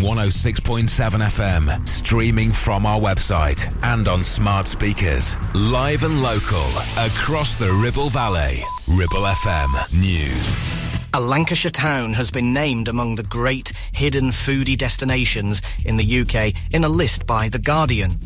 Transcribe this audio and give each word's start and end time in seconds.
106.7 0.00 0.88
FM, 0.88 1.88
streaming 1.88 2.50
from 2.50 2.86
our 2.86 2.98
website 2.98 3.72
and 3.82 4.08
on 4.08 4.24
smart 4.24 4.66
speakers. 4.66 5.36
Live 5.54 6.04
and 6.04 6.22
local 6.22 6.66
across 6.98 7.58
the 7.58 7.72
Ribble 7.72 8.08
Valley. 8.08 8.62
Ribble 8.88 9.26
FM 9.26 10.00
News. 10.00 10.80
A 11.12 11.20
Lancashire 11.20 11.70
town 11.70 12.14
has 12.14 12.30
been 12.30 12.52
named 12.52 12.88
among 12.88 13.16
the 13.16 13.24
great 13.24 13.72
hidden 13.92 14.30
foodie 14.30 14.78
destinations 14.78 15.60
in 15.84 15.96
the 15.96 16.20
UK 16.20 16.54
in 16.72 16.84
a 16.84 16.88
list 16.88 17.26
by 17.26 17.48
The 17.48 17.58
Guardian. 17.58 18.18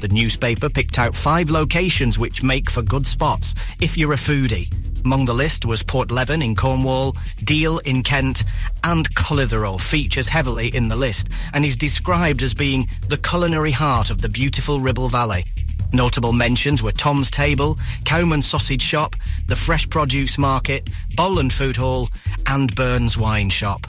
The 0.00 0.08
newspaper 0.08 0.68
picked 0.68 0.98
out 0.98 1.14
five 1.14 1.50
locations 1.50 2.18
which 2.18 2.42
make 2.42 2.68
for 2.68 2.82
good 2.82 3.06
spots 3.06 3.54
if 3.80 3.96
you're 3.96 4.12
a 4.12 4.16
foodie. 4.16 4.70
Among 5.04 5.24
the 5.24 5.34
list 5.34 5.66
was 5.66 5.82
Porthleven 5.82 6.44
in 6.44 6.54
Cornwall, 6.54 7.16
Deal 7.42 7.78
in 7.78 8.02
Kent, 8.02 8.44
and 8.84 9.12
Clitheroe 9.14 9.78
features 9.78 10.28
heavily 10.28 10.68
in 10.68 10.88
the 10.88 10.96
list 10.96 11.28
and 11.52 11.64
is 11.64 11.76
described 11.76 12.42
as 12.42 12.54
being 12.54 12.88
the 13.08 13.16
culinary 13.16 13.72
heart 13.72 14.10
of 14.10 14.22
the 14.22 14.28
beautiful 14.28 14.80
Ribble 14.80 15.08
Valley. 15.08 15.44
Notable 15.92 16.32
mentions 16.32 16.82
were 16.82 16.92
Tom's 16.92 17.30
Table, 17.30 17.78
Cowman 18.04 18.42
Sausage 18.42 18.82
Shop, 18.82 19.16
the 19.48 19.56
Fresh 19.56 19.90
Produce 19.90 20.38
Market, 20.38 20.88
Bowland 21.16 21.52
Food 21.52 21.76
Hall, 21.76 22.08
and 22.46 22.74
Byrne's 22.74 23.18
Wine 23.18 23.50
Shop. 23.50 23.86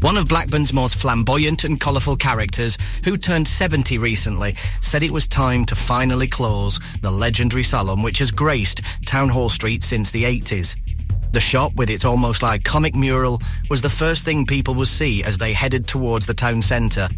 One 0.00 0.16
of 0.16 0.28
Blackburn's 0.28 0.72
most 0.72 0.94
flamboyant 0.94 1.64
and 1.64 1.80
colourful 1.80 2.16
characters, 2.16 2.78
who 3.02 3.16
turned 3.16 3.48
70 3.48 3.98
recently, 3.98 4.54
said 4.80 5.02
it 5.02 5.10
was 5.10 5.26
time 5.26 5.64
to 5.64 5.74
finally 5.74 6.28
close 6.28 6.78
the 7.02 7.10
legendary 7.10 7.64
salon 7.64 8.02
which 8.02 8.18
has 8.18 8.30
graced 8.30 8.80
Town 9.06 9.28
Hall 9.28 9.48
Street 9.48 9.82
since 9.82 10.12
the 10.12 10.22
80s. 10.22 10.76
The 11.32 11.40
shop, 11.40 11.74
with 11.74 11.90
its 11.90 12.04
almost 12.04 12.44
like 12.44 12.62
comic 12.62 12.94
mural, 12.94 13.42
was 13.70 13.82
the 13.82 13.90
first 13.90 14.24
thing 14.24 14.46
people 14.46 14.74
would 14.74 14.86
see 14.86 15.24
as 15.24 15.36
they 15.36 15.52
headed 15.52 15.88
towards 15.88 16.26
the 16.26 16.34
town 16.34 16.62
centre. 16.62 17.08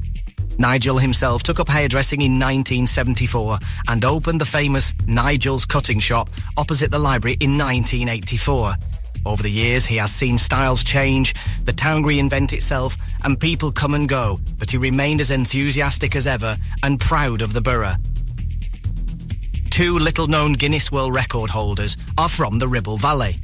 Nigel 0.58 0.96
himself 0.96 1.42
took 1.42 1.60
up 1.60 1.68
hairdressing 1.68 2.22
in 2.22 2.32
1974 2.32 3.58
and 3.88 4.04
opened 4.06 4.40
the 4.40 4.46
famous 4.46 4.94
Nigel's 5.06 5.66
Cutting 5.66 5.98
Shop 5.98 6.30
opposite 6.56 6.90
the 6.90 6.98
library 6.98 7.36
in 7.40 7.58
1984. 7.58 8.74
Over 9.26 9.42
the 9.42 9.50
years, 9.50 9.84
he 9.84 9.96
has 9.96 10.12
seen 10.12 10.38
styles 10.38 10.82
change, 10.82 11.34
the 11.64 11.72
town 11.72 12.04
reinvent 12.04 12.52
itself, 12.52 12.96
and 13.22 13.38
people 13.38 13.70
come 13.70 13.94
and 13.94 14.08
go, 14.08 14.40
but 14.58 14.70
he 14.70 14.78
remained 14.78 15.20
as 15.20 15.30
enthusiastic 15.30 16.16
as 16.16 16.26
ever 16.26 16.56
and 16.82 16.98
proud 16.98 17.42
of 17.42 17.52
the 17.52 17.60
borough. 17.60 17.96
Two 19.70 19.98
little 19.98 20.26
known 20.26 20.54
Guinness 20.54 20.90
World 20.90 21.14
Record 21.14 21.50
holders 21.50 21.96
are 22.18 22.28
from 22.28 22.58
the 22.58 22.68
Ribble 22.68 22.96
Valley. 22.96 23.40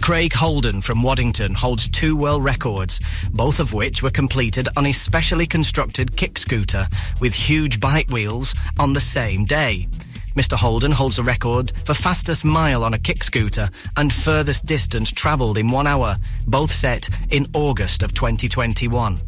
Craig 0.00 0.32
Holden 0.32 0.80
from 0.80 1.02
Waddington 1.02 1.54
holds 1.54 1.88
two 1.88 2.16
world 2.16 2.42
records, 2.42 3.00
both 3.30 3.60
of 3.60 3.74
which 3.74 4.02
were 4.02 4.10
completed 4.10 4.68
on 4.76 4.86
a 4.86 4.92
specially 4.92 5.46
constructed 5.46 6.16
kick 6.16 6.38
scooter 6.38 6.88
with 7.20 7.34
huge 7.34 7.80
bike 7.80 8.10
wheels 8.10 8.54
on 8.78 8.92
the 8.92 9.00
same 9.00 9.44
day. 9.44 9.88
Mr. 10.34 10.56
Holden 10.56 10.92
holds 10.92 11.16
the 11.16 11.22
record 11.22 11.72
for 11.84 11.94
fastest 11.94 12.44
mile 12.44 12.84
on 12.84 12.94
a 12.94 12.98
kick 12.98 13.24
scooter 13.24 13.70
and 13.96 14.12
furthest 14.12 14.66
distance 14.66 15.10
travelled 15.10 15.58
in 15.58 15.70
one 15.70 15.86
hour, 15.86 16.16
both 16.46 16.70
set 16.70 17.08
in 17.30 17.46
August 17.54 18.02
of 18.02 18.14
2021. 18.14 19.20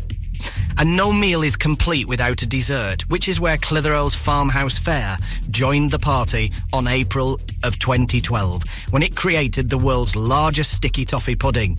And 0.78 0.96
no 0.96 1.12
meal 1.12 1.42
is 1.42 1.56
complete 1.56 2.08
without 2.08 2.42
a 2.42 2.46
dessert, 2.46 3.08
which 3.10 3.28
is 3.28 3.40
where 3.40 3.58
Clitheroe's 3.58 4.14
Farmhouse 4.14 4.78
Fare 4.78 5.18
joined 5.50 5.90
the 5.90 5.98
party 5.98 6.52
on 6.72 6.88
April 6.88 7.38
of 7.62 7.78
2012, 7.78 8.62
when 8.90 9.02
it 9.02 9.16
created 9.16 9.68
the 9.68 9.78
world's 9.78 10.16
largest 10.16 10.72
sticky 10.72 11.04
toffee 11.04 11.36
pudding. 11.36 11.78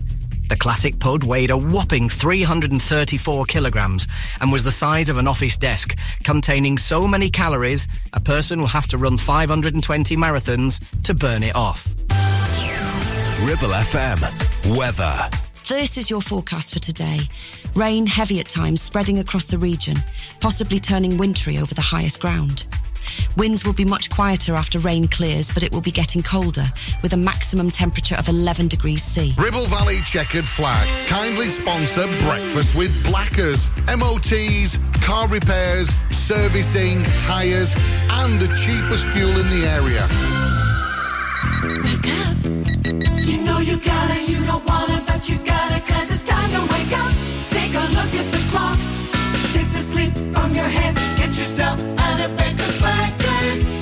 The 0.51 0.57
classic 0.57 0.99
pud 0.99 1.23
weighed 1.23 1.49
a 1.49 1.55
whopping 1.55 2.09
334 2.09 3.45
kilograms 3.45 4.05
and 4.41 4.51
was 4.51 4.65
the 4.65 4.71
size 4.71 5.07
of 5.07 5.17
an 5.17 5.25
office 5.25 5.57
desk, 5.57 5.97
containing 6.25 6.77
so 6.77 7.07
many 7.07 7.29
calories 7.29 7.87
a 8.11 8.19
person 8.19 8.59
will 8.59 8.67
have 8.67 8.85
to 8.87 8.97
run 8.97 9.17
520 9.17 10.17
marathons 10.17 10.81
to 11.03 11.13
burn 11.13 11.43
it 11.43 11.55
off. 11.55 11.87
Ribble 13.39 13.69
FM. 13.69 14.77
Weather. 14.77 15.15
This 15.69 15.97
is 15.97 16.09
your 16.09 16.21
forecast 16.21 16.73
for 16.73 16.79
today. 16.79 17.21
Rain 17.77 18.05
heavy 18.05 18.41
at 18.41 18.49
times 18.49 18.81
spreading 18.81 19.19
across 19.19 19.45
the 19.45 19.57
region, 19.57 19.95
possibly 20.41 20.79
turning 20.79 21.15
wintry 21.15 21.59
over 21.59 21.73
the 21.73 21.79
highest 21.79 22.19
ground. 22.19 22.65
Winds 23.37 23.63
will 23.65 23.73
be 23.73 23.85
much 23.85 24.09
quieter 24.09 24.55
after 24.55 24.79
rain 24.79 25.07
clears, 25.07 25.51
but 25.51 25.63
it 25.63 25.71
will 25.71 25.81
be 25.81 25.91
getting 25.91 26.21
colder, 26.23 26.65
with 27.01 27.13
a 27.13 27.17
maximum 27.17 27.71
temperature 27.71 28.15
of 28.15 28.27
11 28.27 28.67
degrees 28.67 29.03
C. 29.03 29.33
Ribble 29.37 29.67
Valley 29.67 29.99
Checkered 30.05 30.45
Flag 30.45 30.87
kindly 31.07 31.49
sponsor 31.49 32.07
Breakfast 32.23 32.75
with 32.75 32.91
Blackers. 33.05 33.69
MOTs, 33.87 34.79
car 35.03 35.27
repairs, 35.27 35.89
servicing, 36.15 37.03
tyres, 37.27 37.75
and 38.21 38.39
the 38.39 38.47
cheapest 38.55 39.07
fuel 39.07 39.31
in 39.31 39.47
the 39.49 39.67
area. 39.67 40.03
Wake 41.83 42.09
up. 42.23 42.37
You 43.27 43.43
know 43.43 43.59
you 43.59 43.77
gotta, 43.77 44.17
you 44.31 44.39
don't 44.45 44.65
wanna, 44.69 45.03
but 45.05 45.27
you 45.29 45.37
gotta, 45.39 45.79
cause 45.91 46.09
it's 46.11 46.25
time 46.25 46.49
to 46.51 46.61
wake 46.73 46.93
up. 47.03 47.13
Take 47.49 47.73
a 47.75 47.85
look 47.97 48.11
at 48.21 48.27
the 48.31 48.41
clock. 48.51 48.77
Shake 49.51 49.71
the 49.71 49.83
sleep 49.91 50.13
from 50.33 50.55
your 50.55 50.69
head. 50.77 50.95
Get 51.17 51.37
yourself 51.37 51.79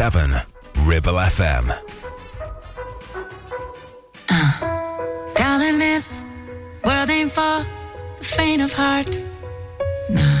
106.7 0.00 0.46
Ribble 0.86 1.12
FM. 1.12 1.64
Uh. 4.30 5.34
Darling, 5.34 5.78
this 5.78 6.22
world 6.82 7.10
ain't 7.10 7.30
for 7.30 7.66
the 8.16 8.24
faint 8.24 8.62
of 8.62 8.72
heart. 8.72 9.20
Nah, 10.08 10.38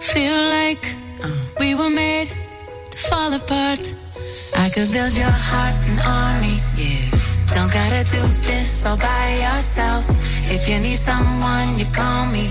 feel 0.00 0.32
like 0.32 0.96
uh, 1.22 1.28
we 1.60 1.74
were 1.74 1.90
made 1.90 2.32
to 2.90 2.98
fall 2.98 3.34
apart. 3.34 3.94
I 4.56 4.70
could 4.70 4.90
build 4.90 5.12
your 5.12 5.36
heart 5.50 5.76
an 5.90 5.98
army, 6.00 6.56
yeah. 6.74 7.10
Don't 7.52 7.70
gotta 7.70 8.02
do 8.10 8.22
this 8.48 8.86
all 8.86 8.96
by 8.96 9.26
yourself. 9.44 10.08
If 10.50 10.66
you 10.66 10.78
need 10.78 10.96
someone, 10.96 11.78
you 11.78 11.84
call 11.92 12.24
me, 12.32 12.49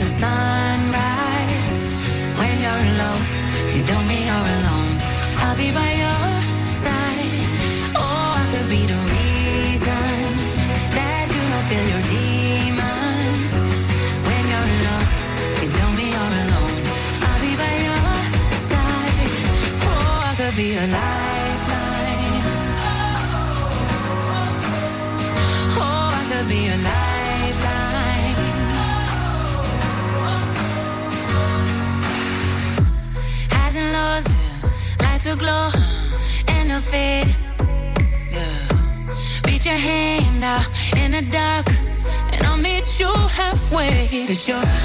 the 0.00 0.10
sunrise. 0.22 1.72
When 2.40 2.54
you're 2.64 2.84
alone, 2.92 3.24
you 3.74 3.80
don't 3.90 4.06
mean 4.08 4.24
you're 4.30 4.50
alone. 4.58 4.92
I'll 5.44 5.56
be 5.56 5.70
by 5.72 5.89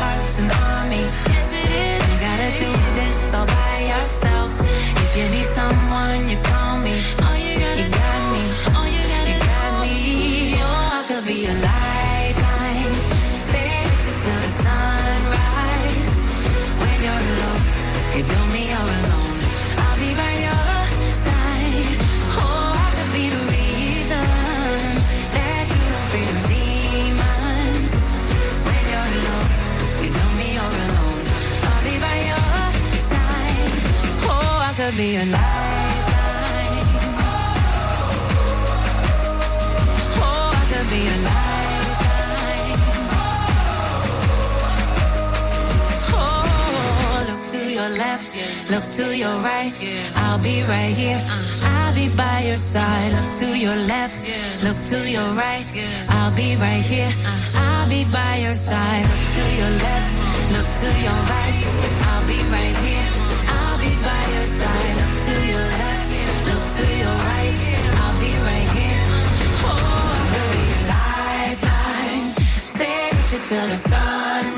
Cause 0.06 0.40
your 0.40 0.65
could 34.86 34.98
be 34.98 35.16
a 35.16 35.26
lifeline. 35.26 36.86
Oh, 40.22 40.52
I 40.54 40.64
could 40.70 40.88
be 40.94 41.02
a 41.14 41.18
lifeline. 41.26 42.80
Oh, 46.14 47.26
look 47.30 47.42
to 47.54 47.62
your 47.74 47.90
left, 47.98 48.30
look 48.70 48.86
to 48.98 49.18
your 49.18 49.38
right. 49.40 49.74
I'll 50.18 50.42
be 50.44 50.62
right 50.64 50.94
here. 50.94 51.22
I'll 51.64 51.96
be 51.96 52.08
by 52.16 52.44
your 52.46 52.56
side. 52.56 53.12
Look 53.18 53.34
to 53.40 53.58
your 53.58 53.78
left, 53.88 54.22
look 54.64 54.78
to 54.92 55.10
your 55.10 55.30
right. 55.34 55.66
I'll 56.10 56.36
be 56.36 56.56
right 56.58 56.86
here. 56.86 57.12
I'll 57.56 57.90
be 57.90 58.04
by 58.12 58.36
your 58.46 58.54
side. 58.54 59.06
Look 59.12 59.26
to 59.38 59.44
your 59.60 59.74
left, 59.86 60.12
look 60.56 60.70
to 60.82 60.90
your 61.06 61.20
right. 61.34 61.58
I'll 62.08 62.28
be 62.28 62.38
right 62.54 62.78
here. 62.86 62.95
Till 73.48 73.68
the 73.68 73.76
sunrise. 73.76 74.55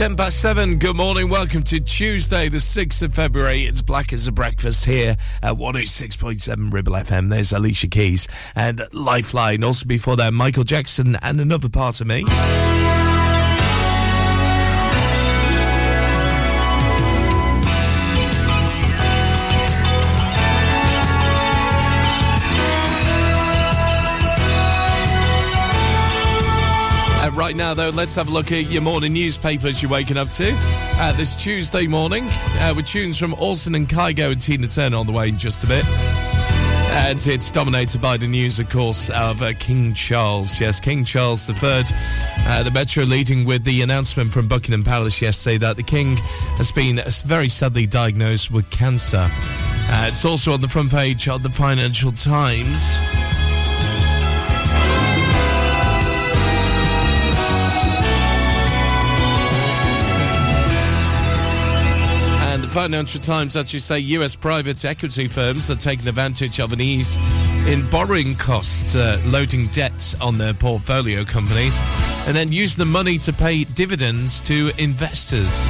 10 0.00 0.16
past 0.16 0.40
7, 0.40 0.78
good 0.78 0.96
morning. 0.96 1.28
Welcome 1.28 1.62
to 1.64 1.78
Tuesday, 1.78 2.48
the 2.48 2.56
6th 2.56 3.02
of 3.02 3.12
February. 3.12 3.64
It's 3.64 3.82
Black 3.82 4.14
as 4.14 4.26
a 4.26 4.32
Breakfast 4.32 4.86
here 4.86 5.14
at 5.42 5.56
106.7 5.56 6.72
Ribble 6.72 6.94
FM. 6.94 7.28
There's 7.28 7.52
Alicia 7.52 7.88
Keys 7.88 8.26
and 8.54 8.80
Lifeline. 8.94 9.62
Also 9.62 9.84
before 9.84 10.16
that, 10.16 10.32
Michael 10.32 10.64
Jackson 10.64 11.16
and 11.16 11.38
another 11.38 11.68
part 11.68 12.00
of 12.00 12.06
me. 12.06 12.24
Now, 27.70 27.74
though, 27.74 27.96
let's 27.96 28.16
have 28.16 28.26
a 28.26 28.30
look 28.32 28.50
at 28.50 28.68
your 28.68 28.82
morning 28.82 29.12
newspapers 29.12 29.80
you're 29.80 29.90
waking 29.90 30.16
up 30.16 30.28
to 30.28 30.52
uh, 30.98 31.12
this 31.12 31.36
Tuesday 31.36 31.86
morning 31.86 32.24
uh, 32.28 32.72
with 32.74 32.84
tunes 32.84 33.16
from 33.16 33.32
Orson 33.34 33.76
and 33.76 33.88
Kygo 33.88 34.32
and 34.32 34.40
Tina 34.40 34.66
Turner 34.66 34.96
on 34.96 35.06
the 35.06 35.12
way 35.12 35.28
in 35.28 35.38
just 35.38 35.62
a 35.62 35.68
bit. 35.68 35.84
And 35.86 37.24
it's 37.28 37.52
dominated 37.52 38.00
by 38.00 38.16
the 38.16 38.26
news, 38.26 38.58
of 38.58 38.68
course, 38.70 39.08
of 39.10 39.40
uh, 39.40 39.52
King 39.60 39.94
Charles. 39.94 40.60
Yes, 40.60 40.80
King 40.80 41.04
Charles 41.04 41.48
III. 41.48 41.84
Uh, 42.38 42.64
the 42.64 42.72
Metro 42.72 43.04
leading 43.04 43.44
with 43.44 43.62
the 43.62 43.82
announcement 43.82 44.32
from 44.32 44.48
Buckingham 44.48 44.82
Palace 44.82 45.22
yesterday 45.22 45.58
that 45.58 45.76
the 45.76 45.84
King 45.84 46.16
has 46.56 46.72
been 46.72 47.00
very 47.24 47.48
sadly 47.48 47.86
diagnosed 47.86 48.50
with 48.50 48.68
cancer. 48.70 49.28
Uh, 49.28 50.06
it's 50.08 50.24
also 50.24 50.52
on 50.52 50.60
the 50.60 50.68
front 50.68 50.90
page 50.90 51.28
of 51.28 51.44
the 51.44 51.50
Financial 51.50 52.10
Times. 52.10 53.19
Financial 62.70 63.20
Times 63.20 63.56
actually 63.56 63.80
say 63.80 63.98
US 63.98 64.36
private 64.36 64.84
equity 64.84 65.26
firms 65.26 65.68
are 65.70 65.74
taking 65.74 66.06
advantage 66.06 66.60
of 66.60 66.72
an 66.72 66.80
ease 66.80 67.16
in 67.66 67.88
borrowing 67.90 68.36
costs, 68.36 68.94
uh, 68.94 69.20
loading 69.26 69.66
debts 69.66 70.18
on 70.20 70.38
their 70.38 70.54
portfolio 70.54 71.24
companies, 71.24 71.76
and 72.28 72.36
then 72.36 72.52
use 72.52 72.76
the 72.76 72.84
money 72.84 73.18
to 73.18 73.32
pay 73.32 73.64
dividends 73.64 74.40
to 74.42 74.70
investors. 74.78 75.68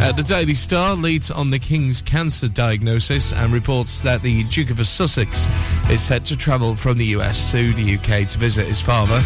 Uh, 0.00 0.12
the 0.12 0.22
Daily 0.22 0.52
Star 0.52 0.94
leads 0.94 1.30
on 1.30 1.48
the 1.48 1.58
King's 1.58 2.02
cancer 2.02 2.48
diagnosis 2.48 3.32
and 3.32 3.50
reports 3.50 4.02
that 4.02 4.20
the 4.20 4.44
Duke 4.44 4.68
of 4.68 4.86
Sussex 4.86 5.46
is 5.90 6.02
set 6.02 6.26
to 6.26 6.36
travel 6.36 6.76
from 6.76 6.98
the 6.98 7.06
US 7.06 7.50
to 7.52 7.72
the 7.72 7.94
UK 7.94 8.28
to 8.28 8.38
visit 8.38 8.66
his 8.66 8.82
father. 8.82 9.18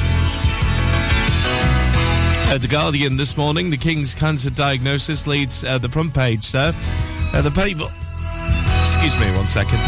Uh, 2.52 2.58
the 2.58 2.68
Guardian 2.68 3.16
this 3.16 3.34
morning, 3.38 3.70
the 3.70 3.78
King's 3.78 4.14
cancer 4.14 4.50
diagnosis 4.50 5.26
leads 5.26 5.64
uh, 5.64 5.78
the 5.78 5.88
front 5.88 6.12
page 6.12 6.52
there. 6.52 6.74
Uh, 7.32 7.40
the 7.40 7.50
paper. 7.50 7.90
Excuse 8.84 9.18
me 9.18 9.34
one 9.34 9.46
second. 9.46 9.78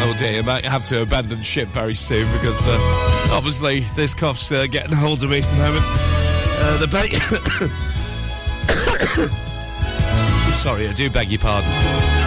Oh 0.00 0.14
I 0.18 0.40
might 0.40 0.64
have 0.64 0.84
to 0.84 1.02
abandon 1.02 1.42
ship 1.42 1.68
very 1.68 1.94
soon 1.94 2.32
because 2.32 2.66
uh, 2.66 2.78
obviously 3.30 3.80
this 3.94 4.14
cough's 4.14 4.50
uh, 4.50 4.66
getting 4.66 4.96
hold 4.96 5.22
of 5.22 5.28
me 5.28 5.42
at 5.42 5.50
the 5.50 5.56
moment. 5.56 6.13
Uh, 6.66 6.78
the 6.78 6.88
ba- 6.88 7.08
Sorry, 10.54 10.88
I 10.88 10.92
do 10.94 11.10
beg 11.10 11.30
your 11.30 11.40
pardon. 11.40 12.23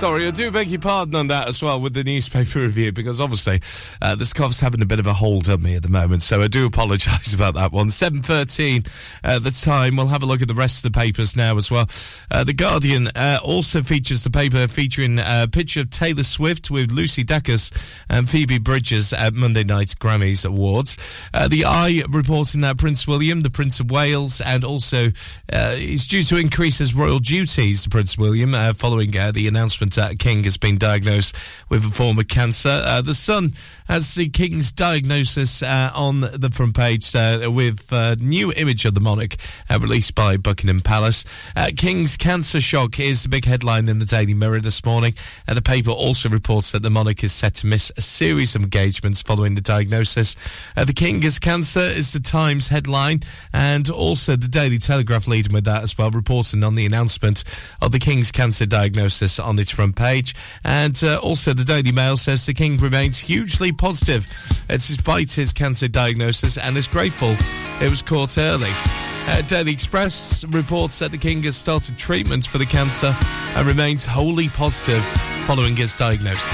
Sorry, 0.00 0.26
I 0.26 0.30
do 0.30 0.50
beg 0.50 0.70
your 0.70 0.80
pardon 0.80 1.14
on 1.14 1.26
that 1.26 1.46
as 1.46 1.62
well 1.62 1.78
with 1.78 1.92
the 1.92 2.02
newspaper 2.02 2.60
review 2.62 2.90
because 2.90 3.20
obviously 3.20 3.60
uh, 4.00 4.14
this 4.14 4.32
cough's 4.32 4.58
having 4.58 4.80
a 4.80 4.86
bit 4.86 4.98
of 4.98 5.06
a 5.06 5.12
hold 5.12 5.50
on 5.50 5.60
me 5.60 5.74
at 5.74 5.82
the 5.82 5.90
moment, 5.90 6.22
so 6.22 6.40
I 6.40 6.48
do 6.48 6.64
apologise 6.64 7.34
about 7.34 7.52
that 7.56 7.70
one. 7.70 7.90
Seven 7.90 8.22
thirteen, 8.22 8.84
uh, 9.22 9.40
the 9.40 9.50
time. 9.50 9.96
We'll 9.96 10.06
have 10.06 10.22
a 10.22 10.26
look 10.26 10.40
at 10.40 10.48
the 10.48 10.54
rest 10.54 10.82
of 10.82 10.90
the 10.90 10.98
papers 10.98 11.36
now 11.36 11.58
as 11.58 11.70
well. 11.70 11.86
Uh, 12.30 12.44
the 12.44 12.54
Guardian 12.54 13.08
uh, 13.08 13.40
also 13.44 13.82
features 13.82 14.24
the 14.24 14.30
paper 14.30 14.66
featuring 14.68 15.18
a 15.18 15.46
picture 15.52 15.80
of 15.80 15.90
Taylor 15.90 16.22
Swift 16.22 16.70
with 16.70 16.90
Lucy 16.90 17.22
Dacus 17.22 17.70
and 18.08 18.26
Phoebe 18.28 18.56
Bridgers 18.56 19.12
at 19.12 19.34
Monday 19.34 19.64
night's 19.64 19.94
Grammys 19.94 20.46
Awards. 20.46 20.96
Uh, 21.34 21.46
the 21.46 21.66
i 21.66 22.02
reporting 22.08 22.62
that 22.62 22.78
Prince 22.78 23.06
William, 23.06 23.42
the 23.42 23.50
Prince 23.50 23.80
of 23.80 23.90
Wales, 23.90 24.40
and 24.40 24.64
also 24.64 25.08
uh, 25.52 25.74
is 25.76 26.06
due 26.06 26.22
to 26.22 26.38
increase 26.38 26.78
his 26.78 26.94
royal 26.94 27.18
duties 27.18 27.86
Prince 27.86 28.16
William 28.16 28.54
uh, 28.54 28.72
following 28.72 29.14
uh, 29.14 29.30
the 29.30 29.46
announcement 29.46 29.89
that 29.96 30.18
King 30.18 30.44
has 30.44 30.56
been 30.56 30.78
diagnosed 30.78 31.34
with 31.68 31.84
a 31.84 31.90
form 31.90 32.18
of 32.18 32.28
cancer. 32.28 32.82
Uh, 32.84 33.02
the 33.02 33.14
Sun 33.14 33.52
has 33.88 34.14
the 34.14 34.28
King's 34.28 34.72
diagnosis 34.72 35.62
uh, 35.62 35.90
on 35.94 36.20
the 36.20 36.50
front 36.52 36.76
page 36.76 37.14
uh, 37.14 37.50
with 37.52 37.92
a 37.92 38.16
new 38.16 38.52
image 38.52 38.84
of 38.84 38.94
the 38.94 39.00
monarch 39.00 39.36
uh, 39.68 39.78
released 39.78 40.14
by 40.14 40.36
Buckingham 40.36 40.80
Palace. 40.80 41.24
Uh, 41.56 41.70
King's 41.76 42.16
cancer 42.16 42.60
shock 42.60 43.00
is 43.00 43.22
the 43.24 43.28
big 43.28 43.44
headline 43.44 43.88
in 43.88 43.98
the 43.98 44.04
Daily 44.04 44.34
Mirror 44.34 44.60
this 44.60 44.84
morning. 44.84 45.14
Uh, 45.48 45.54
the 45.54 45.62
paper 45.62 45.90
also 45.90 46.28
reports 46.28 46.72
that 46.72 46.82
the 46.82 46.90
monarch 46.90 47.24
is 47.24 47.32
set 47.32 47.54
to 47.56 47.66
miss 47.66 47.90
a 47.96 48.00
series 48.00 48.54
of 48.54 48.62
engagements 48.62 49.20
following 49.22 49.54
the 49.54 49.60
diagnosis. 49.60 50.36
Uh, 50.76 50.84
the 50.84 50.92
King 50.92 51.22
has 51.22 51.38
cancer 51.38 51.80
is 51.80 52.12
the 52.12 52.20
Times 52.20 52.68
headline, 52.68 53.20
and 53.52 53.90
also 53.90 54.36
the 54.36 54.48
Daily 54.48 54.78
Telegraph 54.78 55.26
leading 55.26 55.52
with 55.52 55.64
that 55.64 55.82
as 55.82 55.98
well, 55.98 56.10
reporting 56.10 56.62
on 56.62 56.74
the 56.74 56.86
announcement 56.86 57.42
of 57.82 57.92
the 57.92 57.98
King's 57.98 58.30
cancer 58.30 58.66
diagnosis 58.66 59.38
on 59.38 59.58
its 59.58 59.78
front 59.80 59.96
page. 59.96 60.34
And 60.62 61.02
uh, 61.02 61.18
also 61.20 61.54
the 61.54 61.64
Daily 61.64 61.90
Mail 61.90 62.18
says 62.18 62.44
the 62.44 62.52
King 62.52 62.76
remains 62.76 63.18
hugely 63.18 63.72
positive 63.72 64.26
despite 64.68 65.30
his 65.30 65.54
cancer 65.54 65.88
diagnosis 65.88 66.58
and 66.58 66.76
is 66.76 66.86
grateful 66.86 67.34
it 67.80 67.88
was 67.88 68.02
caught 68.02 68.36
early. 68.36 68.68
Uh, 68.74 69.40
Daily 69.42 69.72
Express 69.72 70.44
reports 70.44 70.98
that 70.98 71.12
the 71.12 71.18
King 71.18 71.42
has 71.44 71.56
started 71.56 71.96
treatment 71.96 72.44
for 72.44 72.58
the 72.58 72.66
cancer 72.66 73.16
and 73.54 73.66
remains 73.66 74.04
wholly 74.04 74.50
positive 74.50 75.02
following 75.46 75.74
his 75.74 75.96
diagnosis. 75.96 76.50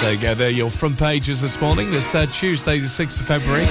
There 0.00 0.14
you 0.14 0.20
go, 0.20 0.34
there 0.34 0.48
your 0.48 0.70
front 0.70 0.98
pages 0.98 1.42
this 1.42 1.60
morning. 1.60 1.90
This 1.90 2.14
uh, 2.14 2.24
Tuesday, 2.26 2.78
the 2.78 2.86
6th 2.86 3.20
of 3.20 3.26
February. 3.26 3.66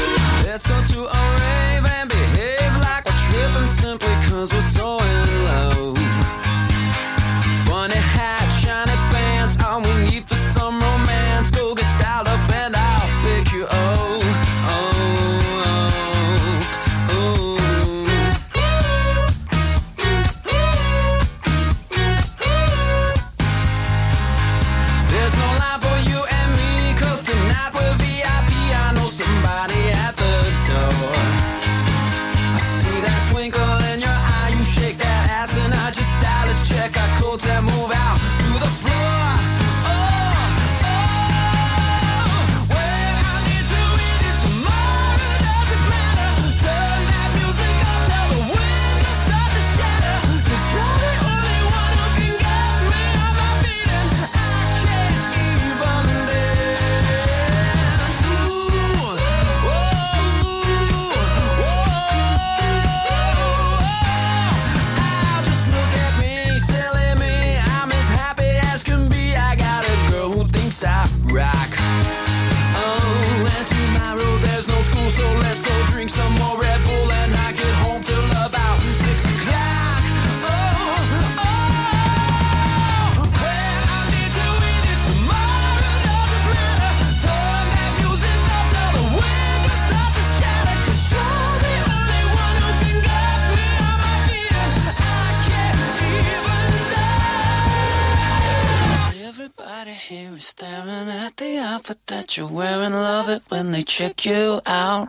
Staring 100.41 101.09
at 101.09 101.37
the 101.37 101.59
outfit 101.59 101.99
that 102.07 102.35
you're 102.35 102.47
wearing. 102.47 102.93
Love 102.93 103.29
it 103.29 103.43
when 103.49 103.71
they 103.71 103.83
check 103.83 104.25
you 104.25 104.59
out. 104.65 105.07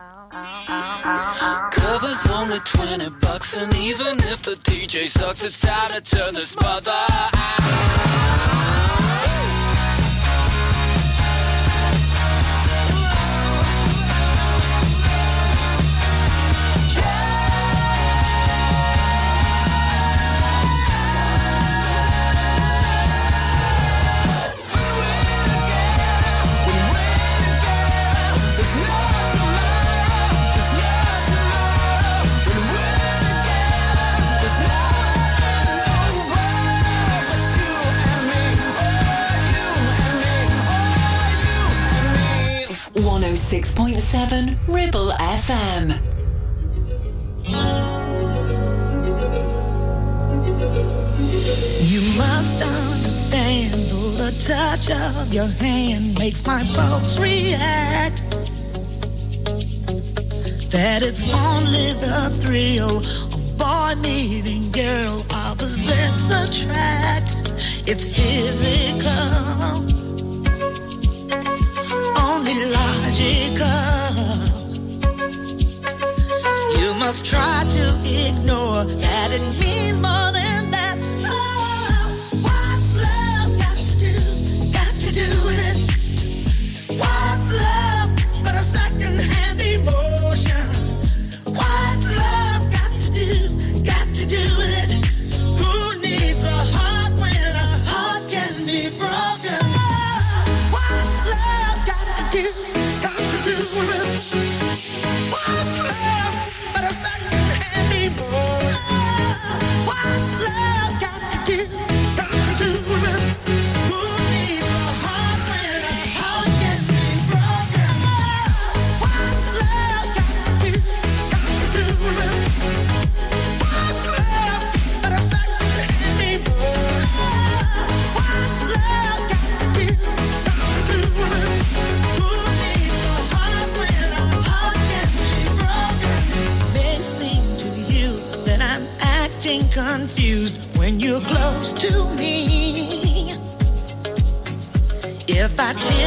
Cover's 1.71 2.27
only 2.27 2.59
20 2.59 3.09
bucks, 3.19 3.57
and 3.57 3.75
even 3.75 4.19
if 4.19 4.43
the 4.43 4.55
DJ 4.63 5.07
sucks, 5.07 5.43
it's 5.43 5.59
time 5.59 5.91
to 5.91 6.01
turn 6.01 6.35
this 6.35 6.55
mother 6.55 6.91
out. 6.91 8.02
106.7 43.53 44.57
Ribble 44.67 45.11
FM. 45.11 45.93
You 51.87 52.01
must 52.17 52.63
understand, 52.63 53.73
the 54.17 54.31
touch 54.47 54.89
of 54.89 55.31
your 55.31 55.45
hand 55.45 56.17
makes 56.17 56.43
my 56.47 56.63
pulse 56.73 57.19
react. 57.19 58.23
That 60.71 61.03
it's 61.03 61.23
only 61.23 61.93
the 62.01 62.35
thrill 62.41 62.97
of 62.97 63.57
boy 63.59 63.93
meeting 64.01 64.71
girl, 64.71 65.23
opposites 65.29 66.31
attract. 66.31 67.35
It's 67.85 68.07
physical, 68.15 69.93
only 72.53 72.65
logical. 72.65 73.67
You 76.79 76.93
must 76.99 77.25
try 77.25 77.63
to 77.67 77.83
ignore 78.27 78.83
that 78.85 79.31
it 79.31 79.59
means 79.59 80.01
more 80.01 80.22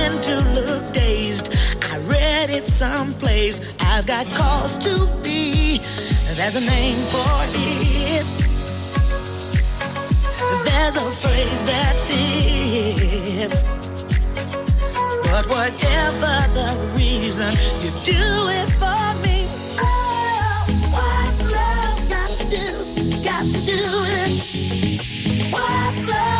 Tend 0.07 0.23
to 0.23 0.37
look 0.55 0.92
dazed, 0.92 1.53
I 1.83 1.99
read 2.07 2.49
it 2.49 2.62
someplace. 2.62 3.61
I've 3.81 4.07
got 4.07 4.25
cause 4.38 4.79
to 4.87 5.05
be. 5.25 5.79
There's 6.37 6.55
a 6.55 6.61
name 6.61 6.97
for 7.11 7.27
it. 7.59 8.25
There's 10.64 10.97
a 10.97 11.11
phrase 11.11 11.62
that 11.64 11.95
fits. 12.07 13.64
But 15.27 15.45
whatever 15.49 16.35
the 16.55 16.71
reason, 16.97 17.53
you 17.83 17.90
do 18.05 18.23
it 18.59 18.69
for 18.79 19.07
me. 19.25 19.49
Oh, 19.83 20.66
what's 20.95 21.40
love 21.51 21.99
got 22.14 22.31
to 22.38 22.45
do? 22.55 22.66
Got 23.25 23.45
to 23.45 23.61
do 23.66 23.83
it. 24.23 25.53
What's 25.53 26.07
love 26.07 26.36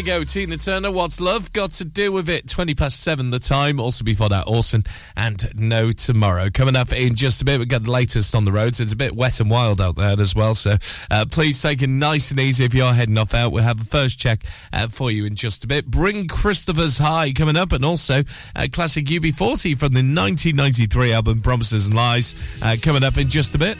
Kygo, 0.00 0.26
Tina 0.26 0.56
Turner, 0.56 0.90
What's 0.90 1.20
Love 1.20 1.52
Got 1.52 1.72
to 1.72 1.84
Do 1.84 2.10
with 2.10 2.30
It? 2.30 2.48
20 2.48 2.74
past 2.74 3.00
7 3.00 3.28
the 3.30 3.38
time. 3.38 3.78
Also 3.78 4.02
before 4.02 4.30
that, 4.30 4.44
Orson 4.46 4.82
and 5.14 5.46
No 5.54 5.92
Tomorrow. 5.92 6.48
Coming 6.48 6.74
up 6.74 6.90
in 6.90 7.14
just 7.14 7.42
a 7.42 7.44
bit, 7.44 7.58
we've 7.58 7.68
got 7.68 7.82
the 7.82 7.90
latest 7.90 8.34
on 8.34 8.46
the 8.46 8.52
roads. 8.52 8.80
It's 8.80 8.94
a 8.94 8.96
bit 8.96 9.14
wet 9.14 9.40
and 9.40 9.50
wild 9.50 9.78
out 9.78 9.96
there 9.96 10.18
as 10.18 10.34
well, 10.34 10.54
so 10.54 10.76
uh, 11.10 11.26
please 11.30 11.60
take 11.60 11.82
it 11.82 11.88
nice 11.88 12.30
and 12.30 12.40
easy 12.40 12.64
if 12.64 12.72
you're 12.72 12.94
heading 12.94 13.18
off 13.18 13.34
out. 13.34 13.52
We'll 13.52 13.62
have 13.62 13.82
a 13.82 13.84
first 13.84 14.18
check 14.18 14.44
uh, 14.72 14.88
for 14.88 15.10
you 15.10 15.26
in 15.26 15.34
just 15.34 15.64
a 15.64 15.66
bit. 15.66 15.86
Bring 15.86 16.28
Christopher's 16.28 16.96
High 16.96 17.32
coming 17.32 17.56
up, 17.56 17.72
and 17.72 17.84
also 17.84 18.22
uh, 18.56 18.68
classic 18.72 19.04
UB40 19.04 19.76
from 19.76 19.92
the 19.92 19.98
1993 19.98 21.12
album 21.12 21.42
Promises 21.42 21.88
and 21.88 21.94
Lies 21.94 22.34
uh, 22.62 22.76
coming 22.80 23.04
up 23.04 23.18
in 23.18 23.28
just 23.28 23.54
a 23.54 23.58
bit. 23.58 23.76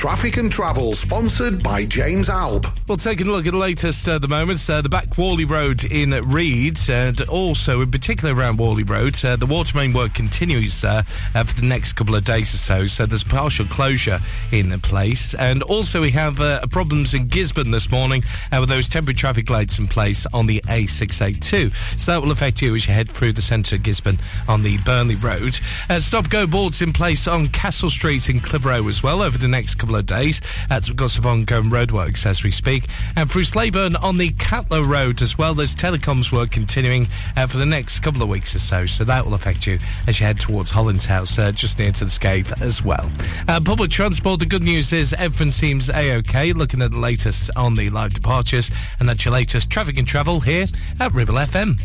Traffic 0.00 0.38
and 0.38 0.50
travel, 0.50 0.94
sponsored 0.94 1.62
by 1.62 1.84
James 1.84 2.30
Alb. 2.30 2.66
Well, 2.88 2.96
taking 2.96 3.26
a 3.26 3.30
look 3.30 3.46
at 3.46 3.52
the 3.52 3.58
latest 3.58 4.08
at 4.08 4.22
the 4.22 4.28
moment, 4.28 4.68
uh, 4.70 4.80
the 4.80 4.88
back 4.88 5.18
Whalley 5.18 5.44
Road 5.44 5.84
in 5.84 6.12
Read, 6.26 6.80
and 6.88 7.20
also 7.28 7.82
in 7.82 7.90
particular 7.90 8.34
around 8.34 8.58
Whalley 8.58 8.82
Road, 8.82 9.22
uh, 9.22 9.36
the 9.36 9.44
water 9.44 9.76
main 9.76 9.92
work 9.92 10.14
continues 10.14 10.84
uh, 10.84 11.02
uh, 11.34 11.44
for 11.44 11.54
the 11.60 11.66
next 11.66 11.92
couple 11.92 12.14
of 12.14 12.24
days 12.24 12.54
or 12.54 12.56
so. 12.56 12.86
So 12.86 13.04
there's 13.04 13.22
partial 13.22 13.66
closure 13.66 14.20
in 14.52 14.80
place, 14.80 15.34
and 15.34 15.62
also 15.64 16.00
we 16.00 16.12
have 16.12 16.40
uh, 16.40 16.66
problems 16.68 17.12
in 17.12 17.28
Gisburn 17.28 17.70
this 17.70 17.90
morning 17.90 18.24
uh, 18.50 18.56
with 18.58 18.70
those 18.70 18.88
temporary 18.88 19.16
traffic 19.16 19.50
lights 19.50 19.78
in 19.78 19.86
place 19.86 20.24
on 20.32 20.46
the 20.46 20.62
A682. 20.62 22.00
So 22.00 22.12
that 22.12 22.22
will 22.22 22.32
affect 22.32 22.62
you 22.62 22.74
as 22.74 22.88
you 22.88 22.94
head 22.94 23.10
through 23.10 23.34
the 23.34 23.42
centre 23.42 23.76
of 23.76 23.82
Gisburn 23.82 24.18
on 24.48 24.62
the 24.62 24.78
Burnley 24.78 25.16
Road. 25.16 25.60
Uh, 25.90 26.00
stop-go 26.00 26.46
boards 26.46 26.80
in 26.80 26.94
place 26.94 27.28
on 27.28 27.48
Castle 27.48 27.90
Street 27.90 28.30
in 28.30 28.40
Clitheroe 28.40 28.88
as 28.88 29.02
well 29.02 29.20
over 29.20 29.36
the 29.36 29.46
next 29.46 29.74
couple 29.74 29.89
of 29.96 30.06
days. 30.06 30.40
That's 30.68 30.88
because 30.88 31.18
of 31.18 31.26
ongoing 31.26 31.70
roadworks 31.70 32.26
as 32.26 32.42
we 32.42 32.50
speak. 32.50 32.86
And 33.16 33.30
through 33.30 33.42
Slaidburn 33.42 34.02
on 34.02 34.18
the 34.18 34.30
Catlow 34.30 34.86
Road 34.86 35.22
as 35.22 35.36
well, 35.38 35.54
there's 35.54 35.74
telecoms 35.76 36.32
work 36.32 36.50
continuing 36.50 37.08
uh, 37.36 37.46
for 37.46 37.58
the 37.58 37.66
next 37.66 38.00
couple 38.00 38.22
of 38.22 38.28
weeks 38.28 38.54
or 38.54 38.58
so. 38.58 38.86
So 38.86 39.04
that 39.04 39.24
will 39.24 39.34
affect 39.34 39.66
you 39.66 39.78
as 40.06 40.20
you 40.20 40.26
head 40.26 40.40
towards 40.40 40.70
Holland's 40.70 41.04
House, 41.04 41.38
uh, 41.38 41.52
just 41.52 41.78
near 41.78 41.92
to 41.92 42.04
the 42.04 42.10
Scave 42.10 42.60
as 42.60 42.84
well. 42.84 43.10
Uh, 43.48 43.60
public 43.60 43.90
transport, 43.90 44.40
the 44.40 44.46
good 44.46 44.62
news 44.62 44.92
is 44.92 45.12
everything 45.14 45.50
seems 45.50 45.90
A-OK. 45.90 46.52
Looking 46.52 46.82
at 46.82 46.90
the 46.90 46.98
latest 46.98 47.50
on 47.56 47.76
the 47.76 47.90
live 47.90 48.14
departures, 48.14 48.70
and 48.98 49.08
that's 49.08 49.24
your 49.24 49.34
latest 49.34 49.70
traffic 49.70 49.98
and 49.98 50.06
travel 50.06 50.40
here 50.40 50.66
at 50.98 51.12
Ribble 51.12 51.34
FM. 51.34 51.80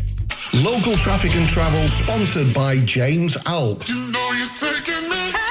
Local 0.64 0.96
traffic 0.96 1.34
and 1.34 1.48
travel, 1.48 1.88
sponsored 1.88 2.54
by 2.54 2.78
James 2.80 3.36
Alb. 3.46 3.82
I 3.86 5.45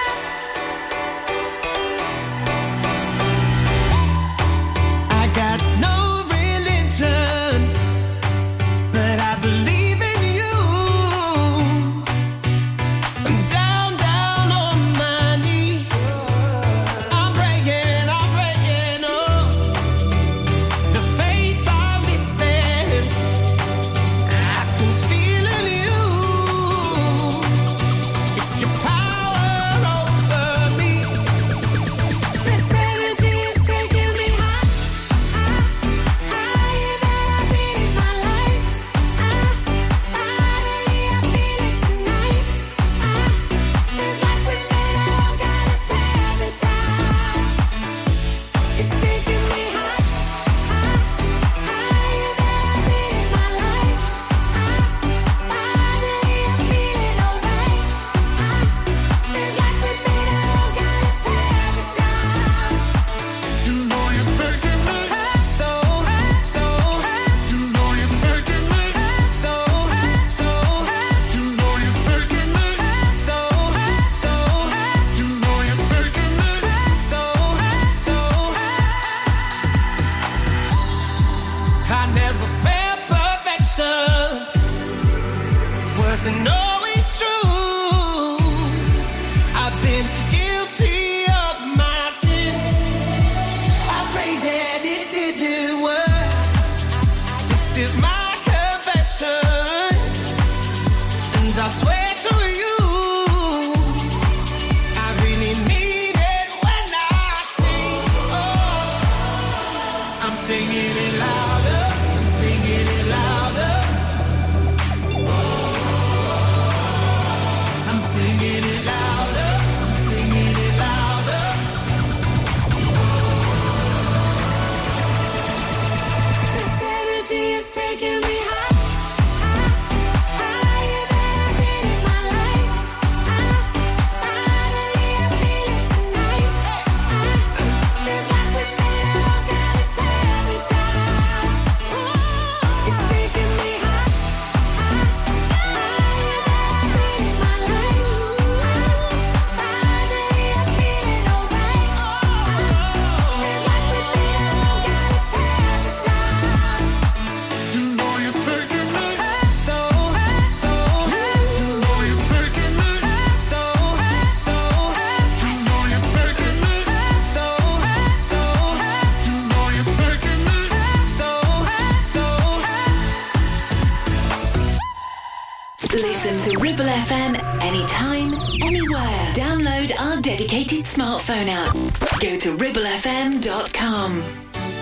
dedicated 180.38 180.84
smartphone 180.84 181.48
app. 181.48 181.74
Go 182.20 182.38
to 182.38 182.58
ribblefm.com. 182.58 184.10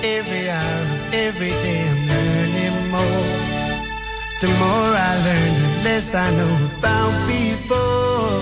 Every 0.03 0.49
hour, 0.49 0.81
every 1.13 1.49
day 1.49 1.79
I'm 1.91 2.01
learning 2.09 2.77
more. 2.89 3.25
The 4.41 4.49
more 4.61 4.91
I 4.97 5.13
learn, 5.25 5.53
the 5.61 5.69
less 5.85 6.15
I 6.15 6.27
know 6.37 6.53
about 6.79 7.13
before. 7.27 8.41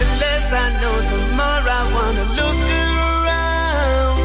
The 0.00 0.08
less 0.22 0.48
I 0.54 0.66
know, 0.80 0.96
the 1.12 1.20
more 1.36 1.64
I 1.78 1.82
want 1.96 2.16
to 2.16 2.26
look 2.40 2.60
around. 3.12 4.16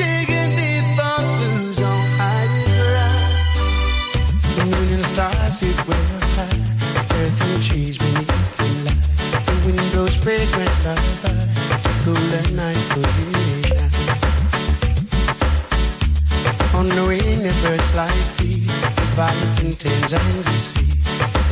Digging 0.00 0.52
deep 0.56 0.86
for 0.96 1.18
clues 1.36 1.78
on 1.90 2.00
higher 2.16 2.64
ground. 2.80 3.36
And 4.60 4.68
when 4.72 4.86
the 4.96 5.04
stars 5.12 5.60
hit 5.60 5.78
where 5.86 6.08
high, 6.36 6.60
earth 7.20 7.40
and 7.44 7.62
trees 7.62 7.98
beneath 7.98 8.56
the 8.56 8.68
light. 8.86 9.06
The 9.46 9.56
windows 9.66 10.15
fragrant 10.26 10.84
love, 10.84 10.98
cool 12.02 12.16
at 12.34 12.50
night 12.50 12.82
for 12.90 12.98
me. 12.98 13.62
On 16.74 16.88
the 16.88 17.04
wing, 17.06 17.42
the 17.46 17.54
bird 17.62 17.80
flies, 17.94 18.26
free, 18.34 18.66
the 18.98 19.06
valleys 19.14 19.56
and 19.62 19.78
Thames 19.78 20.50
sea. 20.50 20.98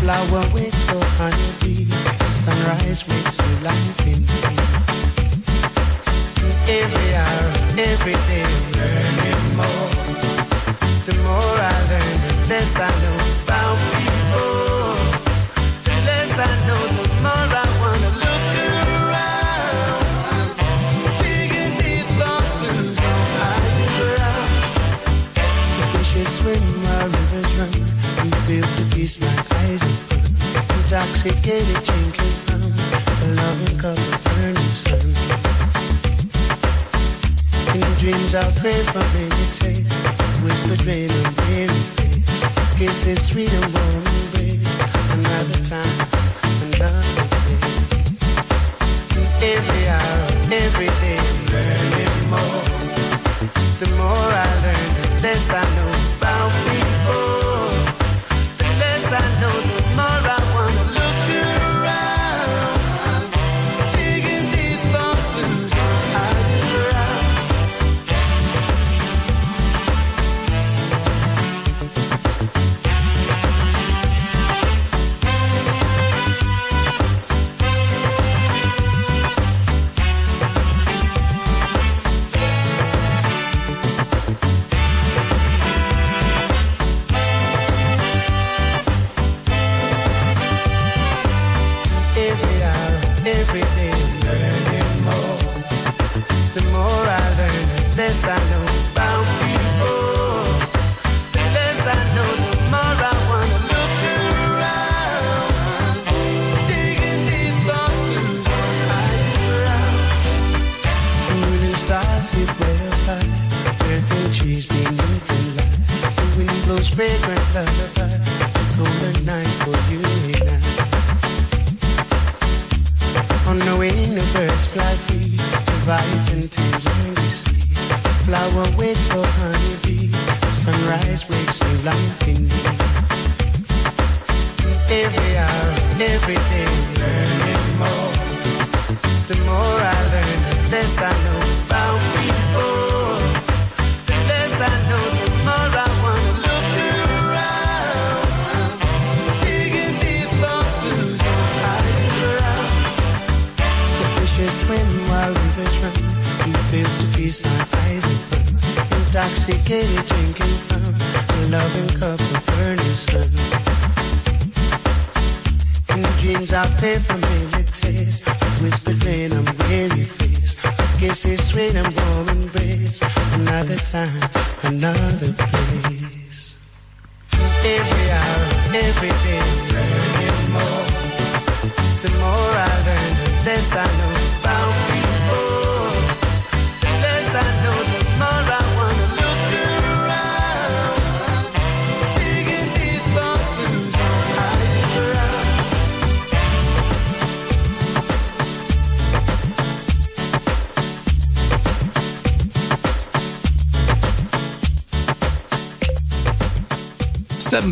Flower 0.03 0.43
waits 0.53 0.83
for 0.91 1.05
honeybee, 1.23 1.87
sunrise 2.29 3.07
waits 3.07 3.37
for 3.39 3.55
life 3.63 4.07
in 4.11 4.27
me. 4.27 4.57
Every 6.67 7.15
hour, 7.15 7.47
every 7.79 8.19
day, 8.27 8.51
learning 8.75 9.55
more. 9.55 9.91
The 11.07 11.15
more 11.23 11.59
I 11.63 11.75
learn, 11.91 12.19
the 12.27 12.49
less 12.49 12.75
I 12.81 12.91
know. 12.91 13.44
dreams 38.05 38.35
I 38.35 38.51
pray 38.61 38.83
for 38.93 38.99
me. 39.17 39.34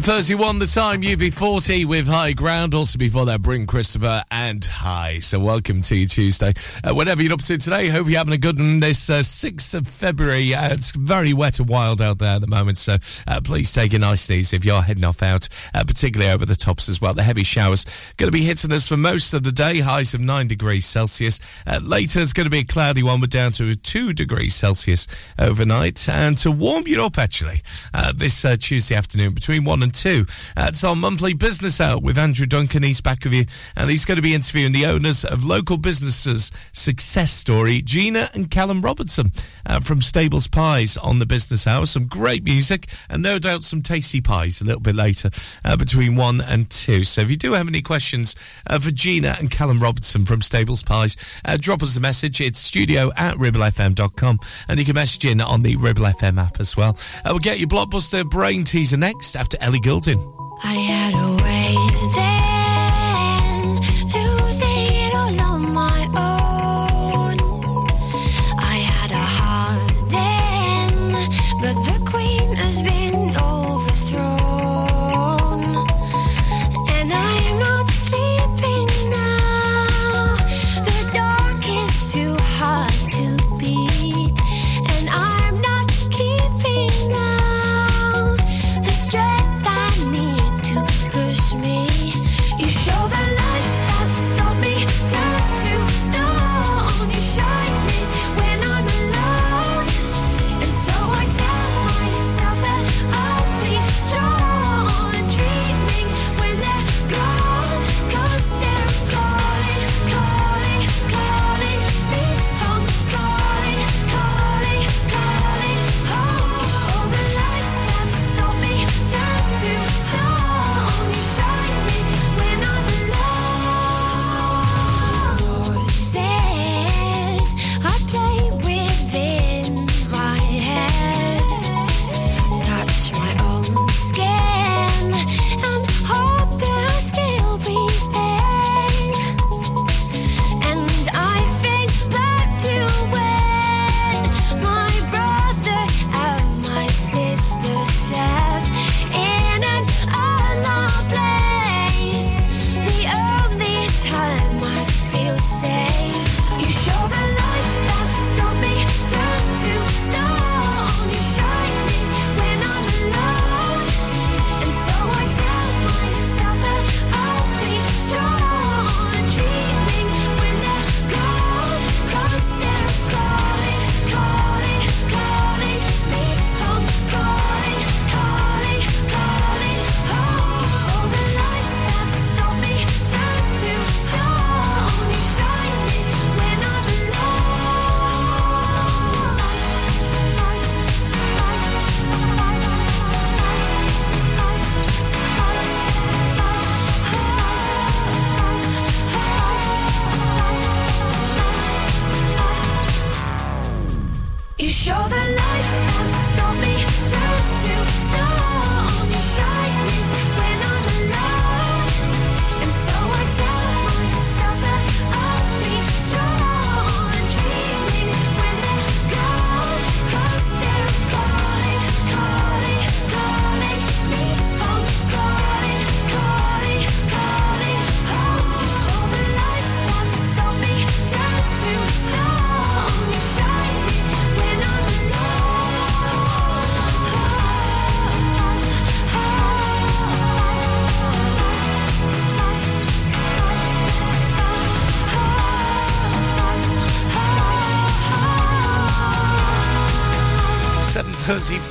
31 0.02 0.58
the 0.58 0.66
time, 0.66 1.00
UB40 1.00 1.84
with 1.84 2.08
High 2.08 2.32
Ground. 2.32 2.74
Also 2.74 2.98
before 2.98 3.24
that, 3.26 3.40
bring 3.40 3.68
Christopher 3.68 4.24
and 4.32 4.64
Hi. 4.64 5.20
So 5.20 5.38
welcome 5.38 5.80
to 5.82 6.06
Tuesday. 6.06 6.54
Uh, 6.82 6.92
whatever 6.92 7.22
you're 7.22 7.32
up 7.32 7.42
to 7.42 7.56
today, 7.56 7.86
hope 7.86 8.08
you're 8.08 8.18
having 8.18 8.34
a 8.34 8.38
good 8.38 8.58
one 8.58 8.80
this 8.80 9.08
uh, 9.08 9.20
6th 9.20 9.74
of 9.74 9.86
February. 9.86 10.54
Uh, 10.54 10.72
it's 10.72 10.90
very 10.90 11.32
wet 11.32 11.60
and 11.60 11.68
wild 11.68 12.02
out 12.02 12.18
there 12.18 12.34
at 12.34 12.40
the 12.40 12.48
moment, 12.48 12.78
so 12.78 12.96
uh, 13.28 13.40
please 13.44 13.72
take 13.72 13.92
your 13.92 14.00
nice 14.00 14.28
easy 14.28 14.56
if 14.56 14.64
you're 14.64 14.82
heading 14.82 15.04
off 15.04 15.22
out 15.22 15.48
uh, 15.82 15.84
particularly 15.84 16.32
over 16.32 16.46
the 16.46 16.54
tops 16.54 16.88
as 16.88 17.00
well. 17.00 17.14
The 17.14 17.22
heavy 17.22 17.42
showers 17.42 17.84
going 18.16 18.28
to 18.28 18.32
be 18.32 18.44
hitting 18.44 18.72
us 18.72 18.86
for 18.88 18.96
most 18.96 19.34
of 19.34 19.42
the 19.42 19.52
day, 19.52 19.80
highs 19.80 20.14
of 20.14 20.20
9 20.20 20.46
degrees 20.46 20.86
Celsius. 20.86 21.40
Uh, 21.66 21.80
later, 21.82 22.20
it's 22.20 22.32
going 22.32 22.46
to 22.46 22.50
be 22.50 22.60
a 22.60 22.64
cloudy 22.64 23.02
one. 23.02 23.20
We're 23.20 23.26
down 23.26 23.52
to 23.52 23.74
2 23.74 24.12
degrees 24.12 24.54
Celsius 24.54 25.06
overnight. 25.38 26.08
And 26.08 26.38
to 26.38 26.50
warm 26.50 26.86
you 26.86 27.04
up, 27.04 27.18
actually, 27.18 27.62
uh, 27.92 28.12
this 28.14 28.44
uh, 28.44 28.56
Tuesday 28.58 28.94
afternoon 28.94 29.34
between 29.34 29.64
1 29.64 29.82
and 29.82 29.92
2, 29.92 30.26
it's 30.56 30.84
our 30.84 30.94
monthly 30.94 31.34
business 31.34 31.80
hour 31.80 31.98
with 31.98 32.16
Andrew 32.16 32.46
Duncan, 32.46 32.84
East 32.84 33.02
back 33.02 33.26
of 33.26 33.34
you. 33.34 33.46
And 33.76 33.90
he's 33.90 34.04
going 34.04 34.16
to 34.16 34.22
be 34.22 34.34
interviewing 34.34 34.72
the 34.72 34.86
owners 34.86 35.24
of 35.24 35.44
local 35.44 35.78
businesses' 35.78 36.52
success 36.72 37.32
story, 37.32 37.82
Gina 37.82 38.30
and 38.34 38.50
Callum 38.50 38.82
Robertson 38.82 39.32
uh, 39.66 39.80
from 39.80 40.00
Stables 40.00 40.46
Pies 40.46 40.96
on 40.96 41.18
the 41.18 41.26
business 41.26 41.66
hour. 41.66 41.86
Some 41.86 42.06
great 42.06 42.44
music 42.44 42.88
and 43.10 43.22
no 43.22 43.38
doubt 43.38 43.64
some 43.64 43.82
tasty 43.82 44.20
pies 44.20 44.60
a 44.60 44.64
little 44.64 44.80
bit 44.80 44.94
later. 44.94 45.30
Uh, 45.64 45.71
between 45.76 46.16
1 46.16 46.40
and 46.40 46.68
2. 46.70 47.04
So 47.04 47.20
if 47.20 47.30
you 47.30 47.36
do 47.36 47.52
have 47.52 47.68
any 47.68 47.82
questions 47.82 48.34
uh, 48.66 48.78
for 48.78 48.90
Gina 48.90 49.36
and 49.38 49.50
Callum 49.50 49.80
Robertson 49.80 50.24
from 50.24 50.42
Stables 50.42 50.82
Pies, 50.82 51.16
uh, 51.44 51.56
drop 51.60 51.82
us 51.82 51.96
a 51.96 52.00
message. 52.00 52.40
It's 52.40 52.58
studio 52.58 53.12
at 53.16 53.36
ribblefm.com, 53.36 54.38
and 54.68 54.78
you 54.78 54.84
can 54.84 54.94
message 54.94 55.24
in 55.24 55.40
on 55.40 55.62
the 55.62 55.76
Ribble 55.76 56.04
FM 56.04 56.40
app 56.40 56.60
as 56.60 56.76
well. 56.76 56.96
Uh, 57.24 57.30
we'll 57.30 57.38
get 57.38 57.58
your 57.58 57.68
blockbuster 57.68 58.28
brain 58.28 58.64
teaser 58.64 58.96
next 58.96 59.36
after 59.36 59.56
Ellie 59.60 59.80
Goulding. 59.80 60.18
I 60.64 60.74
had 60.74 61.14
a 61.14 61.42
way 61.42 62.12
then, 62.16 62.51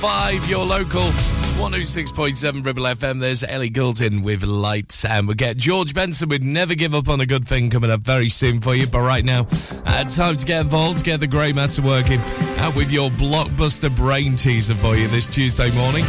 thirty-five. 0.02 0.48
Your 0.48 0.64
local. 0.64 1.02
106.7 1.58 2.64
Ribble 2.64 2.82
FM. 2.82 3.20
There's 3.20 3.44
Ellie 3.44 3.68
Goulding 3.68 4.22
with 4.22 4.42
Lights, 4.42 5.04
and 5.04 5.28
we'll 5.28 5.36
get 5.36 5.56
George 5.56 5.94
Benson 5.94 6.28
with 6.28 6.42
Never 6.42 6.74
Give 6.74 6.94
Up 6.94 7.08
on 7.08 7.20
a 7.20 7.26
Good 7.26 7.46
Thing 7.46 7.70
coming 7.70 7.90
up 7.90 8.00
very 8.00 8.28
soon 8.30 8.60
for 8.60 8.74
you. 8.74 8.86
But 8.86 9.02
right 9.02 9.24
now, 9.24 9.46
uh, 9.86 10.04
time 10.04 10.36
to 10.36 10.46
get 10.46 10.62
involved, 10.62 11.04
get 11.04 11.20
the 11.20 11.26
grey 11.26 11.52
matter 11.52 11.82
working 11.82 12.18
uh, 12.20 12.72
with 12.74 12.90
your 12.90 13.10
blockbuster 13.10 13.94
brain 13.94 14.34
teaser 14.34 14.74
for 14.74 14.96
you 14.96 15.06
this 15.08 15.28
Tuesday 15.28 15.70
morning. 15.76 16.04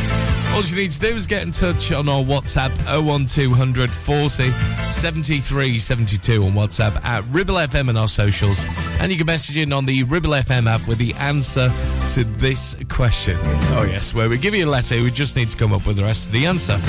All 0.54 0.62
you 0.62 0.76
need 0.76 0.92
to 0.92 1.00
do 1.00 1.16
is 1.16 1.26
get 1.26 1.42
in 1.42 1.50
touch 1.50 1.92
on 1.92 2.08
our 2.08 2.22
WhatsApp 2.22 2.72
01200 3.04 3.90
40 3.90 4.52
73 4.92 5.80
72 5.80 6.44
on 6.44 6.52
WhatsApp 6.52 7.04
at 7.04 7.24
Ribble 7.30 7.56
FM 7.56 7.90
and 7.90 7.98
our 7.98 8.08
socials. 8.08 8.64
And 9.00 9.12
you 9.12 9.18
can 9.18 9.26
message 9.26 9.58
in 9.58 9.74
on 9.74 9.88
the 9.88 10.04
Ribble 10.04 10.30
FM 10.30 10.68
app 10.68 10.88
with 10.88 11.00
the 11.00 11.16
answer 11.16 11.72
to 12.10 12.24
this 12.24 12.76
question. 12.88 13.36
Oh, 13.42 13.84
yes, 13.90 14.14
where 14.14 14.30
we 14.30 14.38
give 14.38 14.54
you 14.54 14.66
a 14.66 14.70
letter, 14.70 15.02
we 15.02 15.10
just 15.10 15.36
need 15.36 15.50
to 15.50 15.58
come 15.58 15.74
up 15.74 15.88
with 15.88 15.98
the 15.98 16.04
rest 16.04 16.28
of 16.28 16.34
the 16.34 16.46
answer. 16.46 16.80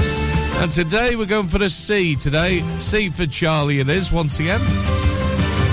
And 0.62 0.70
today 0.70 1.16
we're 1.16 1.24
going 1.24 1.48
for 1.48 1.58
the 1.58 1.70
C 1.70 2.16
today. 2.16 2.62
C 2.80 3.08
for 3.08 3.24
Charlie 3.26 3.80
it 3.80 3.88
is, 3.88 4.12
once 4.12 4.40
again. 4.40 4.60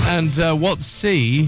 And 0.08 0.38
uh, 0.40 0.54
what 0.54 0.80
C 0.80 1.46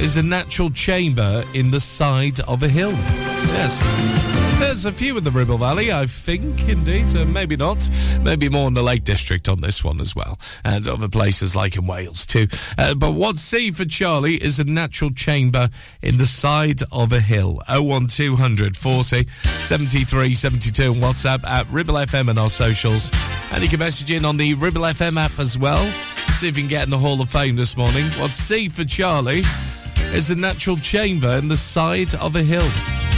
is 0.00 0.16
a 0.16 0.22
natural 0.22 0.70
chamber 0.70 1.44
in 1.52 1.70
the 1.70 1.80
side 1.80 2.40
of 2.40 2.62
a 2.62 2.68
hill? 2.68 2.92
Yes. 2.92 4.41
There's 4.62 4.86
a 4.86 4.92
few 4.92 5.18
in 5.18 5.24
the 5.24 5.30
Ribble 5.30 5.58
Valley, 5.58 5.92
I 5.92 6.06
think, 6.06 6.68
indeed. 6.68 7.12
Maybe 7.26 7.56
not. 7.56 7.90
Maybe 8.22 8.48
more 8.48 8.68
in 8.68 8.74
the 8.74 8.82
Lake 8.82 9.02
District 9.02 9.48
on 9.48 9.60
this 9.60 9.82
one 9.82 10.00
as 10.00 10.14
well. 10.14 10.38
And 10.64 10.86
other 10.86 11.08
places 11.08 11.56
like 11.56 11.76
in 11.76 11.84
Wales 11.84 12.24
too. 12.24 12.46
Uh, 12.78 12.94
but 12.94 13.10
what 13.10 13.38
C 13.38 13.72
for 13.72 13.84
Charlie 13.84 14.36
is 14.36 14.60
a 14.60 14.64
natural 14.64 15.10
chamber 15.10 15.68
in 16.00 16.16
the 16.16 16.24
side 16.24 16.80
of 16.92 17.12
a 17.12 17.20
hill. 17.20 17.60
01200 17.68 18.76
40 18.76 19.28
73 19.28 20.32
72 20.32 20.90
on 20.90 20.94
WhatsApp 20.94 21.44
at 21.44 21.68
Ribble 21.68 21.94
FM 21.94 22.30
and 22.30 22.38
our 22.38 22.48
socials. 22.48 23.10
And 23.50 23.62
you 23.62 23.68
can 23.68 23.80
message 23.80 24.12
in 24.12 24.24
on 24.24 24.36
the 24.36 24.54
Ribble 24.54 24.82
FM 24.82 25.20
app 25.20 25.38
as 25.40 25.58
well. 25.58 25.84
See 26.38 26.48
if 26.48 26.56
you 26.56 26.62
can 26.62 26.70
get 26.70 26.84
in 26.84 26.90
the 26.90 26.98
Hall 26.98 27.20
of 27.20 27.28
Fame 27.28 27.56
this 27.56 27.76
morning. 27.76 28.04
What's 28.20 28.36
C 28.36 28.68
for 28.68 28.84
Charlie 28.84 29.42
is 30.14 30.30
a 30.30 30.36
natural 30.36 30.76
chamber 30.76 31.32
in 31.32 31.48
the 31.48 31.56
side 31.56 32.14
of 32.14 32.36
a 32.36 32.42
hill. 32.42 33.01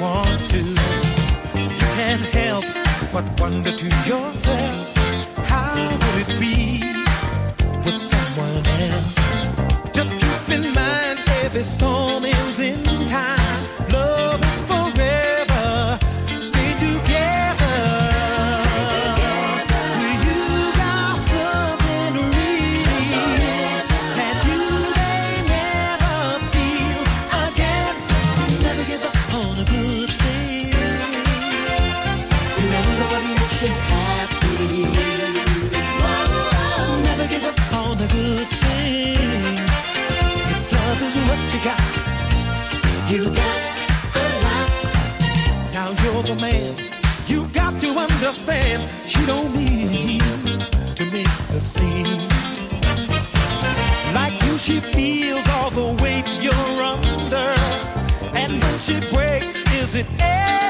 want 0.00 0.50
to. 0.50 0.58
You 0.58 1.68
can't 1.94 2.26
help 2.34 2.64
but 3.12 3.24
wonder 3.40 3.72
to 3.72 3.86
yourself, 4.08 4.95
it 59.96 60.65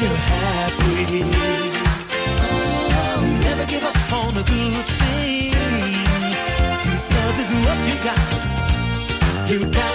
you 0.00 0.06
happy. 0.06 1.22
Oh, 2.40 3.40
never 3.42 3.66
give 3.66 3.82
up 3.82 4.12
on 4.12 4.34
the 4.34 4.44
good 4.44 4.86
thing. 5.00 5.52
Love 7.14 7.38
is 7.42 7.52
what 7.64 7.78
you 7.88 7.96
got, 8.06 9.50
you 9.50 9.58
got 9.72 9.87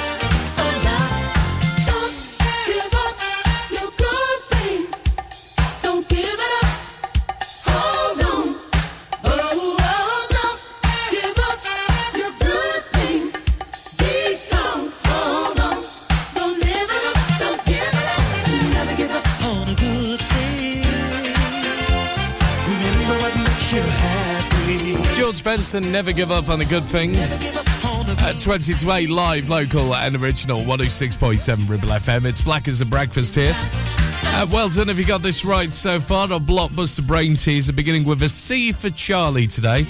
Benson, 25.73 25.91
never 25.91 26.11
give 26.11 26.31
up 26.31 26.49
on 26.49 26.61
a 26.61 26.65
good 26.65 26.83
thing. 26.83 27.15
At 27.15 28.37
20 28.39 28.73
to 28.75 28.91
8, 28.91 29.09
live, 29.09 29.49
local, 29.49 29.95
and 29.95 30.15
original 30.15 30.59
106.7 30.59 31.67
Ribble 31.67 31.87
FM. 31.87 32.25
It's 32.25 32.41
Black 32.41 32.67
as 32.67 32.81
a 32.81 32.85
Breakfast 32.85 33.33
here. 33.33 33.53
Uh, 33.55 34.45
well 34.51 34.69
done 34.69 34.89
if 34.89 34.99
you 34.99 35.05
got 35.05 35.23
this 35.23 35.43
right 35.43 35.71
so 35.71 35.99
far. 35.99 36.31
Our 36.31 36.39
blockbuster 36.39 37.05
brain 37.05 37.35
teaser 37.35 37.73
beginning 37.73 38.03
with 38.03 38.21
a 38.21 38.29
C 38.29 38.71
for 38.71 38.91
Charlie 38.91 39.47
today. 39.47 39.87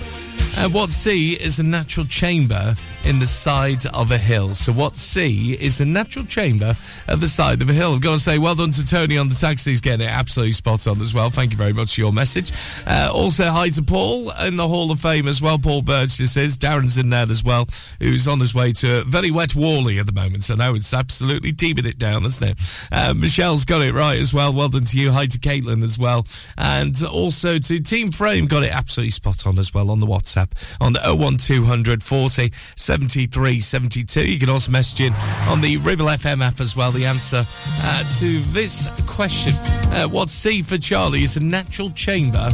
And 0.57 0.73
what 0.73 0.91
C 0.91 1.33
is 1.33 1.59
a 1.59 1.63
natural 1.63 2.05
chamber 2.05 2.75
in 3.05 3.19
the 3.19 3.27
side 3.27 3.85
of 3.87 4.11
a 4.11 4.17
hill. 4.17 4.53
So 4.55 4.71
what 4.71 4.95
C 4.95 5.53
is 5.59 5.81
a 5.81 5.85
natural 5.85 6.25
chamber 6.25 6.75
at 7.07 7.19
the 7.19 7.27
side 7.27 7.61
of 7.61 7.69
a 7.69 7.73
hill. 7.73 7.95
I've 7.95 8.01
got 8.01 8.13
to 8.13 8.19
say 8.19 8.37
well 8.37 8.55
done 8.55 8.71
to 8.71 8.85
Tony 8.85 9.17
on 9.17 9.29
the 9.29 9.35
taxi. 9.35 9.71
He's 9.71 9.81
getting 9.81 10.07
it 10.07 10.11
absolutely 10.11 10.53
spot 10.53 10.87
on 10.87 11.01
as 11.01 11.13
well. 11.13 11.29
Thank 11.29 11.51
you 11.51 11.57
very 11.57 11.73
much 11.73 11.95
for 11.95 12.01
your 12.01 12.13
message. 12.13 12.51
Uh, 12.87 13.11
also 13.13 13.45
hi 13.49 13.69
to 13.69 13.81
Paul 13.81 14.31
in 14.41 14.55
the 14.55 14.67
Hall 14.67 14.91
of 14.91 15.01
Fame 15.01 15.27
as 15.27 15.41
well. 15.41 15.57
Paul 15.57 15.81
this 15.81 16.37
is. 16.37 16.57
Darren's 16.57 16.97
in 16.97 17.09
there 17.09 17.29
as 17.29 17.43
well, 17.43 17.67
who's 17.99 18.27
on 18.27 18.39
his 18.39 18.53
way 18.55 18.71
to 18.73 19.01
a 19.01 19.03
very 19.03 19.31
wet 19.31 19.55
Whalley 19.55 19.99
at 19.99 20.05
the 20.05 20.11
moment. 20.11 20.43
So 20.43 20.55
now 20.55 20.75
it's 20.75 20.93
absolutely 20.93 21.51
teeming 21.51 21.85
it 21.85 21.97
down, 21.97 22.25
isn't 22.25 22.43
it? 22.43 22.57
Uh, 22.91 23.13
Michelle's 23.13 23.65
got 23.65 23.81
it 23.81 23.93
right 23.93 24.19
as 24.19 24.33
well. 24.33 24.53
Well 24.53 24.69
done 24.69 24.85
to 24.85 24.99
you. 24.99 25.11
Hi 25.11 25.25
to 25.25 25.39
Caitlin 25.39 25.83
as 25.83 25.97
well. 25.97 26.25
And 26.57 27.03
also 27.03 27.57
to 27.57 27.79
Team 27.79 28.11
Frame, 28.11 28.45
got 28.45 28.63
it 28.63 28.71
absolutely 28.71 29.11
spot 29.11 29.45
on 29.45 29.59
as 29.59 29.73
well 29.73 29.89
on 29.89 29.99
the 29.99 30.07
WhatsApp 30.07 30.42
on 30.81 30.93
the 30.93 30.99
01200 31.01 32.03
40 32.03 32.51
73 32.75 33.59
72. 33.59 34.25
You 34.25 34.39
can 34.39 34.49
also 34.49 34.71
message 34.71 35.01
in 35.01 35.13
on 35.47 35.61
the 35.61 35.77
Ribble 35.77 36.05
FM 36.07 36.41
app 36.41 36.59
as 36.59 36.75
well. 36.75 36.91
The 36.91 37.05
answer 37.05 37.43
uh, 37.45 38.03
to 38.19 38.39
this 38.51 38.87
question 39.07 39.53
uh, 39.93 40.07
What's 40.07 40.31
C 40.31 40.61
for 40.61 40.77
Charlie? 40.77 41.23
is 41.23 41.37
a 41.37 41.43
natural 41.43 41.91
chamber 41.91 42.49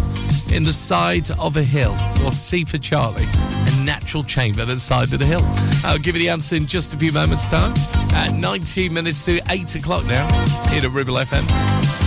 in 0.51 0.63
the 0.63 0.73
side 0.73 1.29
of 1.39 1.57
a 1.57 1.63
hill. 1.63 1.93
What's 2.23 2.37
C 2.37 2.65
for 2.65 2.77
Charlie? 2.77 3.25
A 3.25 3.83
natural 3.83 4.23
chamber 4.23 4.61
at 4.61 4.67
the 4.67 4.79
side 4.79 5.11
of 5.13 5.19
the 5.19 5.25
hill. 5.25 5.41
I'll 5.85 5.99
give 5.99 6.15
you 6.15 6.21
the 6.23 6.29
answer 6.29 6.55
in 6.55 6.65
just 6.65 6.93
a 6.93 6.97
few 6.97 7.11
moments' 7.11 7.47
time. 7.47 7.73
At 8.13 8.33
19 8.33 8.93
minutes 8.93 9.25
to 9.25 9.39
8 9.49 9.75
o'clock 9.75 10.05
now 10.05 10.27
here 10.69 10.83
at 10.83 10.91
Ribble 10.91 11.15
FM. 11.15 11.98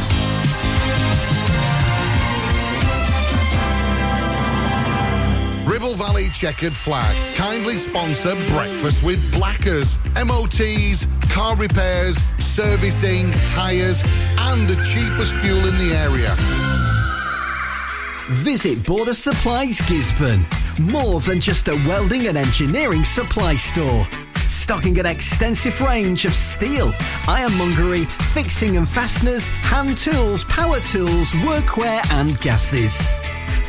Checkered 6.33 6.73
Flag 6.73 7.15
kindly 7.37 7.77
sponsor 7.77 8.35
Breakfast 8.51 9.05
with 9.05 9.21
Blackers. 9.33 9.99
MOTs, 10.15 11.07
car 11.31 11.57
repairs, 11.57 12.17
servicing, 12.41 13.31
tyres, 13.49 14.03
and 14.39 14.69
the 14.69 14.77
cheapest 14.83 15.35
fuel 15.37 15.59
in 15.59 15.77
the 15.79 15.95
area. 15.95 16.35
Visit 18.31 18.85
Border 18.87 19.15
Supplies 19.15 19.79
Gisburn. 19.83 20.45
More 20.81 21.21
than 21.21 21.41
just 21.41 21.69
a 21.69 21.75
welding 21.87 22.27
and 22.27 22.39
engineering 22.39 23.05
supply 23.05 23.57
store. 23.57 24.07
Stocking 24.49 24.99
an 24.99 25.07
extensive 25.07 25.81
range 25.81 26.25
of 26.25 26.33
steel, 26.33 26.95
ironmongery, 27.29 28.05
fixing 28.33 28.77
and 28.77 28.89
fasteners, 28.89 29.51
hand 29.51 29.99
tools, 29.99 30.45
power 30.45 30.81
tools, 30.81 31.31
workwear, 31.45 32.01
and 32.13 32.41
gases. 32.41 33.11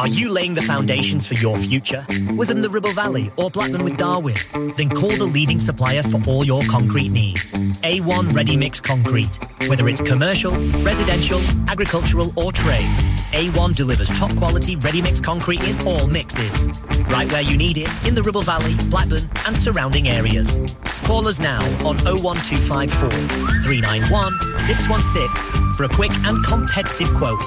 Are 0.00 0.08
you 0.08 0.32
laying 0.32 0.54
the 0.54 0.62
foundations 0.62 1.26
for 1.26 1.34
your 1.34 1.58
future? 1.58 2.06
Within 2.34 2.62
the 2.62 2.70
Ribble 2.70 2.92
Valley 2.92 3.30
or 3.36 3.50
Blackburn 3.50 3.84
with 3.84 3.98
Darwen? 3.98 4.34
Then 4.74 4.88
call 4.88 5.10
the 5.10 5.26
leading 5.26 5.58
supplier 5.58 6.02
for 6.02 6.18
all 6.26 6.42
your 6.42 6.62
concrete 6.70 7.10
needs. 7.10 7.58
A1 7.82 8.34
Ready 8.34 8.56
Mix 8.56 8.80
Concrete. 8.80 9.38
Whether 9.66 9.86
it's 9.90 10.00
commercial, 10.00 10.52
residential, 10.82 11.38
agricultural 11.68 12.32
or 12.34 12.50
trade, 12.50 12.88
A1 13.32 13.76
delivers 13.76 14.08
top 14.10 14.34
quality 14.36 14.76
ready 14.76 15.00
mix 15.02 15.20
concrete 15.20 15.62
in 15.62 15.86
all 15.86 16.06
mixes. 16.06 16.66
Right 17.08 17.30
where 17.30 17.42
you 17.42 17.56
need 17.56 17.78
it 17.78 17.88
in 18.06 18.14
the 18.14 18.22
Ribble 18.22 18.42
Valley, 18.42 18.74
Blackburn 18.88 19.28
and 19.46 19.56
surrounding 19.56 20.08
areas. 20.08 20.60
Call 21.04 21.26
us 21.26 21.40
now 21.40 21.62
on 21.86 21.96
01254 22.06 23.10
391 23.10 24.32
616 24.66 25.74
for 25.74 25.84
a 25.84 25.88
quick 25.88 26.12
and 26.24 26.44
competitive 26.44 27.08
quote. 27.14 27.42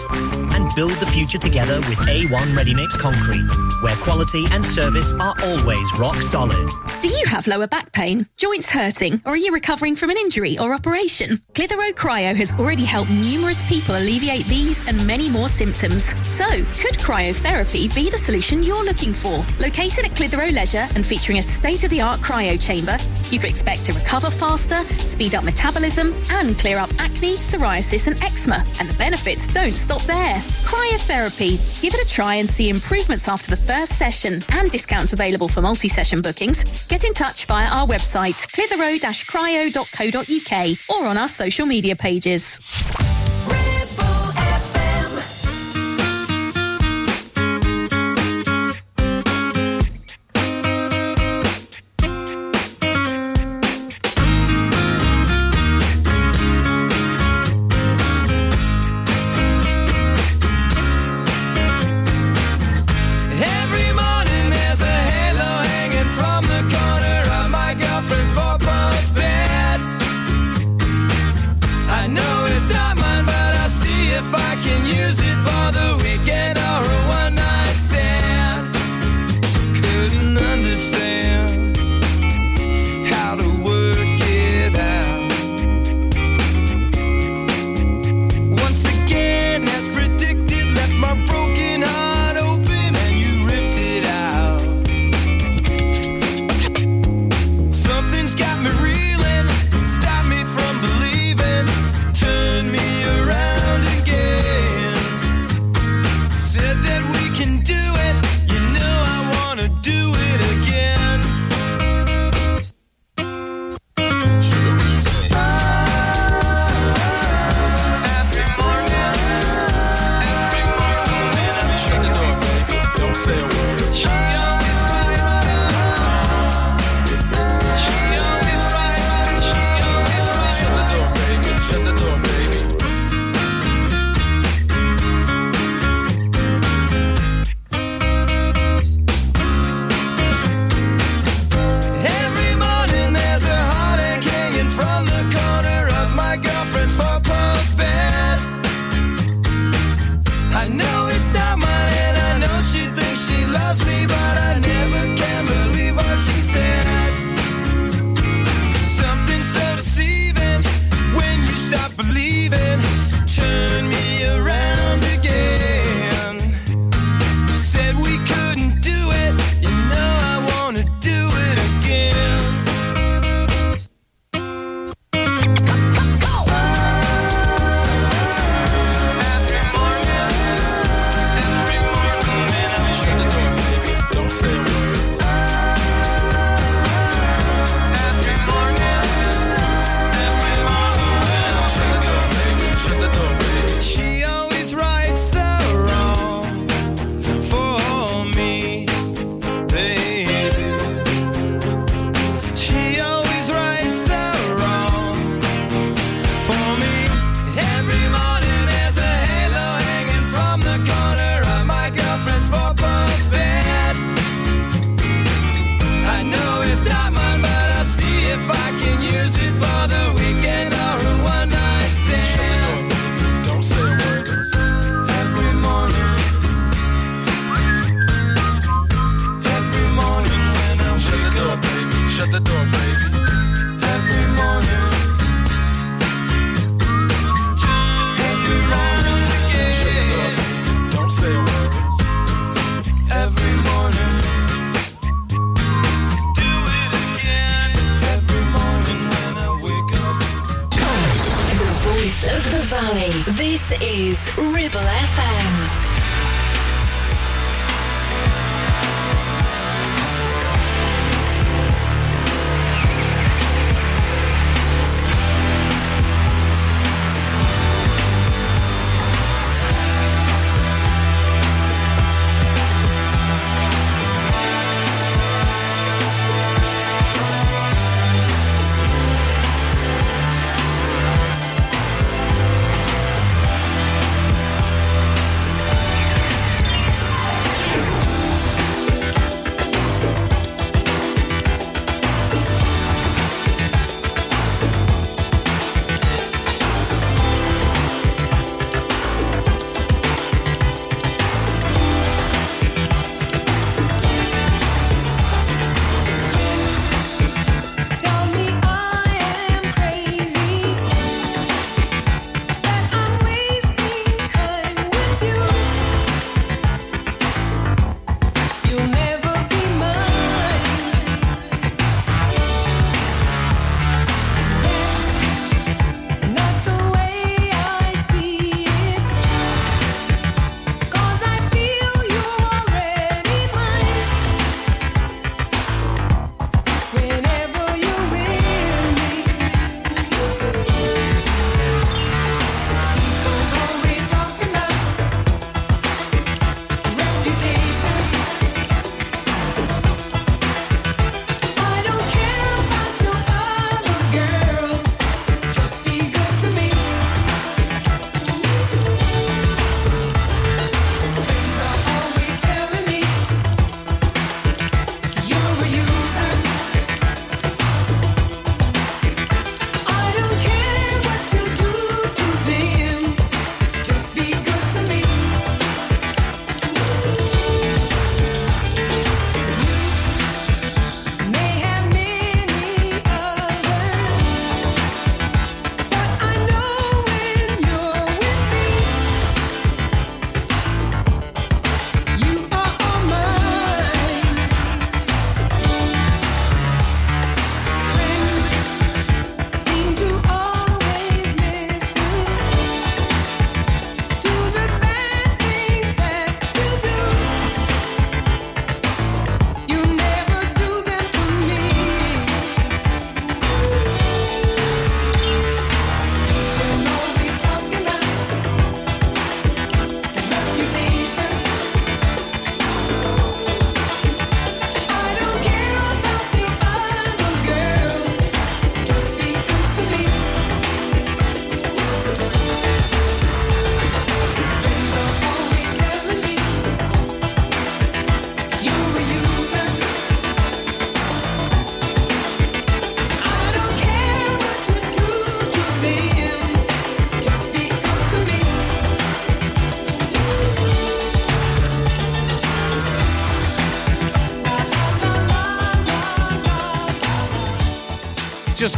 And 0.53 0.69
build 0.75 0.91
the 0.93 1.05
future 1.05 1.37
together 1.37 1.77
with 1.89 1.99
A1 1.99 2.55
Ready 2.55 2.73
Mix 2.73 2.95
Concrete, 2.95 3.49
where 3.81 3.95
quality 3.97 4.45
and 4.51 4.65
service 4.65 5.13
are 5.13 5.35
always 5.43 5.99
rock 5.99 6.15
solid. 6.15 6.69
Do 7.01 7.09
you 7.09 7.25
have 7.25 7.47
lower 7.47 7.67
back 7.67 7.91
pain, 7.91 8.27
joints 8.37 8.69
hurting, 8.69 9.21
or 9.25 9.33
are 9.33 9.37
you 9.37 9.53
recovering 9.53 9.95
from 9.95 10.09
an 10.09 10.17
injury 10.17 10.57
or 10.57 10.73
operation? 10.73 11.41
Clitheroe 11.53 11.91
Cryo 11.93 12.35
has 12.35 12.53
already 12.53 12.85
helped 12.85 13.11
numerous 13.11 13.61
people 13.67 13.95
alleviate 13.95 14.45
these 14.45 14.87
and 14.87 15.05
many 15.05 15.29
more 15.29 15.47
symptoms. 15.49 15.72
So, 15.73 16.45
could 16.45 16.97
cryotherapy 16.99 17.93
be 17.95 18.09
the 18.09 18.17
solution 18.17 18.63
you're 18.63 18.85
looking 18.85 19.11
for? 19.11 19.43
Located 19.59 20.05
at 20.05 20.15
Clitheroe 20.15 20.51
Leisure 20.51 20.87
and 20.95 21.05
featuring 21.05 21.39
a 21.39 21.41
state-of-the-art 21.41 22.21
cryo 22.21 22.57
chamber, 22.61 22.97
you 23.31 23.39
can 23.39 23.49
expect 23.49 23.83
to 23.85 23.93
recover 23.93 24.29
faster, 24.29 24.83
speed 24.99 25.33
up 25.35 25.43
metabolism, 25.43 26.13
and 26.29 26.57
clear 26.59 26.77
up 26.77 26.91
acne, 26.99 27.37
psoriasis, 27.37 28.05
and 28.07 28.21
eczema. 28.21 28.63
And 28.79 28.87
the 28.87 28.93
benefits 28.97 29.47
don't 29.51 29.73
stop 29.73 30.01
there. 30.03 30.39
Cryotherapy. 30.63 31.57
Give 31.81 31.93
it 31.93 32.05
a 32.05 32.07
try 32.07 32.35
and 32.35 32.47
see 32.47 32.69
improvements 32.69 33.27
after 33.27 33.49
the 33.49 33.57
first 33.57 33.97
session 33.97 34.41
and 34.49 34.69
discounts 34.71 35.13
available 35.13 35.47
for 35.47 35.61
multi-session 35.61 36.21
bookings. 36.21 36.85
Get 36.87 37.03
in 37.03 37.13
touch 37.13 37.45
via 37.45 37.67
our 37.67 37.87
website, 37.87 38.47
clitheroe-cryo.co.uk 38.53 40.77
or 40.89 41.05
on 41.07 41.17
our 41.17 41.27
social 41.27 41.65
media 41.65 41.95
pages. 41.95 42.59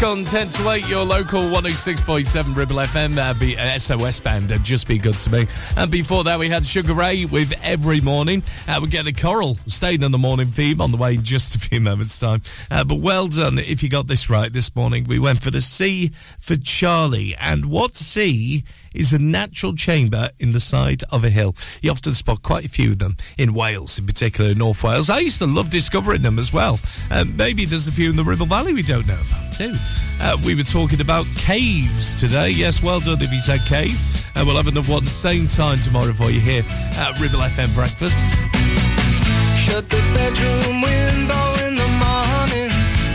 10 0.05 0.23
to 0.49 0.69
8, 0.69 0.87
your 0.87 1.03
local 1.03 1.41
106.7 1.41 2.55
Ribble 2.55 2.75
FM, 2.75 3.17
uh, 3.17 3.33
be, 3.39 3.57
uh, 3.57 3.79
SOS 3.79 4.19
band, 4.19 4.51
uh, 4.51 4.59
Just 4.59 4.87
Be 4.87 4.99
Good 4.99 5.17
to 5.17 5.31
Me. 5.31 5.47
And 5.75 5.89
before 5.89 6.23
that, 6.25 6.37
we 6.37 6.47
had 6.47 6.63
Sugar 6.63 6.93
Ray 6.93 7.25
with 7.25 7.54
Every 7.65 7.99
Morning. 7.99 8.43
Uh, 8.67 8.79
we 8.81 8.89
get 8.89 9.07
a 9.07 9.11
choral 9.11 9.55
staying 9.65 10.03
on 10.03 10.11
the 10.11 10.19
morning 10.19 10.47
theme 10.47 10.79
on 10.79 10.91
the 10.91 10.97
way 10.97 11.15
in 11.15 11.23
just 11.23 11.55
a 11.55 11.59
few 11.59 11.81
moments' 11.81 12.19
time. 12.19 12.41
Uh, 12.69 12.83
but 12.83 12.99
well 12.99 13.27
done 13.27 13.57
if 13.57 13.81
you 13.81 13.89
got 13.89 14.05
this 14.05 14.29
right 14.29 14.53
this 14.53 14.75
morning. 14.75 15.05
We 15.05 15.17
went 15.17 15.41
for 15.41 15.49
the 15.49 15.61
C 15.61 16.11
for 16.39 16.55
Charlie. 16.55 17.35
And 17.35 17.65
what 17.65 17.95
C 17.95 18.63
is 18.93 19.11
a 19.13 19.19
natural 19.19 19.75
chamber 19.75 20.29
in 20.39 20.51
the 20.51 20.59
side 20.59 21.03
of 21.11 21.23
a 21.23 21.29
hill? 21.29 21.55
You 21.81 21.91
often 21.91 22.13
spot 22.13 22.43
quite 22.43 22.65
a 22.65 22.69
few 22.69 22.91
of 22.91 22.99
them 22.99 23.17
in 23.37 23.53
Wales, 23.53 23.97
in 23.97 24.05
particular 24.05 24.53
North 24.53 24.83
Wales. 24.83 25.09
I 25.09 25.19
used 25.19 25.39
to 25.39 25.47
love 25.47 25.69
discovering 25.71 26.21
them 26.21 26.37
as 26.37 26.53
well. 26.53 26.79
Um, 27.09 27.35
maybe 27.35 27.65
there's 27.65 27.87
a 27.87 27.91
few 27.91 28.09
in 28.11 28.15
the 28.15 28.23
Ribble 28.23 28.45
Valley 28.45 28.73
we 28.73 28.83
don't 28.83 29.07
know 29.07 29.19
about 29.19 29.51
too. 29.51 29.73
Uh, 30.19 30.37
we 30.45 30.53
were 30.53 30.63
talking 30.63 31.01
about 31.01 31.25
caves 31.35 32.15
today. 32.15 32.49
Yes, 32.49 32.83
well 32.83 32.99
done 32.99 33.21
if 33.21 33.31
you 33.31 33.39
said 33.39 33.61
cave. 33.65 33.99
And 34.35 34.45
we'll 34.45 34.57
have 34.57 34.67
another 34.67 34.91
one 34.91 35.07
same 35.07 35.47
time 35.47 35.79
tomorrow 35.79 36.11
for 36.11 36.29
you 36.29 36.41
here 36.41 36.63
at 36.97 37.17
Ribble 37.21 37.41
FM 37.55 37.73
Breakfast. 37.73 38.27
Shut 39.63 39.89
the 39.89 40.01
bedroom 40.13 40.81
window 40.81 41.45
in 41.65 41.75
the 41.75 41.89
morning. 42.03 42.71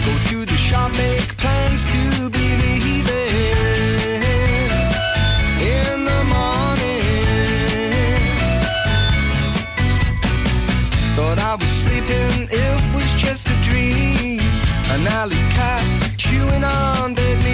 Go 0.06 0.12
to 0.30 0.46
the 0.46 0.56
shop, 0.56 0.90
make 0.92 1.36
plans 1.36 1.84
to 1.92 2.30
be 2.30 2.46
leaving. 2.62 3.34
In 5.60 6.04
the 6.10 6.22
morning. 6.34 7.04
Thought 11.16 11.38
I 11.38 11.54
was 11.60 11.72
sleeping, 11.82 12.48
it 12.50 12.94
was 12.94 13.10
just 13.20 13.46
a 13.46 13.56
dream. 13.68 14.40
An 14.94 15.06
alley 15.06 15.44
cat 15.52 15.84
chewing 16.16 16.64
on 16.64 17.14
dead. 17.14 17.49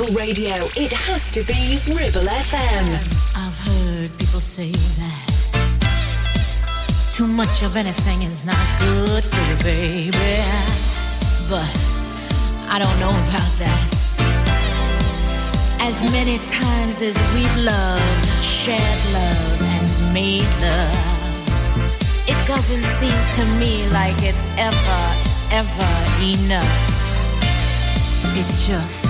local 0.00 0.14
radio, 0.14 0.68
it 0.76 0.92
has 0.92 1.30
to 1.32 1.42
be 1.42 1.78
Ribble 1.86 2.28
FM. 2.28 2.86
I've 3.36 3.56
heard 3.56 4.10
people 4.18 4.40
say 4.40 4.72
that 4.72 5.26
too 7.14 7.26
much 7.26 7.62
of 7.62 7.76
anything 7.76 8.22
is 8.22 8.46
not 8.46 8.56
good 8.78 9.24
for 9.24 9.42
you, 9.48 9.56
baby. 9.62 10.42
But 11.48 11.76
I 12.68 12.78
don't 12.78 12.98
know 13.00 13.10
about 13.10 13.52
that. 13.60 13.88
As 15.80 16.00
many 16.12 16.38
times 16.38 17.02
as 17.02 17.16
we've 17.34 17.56
loved, 17.64 18.42
shared 18.42 19.02
love, 19.12 19.62
and 19.62 20.14
made 20.14 20.50
love, 20.62 20.96
it 22.26 22.46
doesn't 22.46 22.84
seem 23.00 23.20
to 23.36 23.44
me 23.58 23.86
like 23.90 24.16
it's 24.22 24.44
ever, 24.56 25.02
ever 25.52 25.90
enough. 26.22 26.90
It's 28.36 28.66
just 28.66 29.09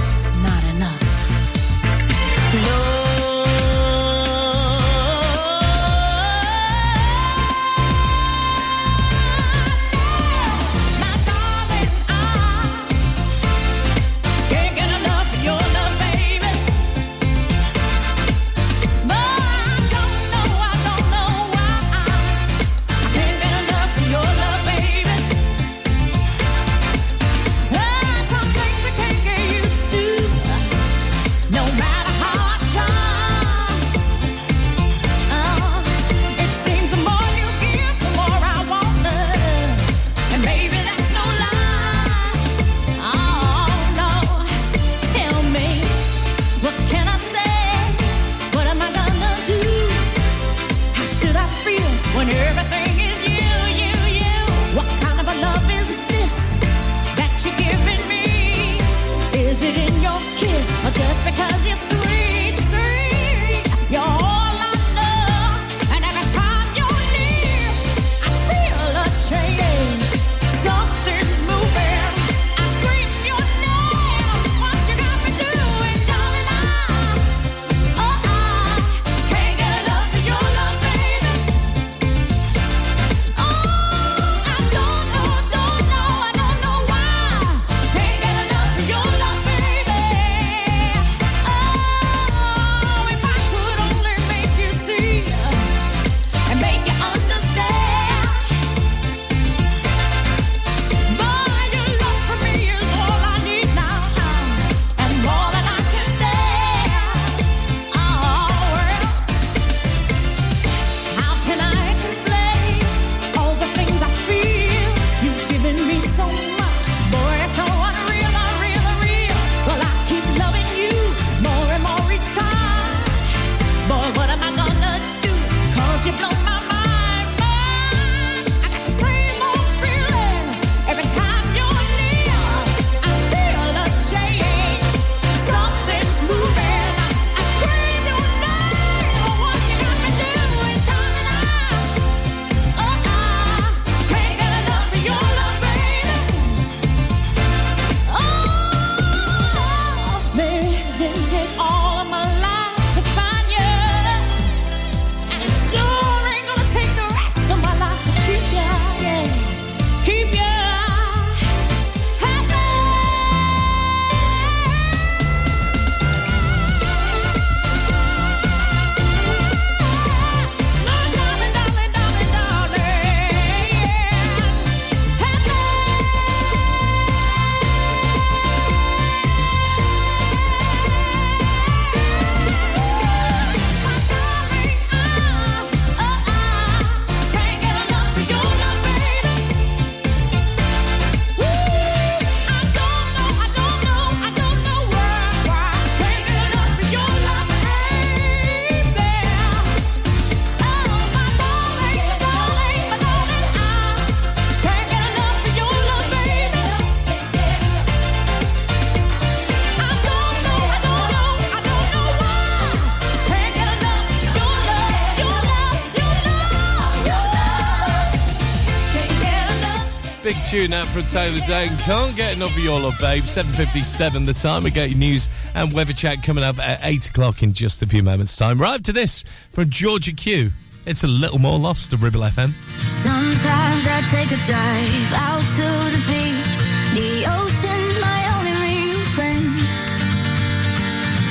tune 220.61 220.73
out 220.75 220.87
for 220.89 221.01
Taylor 221.01 221.39
Dayne. 221.47 221.75
Can't 221.79 222.15
get 222.15 222.37
enough 222.37 222.55
of 222.55 222.63
your 222.63 222.79
love, 222.79 222.99
babe. 223.01 223.23
7.57 223.23 224.27
the 224.27 224.35
time. 224.35 224.63
We 224.63 224.71
got 224.71 224.91
your 224.91 224.99
news 224.99 225.27
and 225.55 225.73
weather 225.73 225.95
chat 225.95 226.23
coming 226.23 226.45
up 226.45 226.59
at 226.59 226.81
8 226.83 227.09
o'clock 227.09 227.43
in 227.43 227.55
just 227.55 227.83
a 227.83 227.87
few 227.87 228.03
moments' 228.03 228.37
time. 228.37 228.61
Right 228.61 228.75
up 228.75 228.83
to 228.83 228.93
this 228.93 229.25
from 229.53 229.71
Georgia 229.71 230.13
Q. 230.13 230.51
It's 230.85 231.03
a 231.03 231.07
little 231.07 231.39
more 231.39 231.59
lost 231.59 231.93
to 231.93 231.97
Ribble 231.97 232.21
FM. 232.21 232.53
Sometimes 232.81 233.87
I 233.89 234.03
take 234.13 234.31
a 234.33 234.41
drive 234.45 235.13
out 235.17 235.41
to 235.41 235.69
the 235.97 236.03
beach. 236.11 236.53
The 236.93 237.25
ocean's 237.41 237.97
my 238.05 238.21
only 238.37 238.55
real 238.61 239.01
friend. 239.17 239.59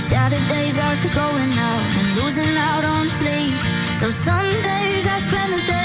Saturdays 0.10 0.78
are 0.80 0.96
for 0.96 1.14
going 1.14 1.54
out 1.54 1.86
and 2.00 2.08
losing 2.24 2.58
out 2.58 2.84
on 2.84 3.08
sleep. 3.10 3.54
So 4.00 4.10
Sundays 4.10 5.06
I 5.06 5.20
spend 5.20 5.54
the 5.54 5.62
day 5.68 5.79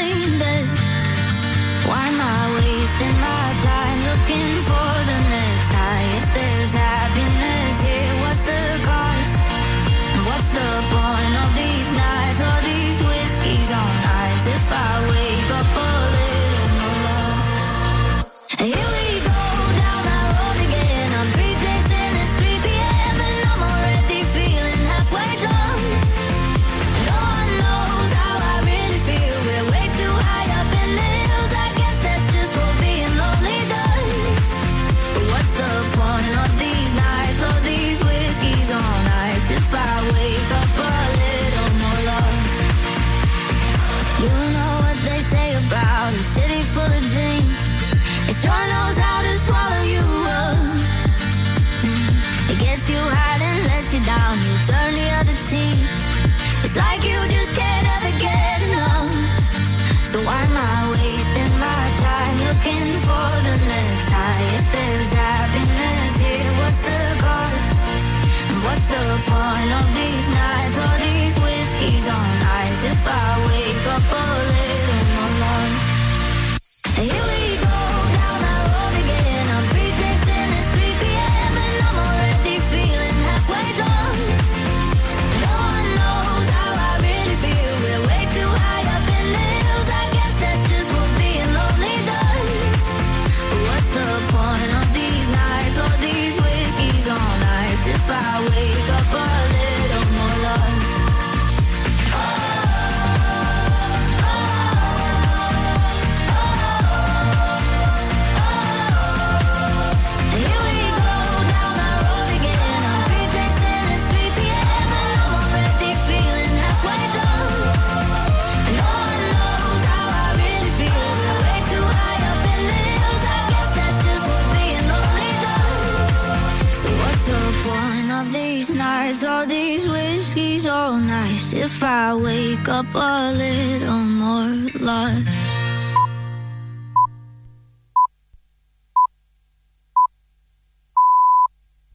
if 131.65 131.83
I 131.83 132.15
wake 132.15 132.69
up 132.69 132.95
a 132.95 133.33
little 133.33 134.05
more 134.21 134.71
lost? 134.81 135.47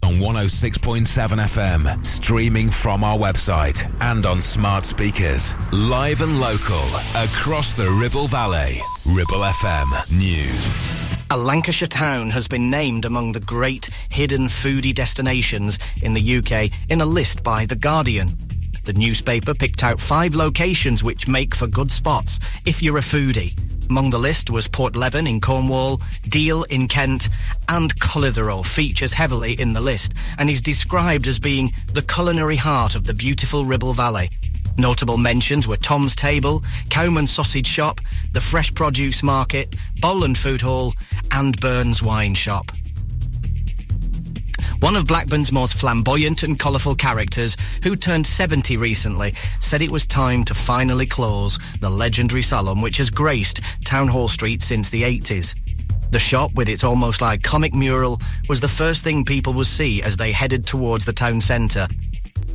on 0.04 0.16
106.7 0.16 1.06
FM, 1.06 2.06
streaming 2.06 2.70
from 2.70 3.04
our 3.04 3.18
website 3.18 3.80
and 4.02 4.26
on 4.26 4.42
smart 4.42 4.86
speakers, 4.86 5.54
live 5.72 6.22
and 6.22 6.40
local 6.40 6.84
across 7.16 7.76
the 7.76 7.90
Ribble 8.02 8.28
Valley. 8.28 8.82
Ribble 9.06 9.44
FM 9.62 10.18
News. 10.18 11.00
A 11.30 11.38
Lancashire 11.38 11.88
town 11.88 12.32
has 12.32 12.48
been 12.48 12.72
named 12.72 13.06
among 13.06 13.34
the 13.34 13.40
great 13.40 13.92
hidden 14.10 14.48
foodie 14.48 14.96
destinations 14.96 15.78
in 16.02 16.16
the 16.16 16.38
UK 16.38 16.72
in 16.90 17.02
a 17.02 17.06
list 17.06 17.44
by 17.44 17.68
The 17.68 17.76
Guardian. 17.76 18.49
The 18.86 18.94
newspaper 18.94 19.54
picked 19.54 19.84
out 19.84 20.00
five 20.00 20.36
locations 20.36 21.04
which 21.04 21.28
make 21.28 21.56
for 21.56 21.68
good 21.68 21.92
spots 21.92 22.40
if 22.66 22.82
you're 22.82 22.98
a 22.98 23.02
foodie. 23.02 23.58
Among 23.90 24.12
the 24.12 24.20
list 24.20 24.50
was 24.52 24.68
Porthleven 24.68 25.28
in 25.28 25.42
Cornwall, 25.42 26.00
Deal 26.28 26.64
in 26.64 26.88
Kent, 26.88 27.30
and 27.68 28.00
Clitheroe 28.00 28.62
features 28.62 29.14
heavily 29.14 29.54
in 29.54 29.74
the 29.74 29.82
list 29.82 30.14
and 30.38 30.50
is 30.50 30.62
described 30.62 31.28
as 31.28 31.40
being 31.40 31.72
the 31.94 32.04
culinary 32.04 32.56
heart 32.56 32.96
of 32.96 33.06
the 33.06 33.16
beautiful 33.16 33.66
Ribble 33.66 33.94
Valley. 33.94 34.30
Notable 34.78 35.18
mentions 35.18 35.68
were 35.68 35.76
Tom's 35.76 36.16
Table, 36.16 36.64
Cowman 36.90 37.28
Sausage 37.28 37.68
Shop, 37.68 38.00
the 38.32 38.42
Fresh 38.42 38.76
Produce 38.76 39.24
Market, 39.24 39.76
Bowland 40.00 40.38
Food 40.38 40.62
Hall, 40.62 40.94
and 41.32 41.60
Byrne's 41.60 42.02
Wine 42.02 42.36
Shop. 42.36 42.72
One 44.80 44.96
of 44.96 45.08
Blackburn's 45.08 45.52
most 45.52 45.74
flamboyant 45.74 46.44
and 46.44 46.58
colourful 46.58 46.96
characters, 46.96 47.58
who 47.84 47.98
turned 47.98 48.26
70 48.26 48.78
recently, 48.78 49.34
said 49.60 49.82
it 49.82 49.92
was 49.92 50.08
time 50.08 50.46
to 50.46 50.54
finally 50.54 51.06
close 51.06 51.60
the 51.82 51.90
legendary 51.90 52.42
salon 52.42 52.82
which 52.82 52.96
has 52.98 53.10
graced 53.10 53.60
Town 53.84 54.08
Hall 54.08 54.30
Street 54.30 54.64
since 54.64 54.90
the 54.90 55.04
80s. 55.04 55.54
The 56.12 56.20
shop, 56.20 56.54
with 56.54 56.70
its 56.70 56.86
almost 56.86 57.20
like 57.20 57.44
comic 57.44 57.76
mural, 57.76 58.22
was 58.48 58.62
the 58.62 58.70
first 58.70 59.04
thing 59.04 59.26
people 59.26 59.54
would 59.54 59.68
see 59.68 60.02
as 60.02 60.16
they 60.16 60.32
headed 60.32 60.66
towards 60.66 61.04
the 61.04 61.14
town 61.14 61.42
centre. 61.42 61.88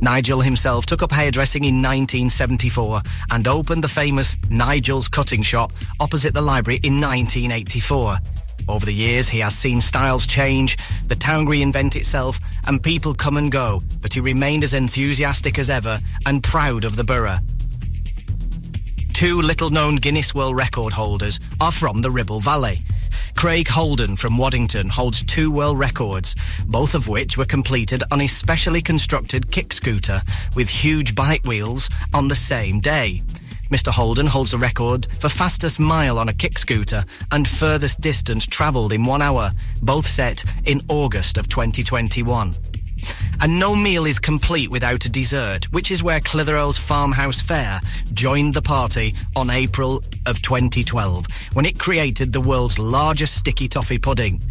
Nigel 0.01 0.41
himself 0.41 0.87
took 0.87 1.03
up 1.03 1.11
hairdressing 1.11 1.63
in 1.63 1.75
1974 1.75 3.01
and 3.29 3.47
opened 3.47 3.83
the 3.83 3.87
famous 3.87 4.35
Nigel's 4.49 5.07
Cutting 5.07 5.43
Shop 5.43 5.71
opposite 5.99 6.33
the 6.33 6.41
library 6.41 6.79
in 6.83 6.99
1984. 6.99 8.17
Over 8.67 8.85
the 8.85 8.93
years, 8.93 9.29
he 9.29 9.39
has 9.39 9.55
seen 9.55 9.79
styles 9.79 10.25
change, 10.25 10.77
the 11.07 11.15
town 11.15 11.45
reinvent 11.45 11.95
itself, 11.95 12.39
and 12.65 12.81
people 12.81 13.13
come 13.13 13.37
and 13.37 13.51
go, 13.51 13.83
but 14.01 14.13
he 14.13 14.19
remained 14.19 14.63
as 14.63 14.73
enthusiastic 14.73 15.59
as 15.59 15.69
ever 15.69 15.99
and 16.25 16.43
proud 16.43 16.83
of 16.83 16.95
the 16.95 17.03
borough. 17.03 17.39
Two 19.13 19.41
little 19.41 19.69
known 19.69 19.95
Guinness 19.95 20.33
World 20.33 20.55
Record 20.55 20.93
holders 20.93 21.39
are 21.61 21.71
from 21.71 22.01
the 22.01 22.11
Ribble 22.11 22.39
Valley. 22.39 22.83
Craig 23.35 23.67
Holden 23.67 24.15
from 24.15 24.37
Waddington 24.37 24.89
holds 24.89 25.23
two 25.23 25.51
world 25.51 25.77
records, 25.77 26.35
both 26.65 26.95
of 26.95 27.07
which 27.07 27.37
were 27.37 27.45
completed 27.45 28.01
on 28.11 28.21
a 28.21 28.27
specially 28.27 28.81
constructed 28.81 29.51
kick 29.51 29.73
scooter 29.73 30.21
with 30.55 30.69
huge 30.69 31.15
bike 31.15 31.45
wheels 31.45 31.89
on 32.13 32.27
the 32.27 32.35
same 32.35 32.79
day. 32.79 33.21
Mr. 33.69 33.91
Holden 33.91 34.27
holds 34.27 34.51
the 34.51 34.57
record 34.57 35.07
for 35.19 35.29
fastest 35.29 35.79
mile 35.79 36.19
on 36.19 36.29
a 36.29 36.33
kick 36.33 36.57
scooter 36.57 37.03
and 37.31 37.47
furthest 37.47 38.01
distance 38.01 38.45
travelled 38.45 38.93
in 38.93 39.05
one 39.05 39.21
hour, 39.21 39.51
both 39.81 40.05
set 40.05 40.43
in 40.65 40.81
August 40.87 41.37
of 41.37 41.49
2021. 41.49 42.55
And 43.41 43.59
no 43.59 43.75
meal 43.75 44.05
is 44.05 44.19
complete 44.19 44.71
without 44.71 45.05
a 45.05 45.09
dessert, 45.09 45.65
which 45.73 45.91
is 45.91 46.01
where 46.01 46.19
Clitheroe's 46.19 46.77
Farmhouse 46.77 47.41
Fare 47.41 47.81
joined 48.13 48.53
the 48.53 48.61
party 48.61 49.15
on 49.35 49.49
April 49.49 50.03
of 50.25 50.41
2012, 50.41 51.25
when 51.53 51.65
it 51.65 51.77
created 51.77 52.33
the 52.33 52.41
world's 52.41 52.79
largest 52.79 53.35
sticky 53.35 53.67
toffee 53.67 53.99
pudding. 53.99 54.41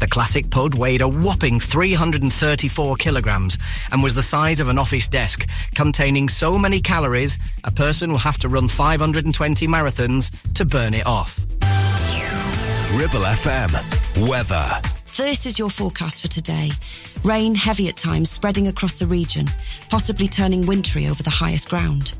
The 0.00 0.06
classic 0.08 0.50
pud 0.50 0.74
weighed 0.74 1.00
a 1.00 1.08
whopping 1.08 1.60
334 1.60 2.96
kilograms 2.96 3.58
and 3.92 4.02
was 4.02 4.14
the 4.14 4.22
size 4.22 4.60
of 4.60 4.68
an 4.68 4.78
office 4.78 5.08
desk, 5.08 5.48
containing 5.74 6.28
so 6.28 6.58
many 6.58 6.80
calories, 6.80 7.38
a 7.62 7.70
person 7.70 8.10
will 8.10 8.18
have 8.18 8.38
to 8.38 8.48
run 8.48 8.68
520 8.68 9.66
marathons 9.68 10.32
to 10.54 10.64
burn 10.64 10.94
it 10.94 11.06
off. 11.06 11.38
Ribble 12.92 13.26
FM, 13.26 14.28
weather. 14.28 14.66
This 15.16 15.46
is 15.46 15.58
your 15.58 15.70
forecast 15.70 16.22
for 16.22 16.28
today. 16.28 16.70
Rain 17.22 17.54
heavy 17.54 17.88
at 17.88 17.96
times, 17.96 18.30
spreading 18.30 18.66
across 18.66 18.94
the 18.94 19.06
region, 19.06 19.46
possibly 19.88 20.26
turning 20.26 20.66
wintry 20.66 21.06
over 21.06 21.22
the 21.22 21.30
highest 21.30 21.70
ground. 21.70 22.14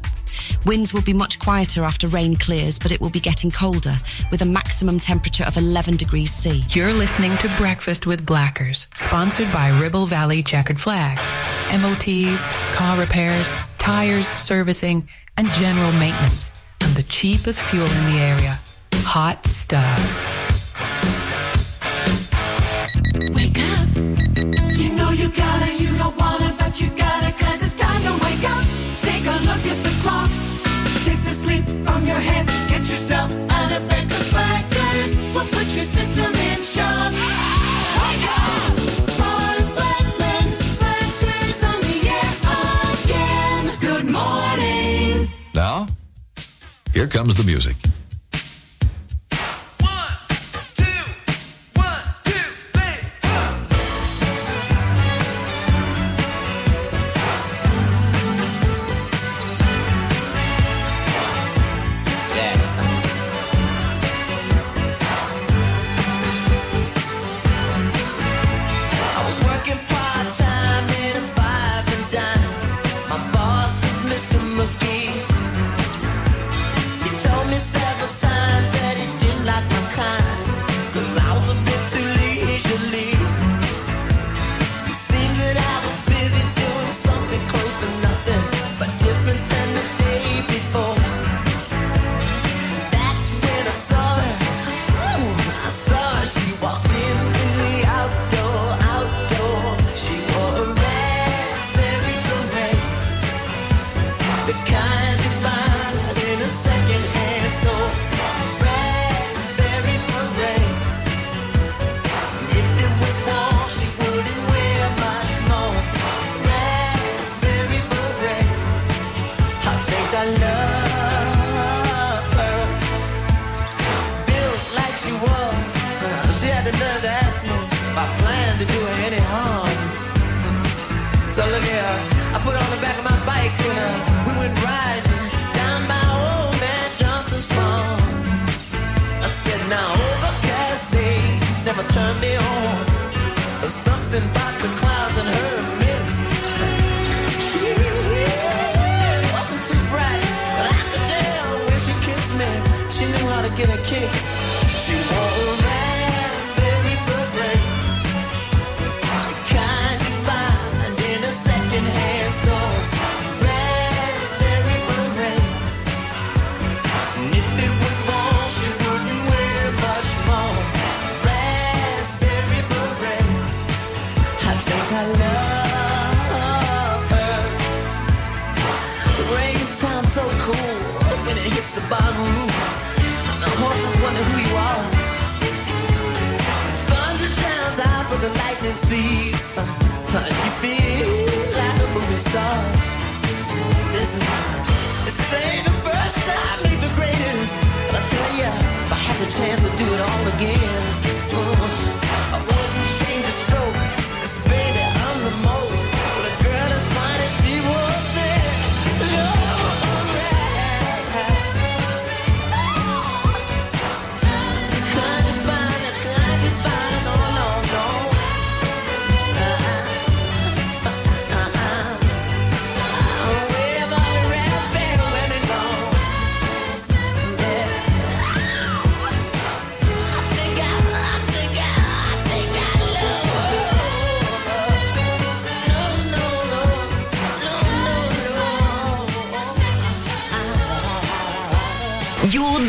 Winds 0.66 0.93
will 0.93 1.03
be 1.03 1.12
much 1.12 1.39
quieter 1.39 1.85
after 1.85 2.09
rain 2.09 2.37
clears, 2.37 2.78
but 2.78 2.93
it 2.93 3.01
will 3.01 3.11
be 3.11 3.20
getting 3.20 3.51
colder 3.51 3.95
with 4.30 4.43
a 4.43 4.47
maximum 4.47 5.01
temperature 5.01 5.45
of 5.45 5.57
11 5.57 5.97
degrees 5.97 6.30
C. 6.32 6.64
You're 6.70 6.93
listening 6.93 7.37
to 7.39 7.55
Breakfast 7.57 8.07
with 8.07 8.24
Blackers, 8.26 8.87
sponsored 8.95 9.53
by 9.53 9.68
Ribble 9.68 10.07
Valley 10.07 10.43
Checkered 10.43 10.80
Flag. 10.80 11.18
MOTs, 11.80 12.45
car 12.74 12.99
repairs, 12.99 13.57
tires 13.78 14.28
servicing, 14.28 15.09
and 15.37 15.51
general 15.53 15.93
maintenance. 15.93 16.53
And 16.80 16.95
the 16.95 17.03
cheapest 17.03 17.61
fuel 17.61 17.87
in 17.87 18.12
the 18.12 18.18
area. 18.18 18.59
Hot 19.05 19.45
stuff. 19.45 19.99
Wake 23.35 23.59
up. 23.59 23.97
You 23.97 24.95
know 24.97 25.11
you 25.11 25.28
gotta, 25.30 25.82
you 25.82 25.97
don't 25.99 26.16
wanna, 26.20 26.55
but 26.59 26.80
you 26.80 26.89
gotta, 26.91 27.32
cause 27.32 27.62
it's 27.62 27.76
time 27.76 28.03
to 28.03 28.12
wake 28.24 28.51
up 28.51 28.84
look 29.49 29.64
at 29.72 29.78
the 29.84 29.95
clock. 30.03 30.30
Shake 31.05 31.22
the 31.24 31.34
sleep 31.42 31.64
from 31.86 32.07
your 32.07 32.20
head. 32.28 32.47
Get 32.68 32.88
yourself 32.88 33.30
out 33.51 33.70
of 33.76 33.88
bed, 33.88 34.09
cause 34.11 34.30
blackers 34.30 35.16
will 35.34 35.49
put 35.57 35.66
your 35.76 35.86
system 35.97 36.32
in 36.49 36.59
shock. 36.62 37.12
Wake 38.01 38.26
up! 38.40 38.72
Bar 39.20 39.57
Blackman, 39.76 40.47
Blackers 40.80 41.61
on 41.70 41.78
the 41.88 41.99
air 42.18 42.32
again. 43.05 43.64
Good 43.80 44.07
morning. 44.11 45.28
Now, 45.55 45.86
here 46.92 47.07
comes 47.07 47.34
the 47.36 47.45
music. 47.45 47.76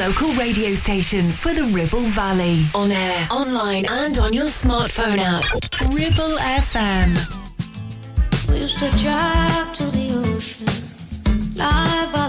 local 0.07 0.31
radio 0.33 0.69
station 0.69 1.21
for 1.21 1.51
the 1.51 1.63
Ribble 1.73 2.07
Valley. 2.11 2.63
On 2.75 2.91
air, 2.91 3.27
online, 3.31 3.85
and 3.85 4.19
on 4.19 4.33
your 4.33 4.45
smartphone 4.45 5.17
app. 5.17 5.43
Ribble 5.93 6.37
FM. 6.37 7.17
We 8.47 8.59
used 8.59 8.77
to 8.79 8.89
drive 8.99 9.73
to 9.73 9.85
the 9.85 10.13
ocean, 10.13 11.57
by. 11.57 12.24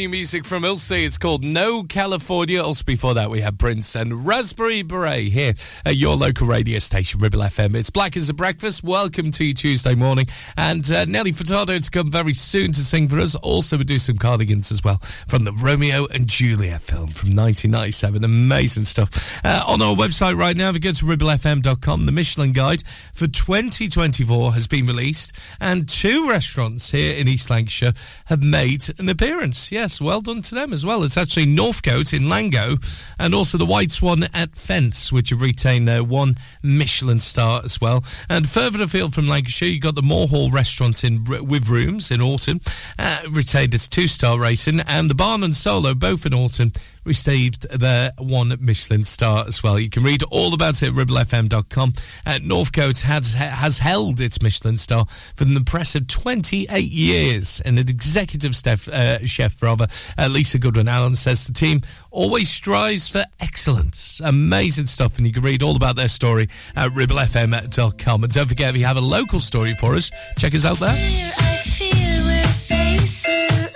New 0.00 0.08
music 0.08 0.46
from 0.46 0.62
Ilsey. 0.62 1.04
It's 1.04 1.18
called 1.18 1.44
No 1.44 1.82
California. 1.82 2.62
Also, 2.62 2.84
before 2.84 3.12
that, 3.12 3.28
we 3.28 3.42
have 3.42 3.58
Prince 3.58 3.94
and 3.94 4.24
Raspberry 4.24 4.80
Beret 4.80 5.24
here 5.24 5.52
at 5.84 5.96
your 5.96 6.16
local 6.16 6.46
radio 6.46 6.78
station, 6.78 7.20
Ribble 7.20 7.40
FM. 7.40 7.74
It's 7.74 7.90
Black 7.90 8.16
as 8.16 8.30
a 8.30 8.32
Breakfast. 8.32 8.82
Welcome 8.82 9.30
to 9.32 9.52
Tuesday 9.52 9.94
morning. 9.94 10.26
And 10.56 10.90
uh, 10.90 11.04
Nelly 11.04 11.32
Furtado 11.32 11.84
to 11.84 11.90
come 11.90 12.10
very 12.10 12.32
soon 12.32 12.72
to 12.72 12.80
sing 12.80 13.10
for 13.10 13.18
us. 13.18 13.34
Also, 13.34 13.76
we 13.76 13.84
do 13.84 13.98
some 13.98 14.16
cardigans 14.16 14.72
as 14.72 14.82
well 14.82 14.96
from 15.28 15.44
the 15.44 15.52
Romeo 15.52 16.06
and 16.06 16.26
Juliet 16.26 16.80
film 16.80 17.08
from 17.08 17.36
1997. 17.36 18.24
Amazing 18.24 18.84
stuff. 18.84 19.44
Uh, 19.44 19.62
on 19.66 19.82
our 19.82 19.94
website 19.94 20.38
right 20.38 20.56
now, 20.56 20.70
if 20.70 20.76
you 20.76 20.80
go 20.80 20.92
to 20.92 21.04
ribblefm.com, 21.04 22.06
the 22.06 22.12
Michelin 22.12 22.52
Guide 22.54 22.84
for 23.12 23.26
2024 23.26 24.54
has 24.54 24.66
been 24.66 24.86
released, 24.86 25.34
and 25.60 25.86
two 25.86 26.26
restaurants 26.26 26.90
here 26.90 27.14
in 27.14 27.28
East 27.28 27.50
Lancashire 27.50 27.92
have 28.28 28.42
made 28.42 28.86
an 28.98 29.06
appearance. 29.06 29.70
Yes, 29.70 29.89
well 29.98 30.20
done 30.20 30.42
to 30.42 30.54
them 30.54 30.74
as 30.74 30.84
well. 30.84 31.02
It's 31.04 31.16
actually 31.16 31.46
Northcote 31.46 32.12
in 32.12 32.24
Langho 32.24 32.76
and 33.18 33.34
also 33.34 33.56
the 33.56 33.64
White 33.64 33.90
Swan 33.90 34.24
at 34.34 34.54
Fence, 34.54 35.10
which 35.10 35.30
have 35.30 35.40
retained 35.40 35.88
their 35.88 36.04
one 36.04 36.34
Michelin 36.62 37.20
star 37.20 37.62
as 37.64 37.80
well. 37.80 38.04
And 38.28 38.46
further 38.46 38.82
afield 38.82 39.14
from 39.14 39.26
Lancashire, 39.26 39.70
you've 39.70 39.82
got 39.82 39.94
the 39.94 40.02
Moor 40.02 40.28
Hall 40.28 40.50
restaurant 40.50 41.02
in 41.02 41.24
with 41.24 41.68
rooms 41.68 42.10
in 42.10 42.20
Aughton, 42.20 42.60
uh, 42.98 43.22
retained 43.30 43.72
its 43.72 43.88
two 43.88 44.06
star 44.06 44.38
rating, 44.38 44.80
and 44.80 45.08
the 45.08 45.14
Barn 45.14 45.42
and 45.42 45.56
Solo, 45.56 45.94
both 45.94 46.26
in 46.26 46.32
Aughton, 46.32 46.76
received 47.04 47.68
their 47.70 48.12
one 48.18 48.54
Michelin 48.60 49.04
star 49.04 49.44
as 49.46 49.62
well. 49.62 49.78
You 49.78 49.90
can 49.90 50.02
read 50.02 50.22
all 50.24 50.54
about 50.54 50.82
it 50.82 50.88
at 50.88 50.94
ribblefm.com. 50.94 51.94
Uh, 52.26 52.38
Northcote 52.42 53.00
has, 53.00 53.34
has 53.34 53.78
held 53.78 54.20
its 54.20 54.42
Michelin 54.42 54.76
star 54.76 55.06
for 55.36 55.44
an 55.44 55.56
impressive 55.56 56.06
28 56.06 56.82
years. 56.82 57.60
And 57.60 57.78
an 57.78 57.88
executive 57.88 58.54
chef, 58.54 58.88
uh, 58.88 59.24
chef 59.26 59.62
rather, 59.62 59.88
uh, 60.18 60.28
Lisa 60.28 60.58
Goodwin 60.58 60.88
Allen, 60.88 61.14
says 61.16 61.46
the 61.46 61.52
team 61.52 61.82
always 62.10 62.50
strives 62.50 63.08
for 63.08 63.24
excellence. 63.40 64.20
Amazing 64.24 64.86
stuff. 64.86 65.16
And 65.18 65.26
you 65.26 65.32
can 65.32 65.42
read 65.42 65.62
all 65.62 65.76
about 65.76 65.96
their 65.96 66.08
story 66.08 66.48
at 66.76 66.90
ribblefm.com. 66.90 68.24
And 68.24 68.32
don't 68.32 68.48
forget, 68.48 68.70
if 68.70 68.76
you 68.76 68.86
have 68.86 68.96
a 68.96 69.00
local 69.00 69.40
story 69.40 69.74
for 69.74 69.94
us, 69.94 70.10
check 70.38 70.54
us 70.54 70.64
out 70.64 70.78
there. 70.78 70.96
Mama 73.30 73.69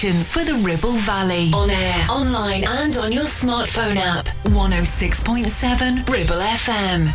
station 0.00 0.24
for 0.24 0.42
the 0.44 0.54
Ribble 0.54 0.92
Valley. 0.92 1.50
On 1.52 1.68
air, 1.68 2.06
online, 2.08 2.64
and 2.66 2.96
on 2.96 3.12
your 3.12 3.24
smartphone 3.24 3.96
app. 3.96 4.26
106.7 4.44 6.08
Ribble 6.08 6.36
FM. 6.36 7.12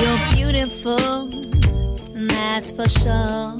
You're 0.00 0.34
beautiful, 0.34 1.28
and 2.14 2.30
that's 2.30 2.72
for 2.72 2.88
sure. 2.88 3.59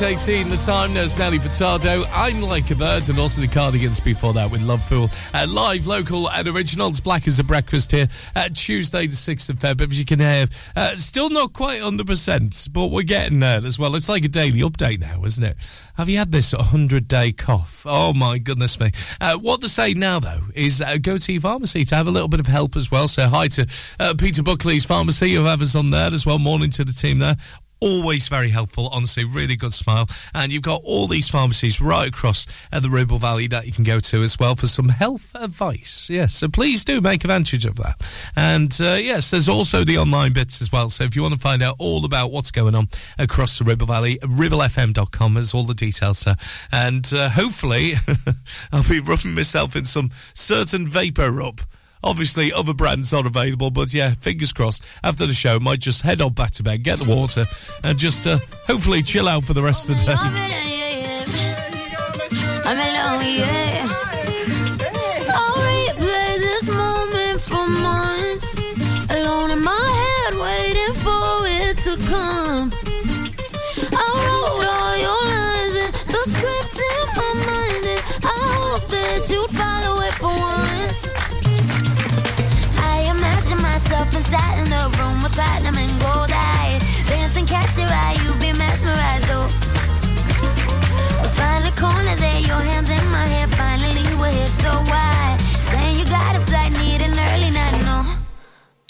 8.18 0.00 0.48
the 0.48 0.56
time, 0.56 0.94
there's 0.94 1.18
Nelly 1.18 1.38
Furtado. 1.38 2.08
I'm 2.14 2.40
Like 2.40 2.70
a 2.70 2.74
Bird, 2.74 3.06
and 3.10 3.18
also 3.18 3.42
the 3.42 3.48
Cardigans 3.48 4.00
before 4.00 4.32
that 4.32 4.50
with 4.50 4.62
Love 4.62 4.82
Fool. 4.82 5.10
Uh, 5.34 5.46
live, 5.46 5.86
local, 5.86 6.30
and 6.30 6.48
originals. 6.48 7.00
Black 7.00 7.28
as 7.28 7.38
a 7.38 7.44
breakfast 7.44 7.92
here 7.92 8.08
uh, 8.34 8.48
Tuesday, 8.54 9.06
the 9.06 9.14
6th 9.14 9.50
of 9.50 9.58
February. 9.58 9.90
As 9.90 9.98
you 9.98 10.06
can 10.06 10.20
hear, 10.20 10.46
uh, 10.74 10.96
still 10.96 11.28
not 11.28 11.52
quite 11.52 11.82
100%, 11.82 12.72
but 12.72 12.86
we're 12.86 13.02
getting 13.02 13.40
there 13.40 13.60
as 13.62 13.78
well. 13.78 13.94
It's 13.94 14.08
like 14.08 14.24
a 14.24 14.28
daily 14.28 14.60
update 14.60 15.00
now, 15.00 15.22
isn't 15.22 15.44
it? 15.44 15.58
Have 15.96 16.08
you 16.08 16.16
had 16.16 16.32
this 16.32 16.54
100 16.54 17.06
day 17.06 17.32
cough? 17.32 17.82
Oh 17.84 18.14
my 18.14 18.38
goodness 18.38 18.80
me. 18.80 18.92
Uh, 19.20 19.36
what 19.36 19.60
to 19.60 19.68
say 19.68 19.92
now, 19.92 20.18
though, 20.18 20.44
is 20.54 20.80
uh, 20.80 20.96
go 20.96 21.18
to 21.18 21.32
your 21.32 21.42
pharmacy 21.42 21.84
to 21.84 21.94
have 21.94 22.06
a 22.06 22.10
little 22.10 22.28
bit 22.28 22.40
of 22.40 22.46
help 22.46 22.74
as 22.74 22.90
well. 22.90 23.06
So, 23.06 23.28
hi 23.28 23.48
to 23.48 23.66
uh, 24.00 24.14
Peter 24.18 24.42
Buckley's 24.42 24.86
pharmacy, 24.86 25.34
who 25.34 25.44
have 25.44 25.60
us 25.60 25.74
on 25.74 25.90
there 25.90 26.14
as 26.14 26.24
well. 26.24 26.38
Morning 26.38 26.70
to 26.70 26.84
the 26.84 26.94
team 26.94 27.18
there 27.18 27.36
always 27.80 28.28
very 28.28 28.48
helpful. 28.48 28.88
Honestly, 28.92 29.24
really 29.24 29.56
good 29.56 29.72
smile. 29.72 30.06
And 30.34 30.52
you've 30.52 30.62
got 30.62 30.82
all 30.84 31.06
these 31.06 31.28
pharmacies 31.28 31.80
right 31.80 32.08
across 32.08 32.46
uh, 32.72 32.80
the 32.80 32.90
Ribble 32.90 33.18
Valley 33.18 33.46
that 33.48 33.66
you 33.66 33.72
can 33.72 33.84
go 33.84 34.00
to 34.00 34.22
as 34.22 34.38
well 34.38 34.56
for 34.56 34.66
some 34.66 34.88
health 34.88 35.32
advice. 35.34 36.08
Yes, 36.10 36.34
so 36.34 36.48
please 36.48 36.84
do 36.84 37.00
make 37.00 37.24
advantage 37.24 37.66
of 37.66 37.76
that. 37.76 38.00
And 38.36 38.76
uh, 38.80 38.94
yes, 38.94 39.30
there's 39.30 39.48
also 39.48 39.84
the 39.84 39.98
online 39.98 40.32
bits 40.32 40.60
as 40.62 40.70
well. 40.70 40.88
So 40.88 41.04
if 41.04 41.16
you 41.16 41.22
want 41.22 41.34
to 41.34 41.40
find 41.40 41.62
out 41.62 41.76
all 41.78 42.04
about 42.04 42.30
what's 42.30 42.50
going 42.50 42.74
on 42.74 42.88
across 43.18 43.58
the 43.58 43.64
Ribble 43.64 43.86
Valley, 43.86 44.18
ribblefm.com 44.18 45.36
has 45.36 45.54
all 45.54 45.64
the 45.64 45.74
details, 45.74 46.18
sir. 46.18 46.36
And 46.72 47.10
uh, 47.14 47.30
hopefully, 47.30 47.94
I'll 48.72 48.88
be 48.88 49.00
rubbing 49.00 49.34
myself 49.34 49.76
in 49.76 49.84
some 49.84 50.10
certain 50.34 50.86
vapor 50.86 51.30
rub. 51.30 51.60
Obviously, 52.02 52.52
other 52.52 52.72
brands 52.74 53.12
aren't 53.12 53.26
available, 53.26 53.70
but 53.70 53.92
yeah, 53.92 54.14
fingers 54.14 54.52
crossed. 54.52 54.82
After 55.04 55.26
the 55.26 55.34
show, 55.34 55.58
might 55.60 55.80
just 55.80 56.02
head 56.02 56.20
on 56.20 56.32
back 56.32 56.52
to 56.52 56.62
bed, 56.62 56.82
get 56.82 56.98
the 56.98 57.14
water, 57.14 57.44
and 57.84 57.98
just 57.98 58.26
uh, 58.26 58.38
hopefully 58.66 59.02
chill 59.02 59.28
out 59.28 59.44
for 59.44 59.52
the 59.52 59.62
rest 59.62 59.88
of 59.88 59.98
the 59.98 60.06
day. 60.06 60.79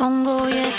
Don't 0.00 0.24
go 0.24 0.46
yet. 0.46 0.69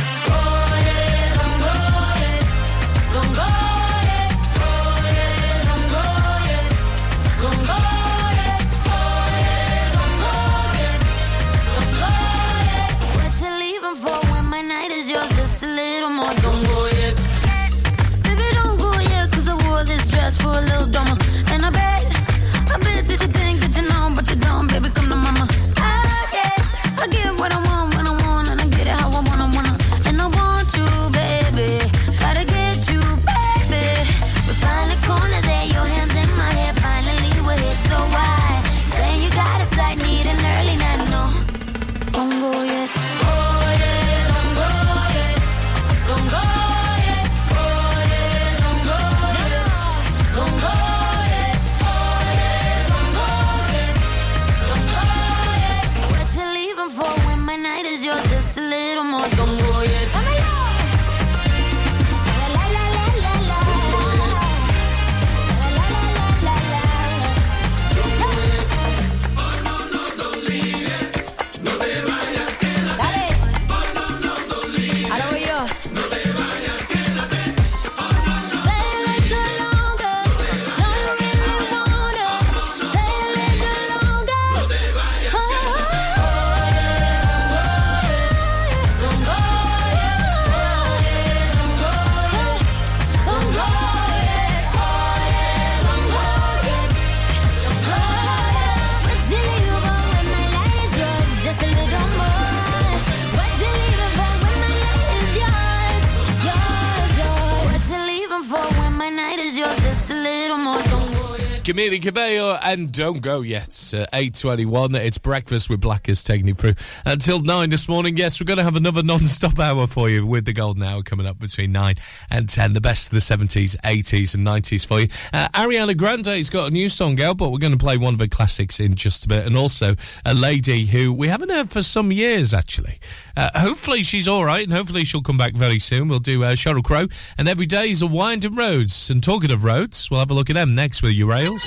Yet. 111.77 112.01
Cabello 112.01 112.59
and 112.61 112.91
Don't 112.91 113.21
Go 113.21 113.41
Yet. 113.41 113.69
Uh, 113.93 114.05
8.21, 114.13 114.95
it's 114.95 115.17
breakfast 115.17 115.69
with 115.69 115.79
Blackers 115.79 116.27
you 116.29 116.53
through 116.53 116.73
until 117.05 117.39
9 117.39 117.69
this 117.69 117.87
morning. 117.87 118.17
Yes, 118.17 118.39
we're 118.39 118.45
going 118.45 118.57
to 118.57 118.63
have 118.63 118.75
another 118.75 119.01
non-stop 119.03 119.57
hour 119.57 119.87
for 119.87 120.09
you 120.09 120.25
with 120.25 120.43
the 120.43 120.51
golden 120.51 120.83
hour 120.83 121.01
coming 121.01 121.25
up 121.25 121.39
between 121.39 121.71
9 121.71 121.95
and 122.29 122.49
10. 122.49 122.73
The 122.73 122.81
best 122.81 123.07
of 123.07 123.13
the 123.13 123.19
70s, 123.19 123.77
80s 123.77 124.35
and 124.35 124.45
90s 124.45 124.85
for 124.85 124.99
you. 124.99 125.07
Uh, 125.31 125.47
Ariana 125.53 125.95
Grande's 125.95 126.49
got 126.49 126.67
a 126.67 126.71
new 126.71 126.89
song 126.89 127.21
out, 127.21 127.37
but 127.37 127.51
we're 127.51 127.59
going 127.59 127.71
to 127.71 127.79
play 127.79 127.97
one 127.97 128.13
of 128.13 128.19
her 128.19 128.27
classics 128.27 128.79
in 128.79 128.95
just 128.95 129.25
a 129.25 129.27
bit. 129.29 129.45
And 129.45 129.55
also 129.55 129.95
a 130.25 130.33
lady 130.33 130.85
who 130.85 131.13
we 131.13 131.29
haven't 131.29 131.49
heard 131.49 131.71
for 131.71 131.81
some 131.81 132.11
years, 132.11 132.53
actually. 132.53 132.99
Uh, 133.37 133.49
hopefully 133.57 134.03
she's 134.03 134.27
all 134.27 134.43
right 134.43 134.63
and 134.63 134.73
hopefully 134.73 135.05
she'll 135.05 135.21
come 135.21 135.37
back 135.37 135.53
very 135.53 135.79
soon. 135.79 136.09
We'll 136.09 136.19
do 136.19 136.43
uh, 136.43 136.51
Sheryl 136.53 136.83
Crow 136.83 137.07
and 137.37 137.47
every 137.47 137.65
day 137.65 137.91
is 137.91 138.01
a 138.01 138.07
winding 138.07 138.55
roads. 138.55 139.09
And 139.09 139.23
talking 139.23 139.51
of 139.51 139.63
roads, 139.63 140.11
we'll 140.11 140.19
have 140.19 140.31
a 140.31 140.33
look 140.33 140.49
at 140.49 140.55
them 140.55 140.75
next 140.75 141.01
with 141.01 141.13
you, 141.13 141.29
Rails. 141.29 141.60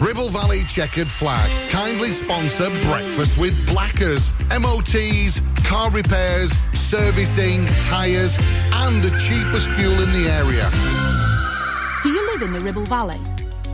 Ribble 0.00 0.30
Valley 0.30 0.64
Checkered 0.64 1.06
Flag 1.06 1.48
kindly 1.70 2.10
sponsor 2.10 2.68
Breakfast 2.86 3.38
with 3.38 3.54
Blackers. 3.68 4.32
MOTs, 4.50 5.40
car 5.64 5.88
repairs, 5.92 6.50
servicing, 6.74 7.64
tyres, 7.82 8.36
and 8.72 9.04
the 9.04 9.10
cheapest 9.20 9.70
fuel 9.70 9.92
in 9.92 10.12
the 10.12 10.28
area. 10.28 10.68
Do 12.02 12.10
you 12.10 12.26
live 12.32 12.42
in 12.42 12.52
the 12.52 12.60
Ribble 12.60 12.86
Valley? 12.86 13.20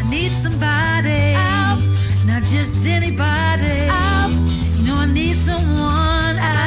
I 0.00 0.10
need 0.10 0.30
somebody. 0.30 1.32
Help! 1.34 1.80
Not 2.26 2.42
just 2.44 2.86
anybody. 2.86 3.88
Help! 3.88 4.32
You 4.78 4.86
know 4.86 4.96
I 4.96 5.06
need 5.06 5.34
someone. 5.34 6.36
Help! 6.36 6.58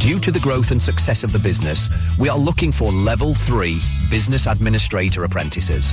Due 0.00 0.18
to 0.20 0.30
the 0.30 0.40
growth 0.40 0.70
and 0.70 0.80
success 0.80 1.22
of 1.24 1.32
the 1.32 1.38
business, 1.38 1.88
we 2.18 2.28
are 2.28 2.38
looking 2.38 2.72
for 2.72 2.90
level 2.90 3.34
three 3.34 3.78
business 4.10 4.46
administrator 4.46 5.24
apprentices. 5.24 5.92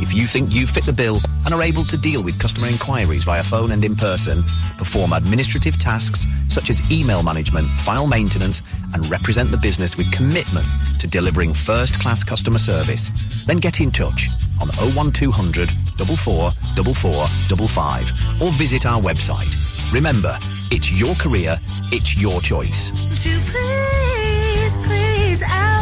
If 0.00 0.12
you 0.12 0.26
think 0.26 0.54
you 0.54 0.66
fit 0.66 0.84
the 0.84 0.92
bill 0.92 1.18
and 1.44 1.54
are 1.54 1.62
able 1.62 1.84
to 1.84 1.96
deal 1.96 2.22
with 2.22 2.38
customer 2.38 2.68
inquiries 2.68 3.24
via 3.24 3.42
phone 3.42 3.72
and 3.72 3.84
in 3.84 3.94
person, 3.94 4.42
perform 4.78 5.12
administrative 5.12 5.78
tasks 5.78 6.26
such 6.48 6.70
as 6.70 6.80
email 6.90 7.22
management, 7.22 7.66
file 7.66 8.06
maintenance, 8.06 8.62
and 8.94 9.08
represent 9.10 9.50
the 9.50 9.56
business 9.58 9.96
with 9.96 10.10
commitment 10.12 10.66
to 11.00 11.06
delivering 11.06 11.54
first-class 11.54 12.22
customer 12.24 12.58
service, 12.58 13.44
then 13.46 13.58
get 13.58 13.80
in 13.80 13.90
touch 13.90 14.28
on 14.60 14.68
01200 14.94 15.70
44 15.70 16.50
4455 16.50 18.42
or 18.42 18.52
visit 18.52 18.86
our 18.86 19.00
website. 19.00 19.50
Remember, 19.92 20.36
it's 20.70 20.90
your 20.98 21.14
career, 21.16 21.56
it's 21.92 22.20
your 22.20 22.40
choice. 22.40 22.90
You 23.24 23.38
please, 23.40 24.78
please 24.86 25.40
help 25.40 25.81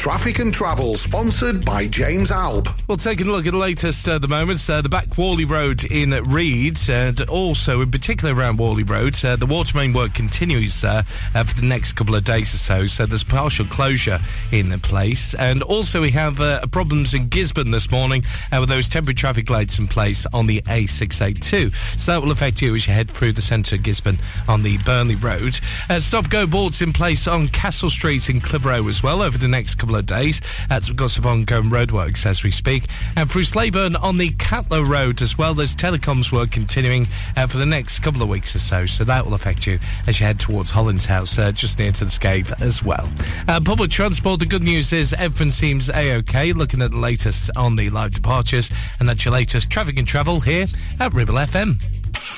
Traffic 0.00 0.38
and 0.38 0.54
Travel, 0.54 0.96
sponsored 0.96 1.62
by 1.62 1.86
James 1.86 2.30
Alb. 2.30 2.70
Well, 2.88 2.96
taking 2.96 3.28
a 3.28 3.30
look 3.30 3.46
at 3.46 3.52
the 3.52 3.58
latest 3.58 4.08
uh, 4.08 4.18
the 4.18 4.28
moment, 4.28 4.68
uh, 4.70 4.80
the 4.80 4.88
back 4.88 5.18
Whalley 5.18 5.44
Road 5.44 5.84
in 5.84 6.12
Read, 6.24 6.80
and 6.88 7.20
also 7.28 7.82
in 7.82 7.90
particular 7.90 8.34
around 8.34 8.58
Whalley 8.58 8.82
Road, 8.82 9.22
uh, 9.22 9.36
the 9.36 9.44
water 9.44 9.76
main 9.76 9.92
work 9.92 10.14
continues 10.14 10.84
uh, 10.84 11.02
uh, 11.34 11.44
for 11.44 11.54
the 11.54 11.66
next 11.66 11.92
couple 11.96 12.14
of 12.14 12.24
days 12.24 12.54
or 12.54 12.56
so. 12.56 12.86
So 12.86 13.04
there's 13.04 13.22
partial 13.22 13.66
closure 13.66 14.20
in 14.52 14.70
place, 14.80 15.34
and 15.34 15.62
also 15.62 16.00
we 16.00 16.12
have 16.12 16.40
uh, 16.40 16.66
problems 16.68 17.12
in 17.12 17.28
Gisburn 17.28 17.70
this 17.70 17.90
morning 17.90 18.22
with 18.58 18.70
those 18.70 18.88
temporary 18.88 19.16
traffic 19.16 19.50
lights 19.50 19.78
in 19.78 19.86
place 19.86 20.24
on 20.32 20.46
the 20.46 20.62
A682. 20.62 22.00
So 22.00 22.12
that 22.12 22.22
will 22.22 22.32
affect 22.32 22.62
you 22.62 22.74
as 22.74 22.86
you 22.86 22.94
head 22.94 23.10
through 23.10 23.32
the 23.32 23.42
centre 23.42 23.76
of 23.76 23.82
Gisburn 23.82 24.18
on 24.48 24.62
the 24.62 24.78
Burnley 24.78 25.16
Road. 25.16 25.60
Stop 25.98 26.30
go 26.30 26.46
boards 26.46 26.80
in 26.80 26.94
place 26.94 27.28
on 27.28 27.48
Castle 27.48 27.90
Street 27.90 28.30
in 28.30 28.40
Clitheroe 28.40 28.88
as 28.88 29.02
well 29.02 29.20
over 29.20 29.36
the 29.36 29.46
next 29.46 29.74
couple 29.74 29.89
of 29.96 30.06
days. 30.06 30.40
That's 30.68 30.88
because 30.88 31.18
of 31.18 31.26
ongoing 31.26 31.70
roadworks 31.70 32.26
as 32.26 32.42
we 32.42 32.50
speak. 32.50 32.84
And 33.16 33.30
through 33.30 33.42
Slaidburn 33.42 34.00
on 34.02 34.18
the 34.18 34.30
Catlow 34.30 34.86
Road 34.86 35.22
as 35.22 35.36
well, 35.36 35.54
there's 35.54 35.76
telecoms 35.76 36.32
work 36.32 36.50
continuing 36.50 37.06
uh, 37.36 37.46
for 37.46 37.58
the 37.58 37.66
next 37.66 38.00
couple 38.00 38.22
of 38.22 38.28
weeks 38.28 38.54
or 38.54 38.58
so. 38.58 38.86
So 38.86 39.04
that 39.04 39.24
will 39.24 39.34
affect 39.34 39.66
you 39.66 39.78
as 40.06 40.20
you 40.20 40.26
head 40.26 40.40
towards 40.40 40.70
Holland's 40.70 41.04
House, 41.04 41.38
uh, 41.38 41.52
just 41.52 41.78
near 41.78 41.92
to 41.92 42.04
the 42.04 42.10
Scave 42.10 42.52
as 42.60 42.82
well. 42.82 43.10
Uh, 43.48 43.60
public 43.60 43.90
transport, 43.90 44.40
the 44.40 44.46
good 44.46 44.62
news 44.62 44.92
is 44.92 45.12
everything 45.14 45.50
seems 45.50 45.90
A-OK. 45.90 46.52
Looking 46.52 46.82
at 46.82 46.90
the 46.90 46.98
latest 46.98 47.50
on 47.56 47.76
the 47.76 47.90
live 47.90 48.12
departures, 48.12 48.70
and 48.98 49.08
that's 49.08 49.24
your 49.24 49.32
latest 49.32 49.70
traffic 49.70 49.98
and 49.98 50.06
travel 50.06 50.40
here 50.40 50.66
at 50.98 51.12
Ribble 51.14 51.34
FM. 51.34 51.80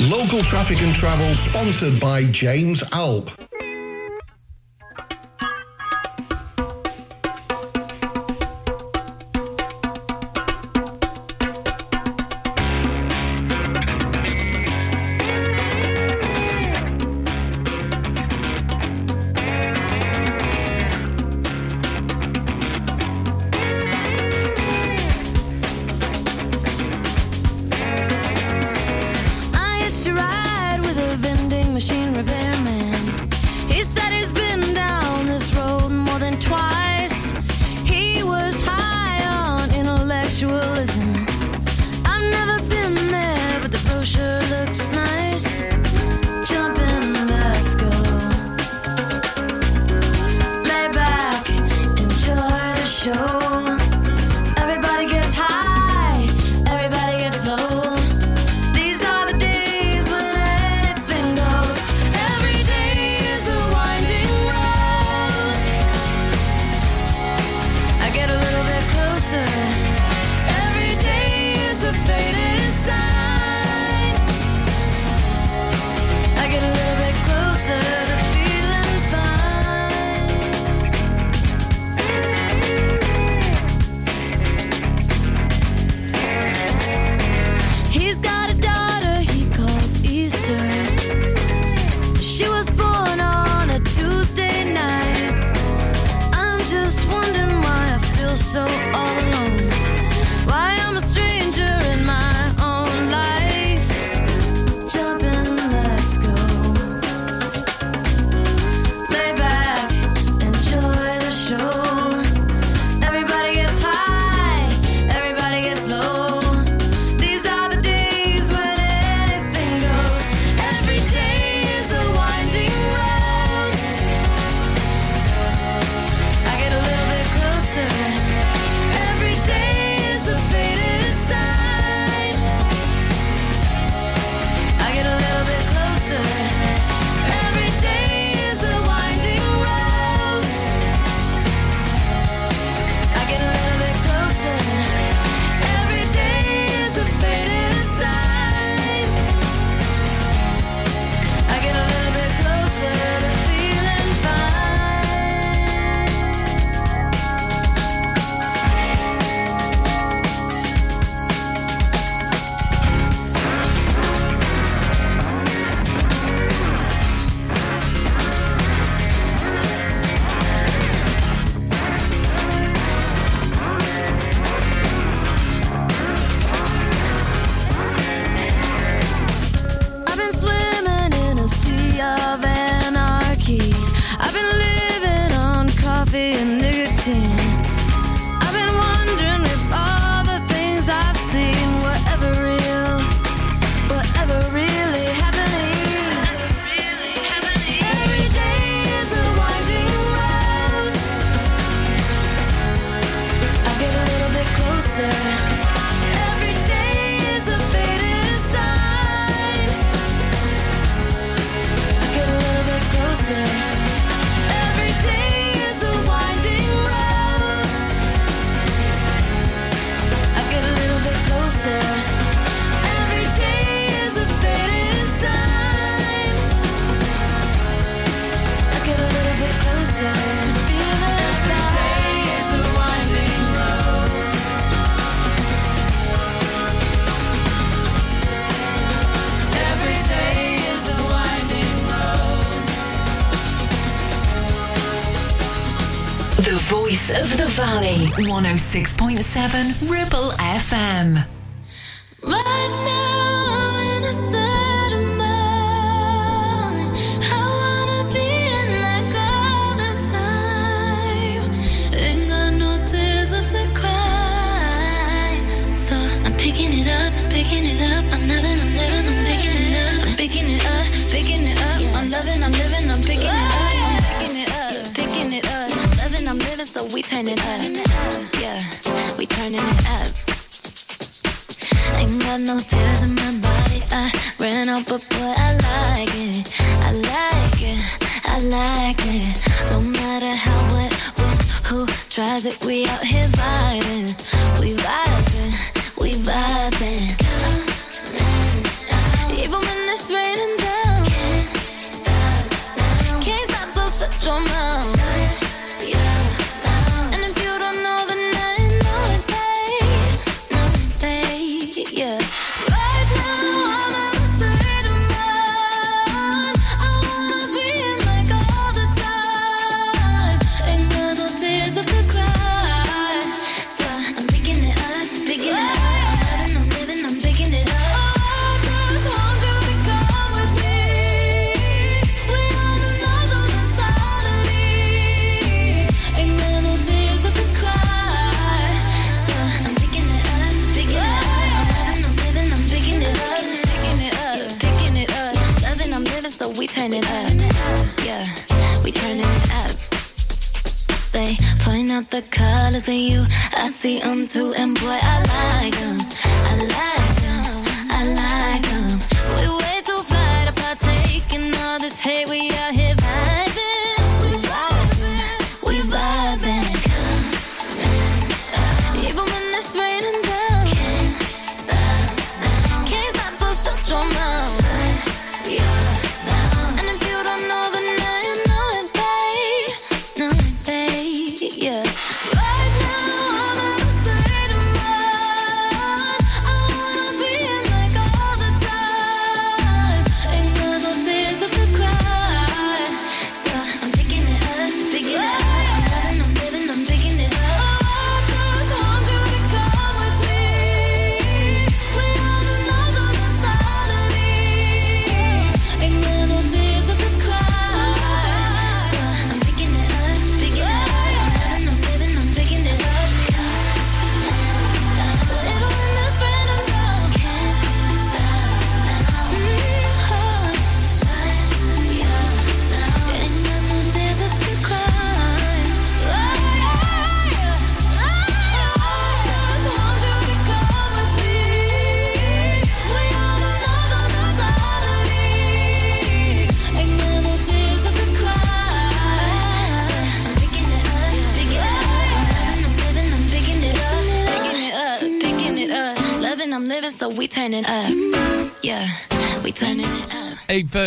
Local 0.01 0.43
Traffic 0.43 0.81
and 0.83 0.95
Travel, 0.95 1.35
sponsored 1.35 2.01
by 2.01 2.25
James 2.25 2.83
Alb. 2.93 3.31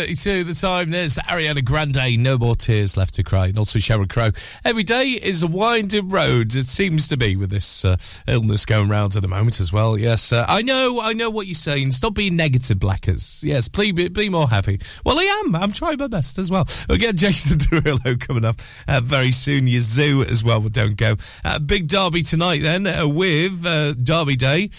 8.32 0.06 0.46
the 0.46 0.54
time. 0.54 0.90
There's 0.90 1.16
Ariana 1.16 1.64
Grande, 1.64 2.16
No 2.18 2.38
More 2.38 2.54
Tears 2.54 2.96
Left 2.96 3.14
to 3.14 3.24
Cry. 3.24 3.46
And 3.46 3.58
also 3.58 3.78
Sheryl 3.78 4.08
Crow. 4.08 4.30
Every 4.64 4.84
day 4.84 5.08
is 5.10 5.42
a 5.42 5.48
winding 5.48 6.08
road. 6.08 6.54
It 6.54 6.66
seems 6.66 7.08
to 7.08 7.16
be 7.16 7.34
with 7.34 7.50
this 7.50 7.84
uh, 7.84 7.96
illness 8.28 8.64
going 8.64 8.88
round 8.88 9.16
at 9.16 9.22
the 9.22 9.28
moment 9.28 9.58
as 9.58 9.72
well. 9.72 9.98
Yes, 9.98 10.32
uh, 10.32 10.44
I 10.48 10.62
know, 10.62 11.00
I 11.00 11.12
know 11.12 11.28
what 11.28 11.46
you're 11.46 11.54
saying. 11.54 11.90
Stop 11.90 12.14
being 12.14 12.36
negative, 12.36 12.78
Blackers. 12.78 13.42
Yes, 13.42 13.66
please 13.66 13.92
be, 13.92 14.08
be 14.08 14.28
more 14.28 14.48
happy. 14.48 14.80
Well, 15.04 15.18
I 15.18 15.24
am. 15.44 15.56
I'm 15.56 15.72
trying 15.72 15.98
my 15.98 16.06
best 16.06 16.38
as 16.38 16.50
well. 16.50 16.68
We'll 16.88 16.98
get 16.98 17.16
Jason 17.16 17.58
Derulo 17.58 18.20
coming 18.20 18.44
up 18.44 18.60
uh, 18.86 19.00
very 19.00 19.32
soon. 19.32 19.66
Your 19.66 19.80
zoo 19.80 20.22
as 20.22 20.44
well. 20.44 20.60
But 20.60 20.72
don't 20.72 20.96
go. 20.96 21.16
Uh, 21.44 21.58
big 21.58 21.88
derby 21.88 22.22
tonight 22.22 22.62
then 22.62 22.86
uh, 22.86 23.08
with 23.08 23.66
uh, 23.66 23.94
Derby 23.94 24.36
Day. 24.36 24.70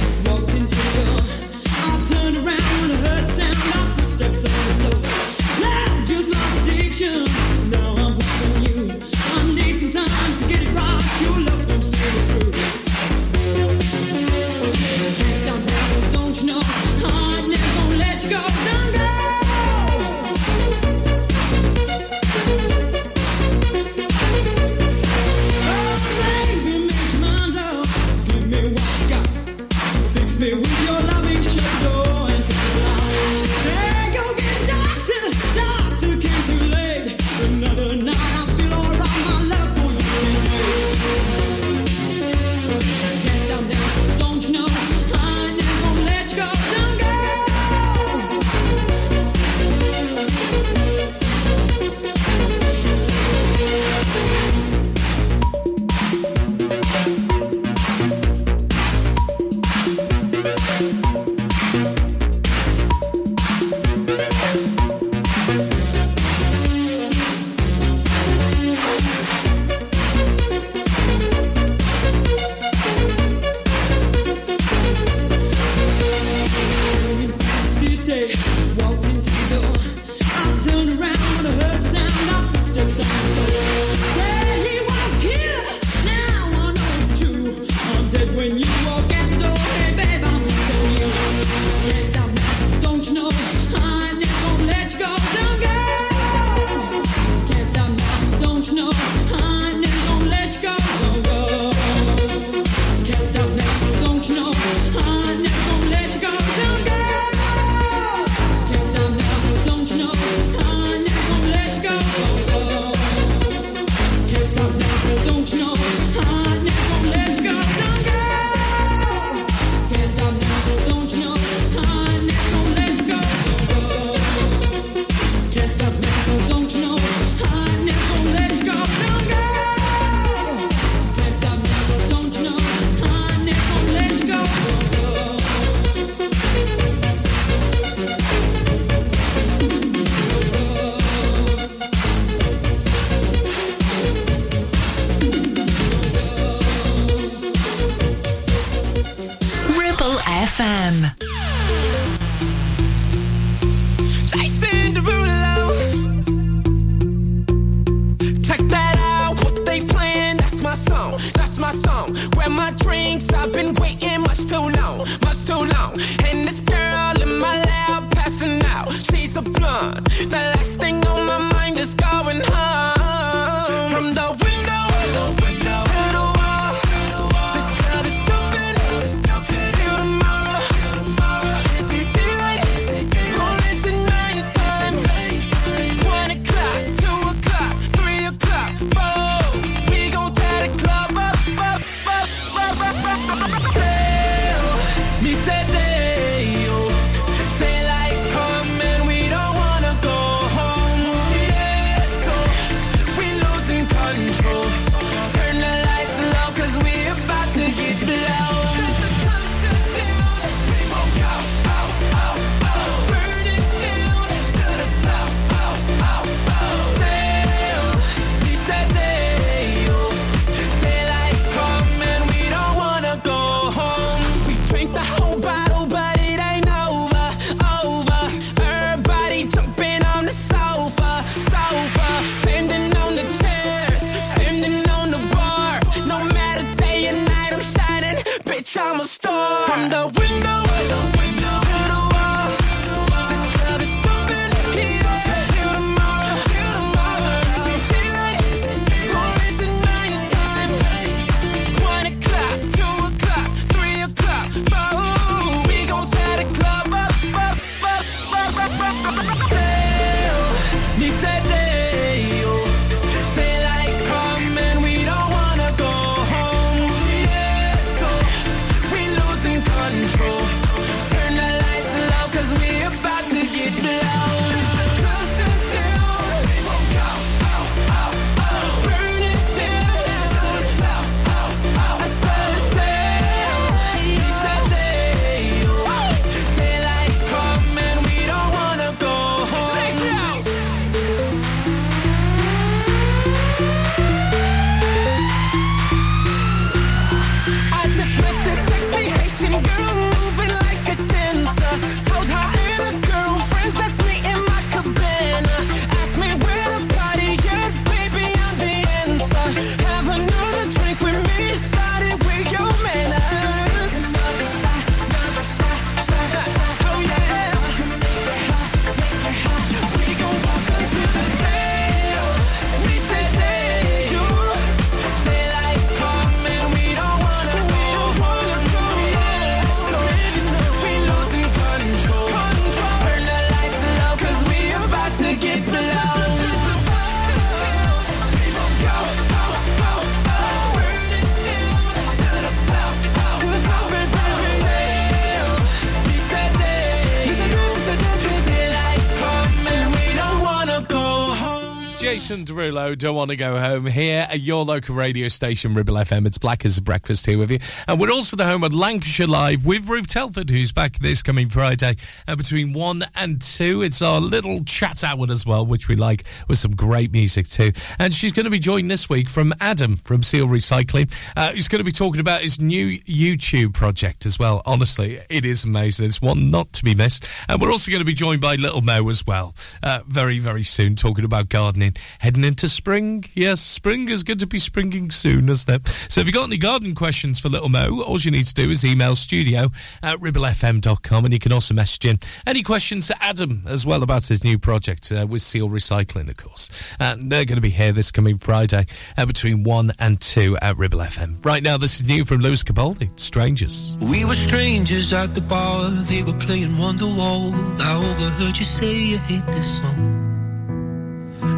Derulo, 352.56 352.96
don't 352.96 353.14
want 353.14 353.30
to 353.30 353.36
go 353.36 353.58
home 353.58 353.84
here 353.84 354.26
at 354.30 354.40
your 354.40 354.64
local 354.64 354.94
radio 354.94 355.28
station, 355.28 355.74
Ribble 355.74 355.92
FM. 355.92 356.26
It's 356.26 356.38
Blackers 356.38 356.80
Breakfast 356.80 357.26
here 357.26 357.38
with 357.38 357.50
you. 357.50 357.58
And 357.86 358.00
we're 358.00 358.10
also 358.10 358.34
the 358.34 358.46
home 358.46 358.64
of 358.64 358.72
Lancashire 358.72 359.26
Live 359.26 359.66
with 359.66 359.86
Ruth 359.86 360.06
Telford, 360.06 360.48
who's 360.48 360.72
back 360.72 360.98
this 361.00 361.22
coming 361.22 361.50
Friday 361.50 361.96
uh, 362.26 362.34
between 362.34 362.72
1 362.72 363.04
and 363.14 363.42
2. 363.42 363.82
It's 363.82 364.00
our 364.00 364.20
little 364.20 364.64
chat 364.64 365.04
hour 365.04 365.26
as 365.28 365.44
well, 365.44 365.66
which 365.66 365.86
we 365.86 365.96
like 365.96 366.24
with 366.48 366.58
some 366.58 366.74
great 366.74 367.12
music 367.12 367.46
too. 367.46 367.72
And 367.98 368.14
she's 368.14 368.32
going 368.32 368.44
to 368.44 368.50
be 368.50 368.58
joined 368.58 368.90
this 368.90 369.10
week 369.10 369.28
from 369.28 369.52
Adam 369.60 369.98
from 369.98 370.22
Seal 370.22 370.46
Recycling. 370.46 371.12
Uh, 371.36 371.52
he's 371.52 371.68
going 371.68 371.80
to 371.80 371.84
be 371.84 371.92
talking 371.92 372.20
about 372.22 372.40
his 372.40 372.58
new 372.58 372.98
YouTube 373.00 373.74
project 373.74 374.24
as 374.24 374.38
well. 374.38 374.62
Honestly, 374.64 375.20
it 375.28 375.44
is 375.44 375.64
amazing. 375.64 376.06
It's 376.06 376.22
one 376.22 376.50
not 376.50 376.72
to 376.72 376.84
be 376.84 376.94
missed. 376.94 377.26
And 377.50 377.60
we're 377.60 377.70
also 377.70 377.90
going 377.90 378.00
to 378.00 378.06
be 378.06 378.14
joined 378.14 378.40
by 378.40 378.54
Little 378.54 378.80
Mo 378.80 379.06
as 379.10 379.26
well, 379.26 379.54
uh, 379.82 380.00
very, 380.06 380.38
very 380.38 380.64
soon, 380.64 380.96
talking 380.96 381.26
about 381.26 381.50
gardening. 381.50 381.94
Heading 382.20 382.45
into 382.46 382.68
spring. 382.68 383.24
Yes, 383.34 383.60
spring 383.60 384.08
is 384.08 384.22
going 384.22 384.38
to 384.38 384.46
be 384.46 384.58
springing 384.58 385.10
soon, 385.10 385.48
isn't 385.48 385.74
it? 385.74 385.88
So 386.08 386.20
if 386.20 386.26
you've 386.26 386.34
got 386.34 386.44
any 386.44 386.56
gardening 386.56 386.94
questions 386.94 387.40
for 387.40 387.48
Little 387.48 387.68
Mo, 387.68 388.02
all 388.02 388.18
you 388.18 388.30
need 388.30 388.46
to 388.46 388.54
do 388.54 388.70
is 388.70 388.84
email 388.84 389.16
studio 389.16 389.70
at 390.02 390.18
ribblefm.com 390.18 391.24
and 391.24 391.34
you 391.34 391.40
can 391.40 391.52
also 391.52 391.74
message 391.74 392.06
in 392.06 392.18
any 392.46 392.62
questions 392.62 393.08
to 393.08 393.22
Adam 393.22 393.62
as 393.66 393.84
well 393.84 394.02
about 394.02 394.26
his 394.26 394.44
new 394.44 394.58
project 394.58 395.12
uh, 395.12 395.26
with 395.28 395.42
Seal 395.42 395.68
Recycling, 395.68 396.30
of 396.30 396.36
course. 396.36 396.70
And 397.00 397.30
they're 397.30 397.44
going 397.44 397.56
to 397.56 397.62
be 397.62 397.70
here 397.70 397.92
this 397.92 398.10
coming 398.10 398.38
Friday 398.38 398.86
uh, 399.18 399.26
between 399.26 399.64
1 399.64 399.92
and 399.98 400.20
2 400.20 400.58
at 400.62 400.76
Ribble 400.78 401.00
FM. 401.00 401.44
Right 401.44 401.62
now, 401.62 401.76
this 401.76 402.00
is 402.00 402.06
new 402.06 402.24
from 402.24 402.40
Lewis 402.40 402.62
Capaldi, 402.62 403.18
Strangers. 403.18 403.96
We 404.00 404.24
were 404.24 404.34
strangers 404.34 405.12
at 405.12 405.34
the 405.34 405.40
bar, 405.40 405.90
they 405.90 406.22
were 406.22 406.38
playing 406.38 406.70
Wonderwall. 406.78 407.52
I 407.80 407.96
overheard 407.96 408.56
you 408.56 408.64
say 408.64 408.94
you 408.94 409.18
hate 409.18 409.46
this 409.46 409.78
song. 409.78 410.35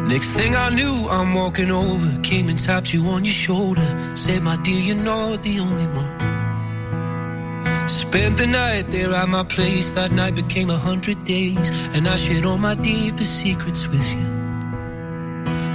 Next 0.09 0.31
thing 0.33 0.55
I 0.55 0.69
knew, 0.71 1.07
I'm 1.07 1.35
walking 1.35 1.69
over, 1.69 2.19
came 2.21 2.49
and 2.49 2.57
tapped 2.57 2.91
you 2.95 3.05
on 3.09 3.23
your 3.23 3.31
shoulder. 3.31 4.15
Said, 4.15 4.41
my 4.41 4.57
dear, 4.63 4.81
you're 4.81 4.95
not 4.95 5.43
the 5.43 5.59
only 5.59 5.85
one. 6.03 7.87
Spent 7.87 8.37
the 8.37 8.47
night 8.47 8.87
there 8.87 9.13
at 9.13 9.29
my 9.29 9.43
place, 9.43 9.91
that 9.91 10.11
night 10.11 10.33
became 10.33 10.71
a 10.71 10.77
hundred 10.77 11.23
days, 11.25 11.69
and 11.95 12.07
I 12.07 12.15
shared 12.15 12.43
all 12.43 12.57
my 12.57 12.73
deepest 12.73 13.39
secrets 13.39 13.87
with 13.87 14.07
you. 14.17 14.29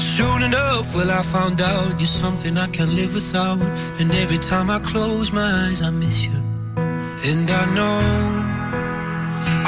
Soon 0.00 0.42
enough, 0.42 0.92
well, 0.96 1.12
I 1.12 1.22
found 1.22 1.60
out 1.62 2.00
you're 2.00 2.06
something 2.08 2.58
I 2.58 2.66
can't 2.66 2.90
live 2.90 3.14
without, 3.14 3.60
and 4.00 4.10
every 4.14 4.38
time 4.38 4.68
I 4.68 4.80
close 4.80 5.30
my 5.30 5.48
eyes, 5.64 5.80
I 5.80 5.90
miss 5.90 6.26
you. 6.26 6.38
And 6.76 7.48
I 7.48 7.64
know 7.76 8.00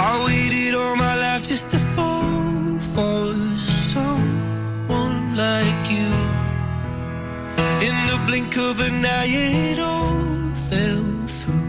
I 0.09 0.24
waited 0.26 0.74
all 0.74 0.97
my 0.97 1.14
life 1.24 1.47
just 1.47 1.70
to 1.70 1.78
fall 1.78 2.80
for 2.80 3.32
someone 3.56 4.35
like 5.36 5.90
you. 5.90 6.10
In 7.86 7.96
the 8.10 8.18
blink 8.26 8.56
of 8.56 8.80
an 8.80 9.04
eye, 9.04 9.26
it 9.28 9.78
all 9.78 10.54
fell 10.68 11.04
through. 11.38 11.66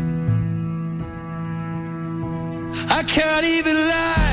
I 2.89 3.03
can't 3.03 3.45
even 3.45 3.76
lie, 3.76 4.27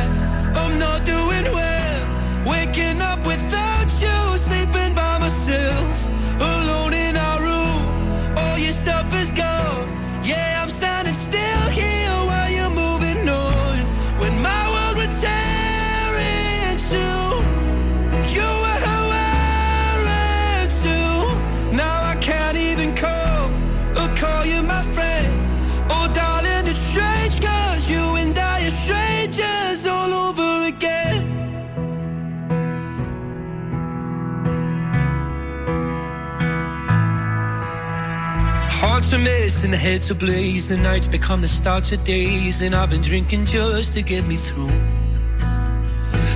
heads 39.76 40.10
are 40.10 40.14
blaze, 40.14 40.68
the 40.68 40.76
nights 40.76 41.06
become 41.06 41.40
the 41.40 41.48
start 41.48 41.90
of 41.92 42.04
days, 42.04 42.62
and 42.62 42.74
I've 42.74 42.90
been 42.90 43.02
drinking 43.02 43.46
just 43.46 43.94
to 43.94 44.02
get 44.02 44.26
me 44.26 44.36
through. 44.36 44.70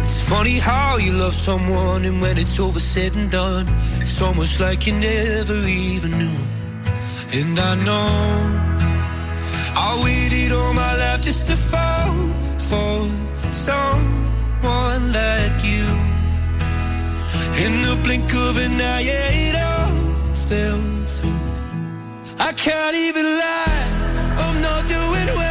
It's 0.03 0.29
funny 0.29 0.59
how 0.59 0.97
you 0.97 1.13
love 1.13 1.35
someone, 1.35 2.05
and 2.05 2.21
when 2.21 2.39
it's 2.39 2.59
over 2.59 2.81
said 2.81 3.15
and 3.17 3.31
done, 3.31 3.67
it's 4.01 4.21
almost 4.23 4.59
like 4.61 4.87
you 4.87 4.95
never 4.95 5.59
even 5.67 6.11
knew. 6.19 6.39
And 7.39 7.59
I 7.59 7.75
know 7.87 8.09
I 9.77 10.01
waited 10.03 10.53
all 10.53 10.73
my 10.73 10.97
life 10.97 11.23
just 11.23 11.47
to 11.47 11.57
fall 11.57 12.17
for 12.69 13.53
someone 13.53 15.03
like 15.13 15.59
you. 15.73 15.87
In 17.65 17.73
the 17.87 18.01
blink 18.03 18.33
of 18.35 18.57
an 18.57 18.81
eye, 18.81 19.03
it 19.49 19.55
all 19.57 20.35
fell 20.35 20.81
through. 21.05 21.38
I 22.41 22.53
can't 22.53 22.95
even 22.95 23.25
lie, 23.25 23.85
oh, 24.39 24.55
I'm 24.55 24.63
not 24.63 24.87
doing 24.89 25.37
well. 25.37 25.48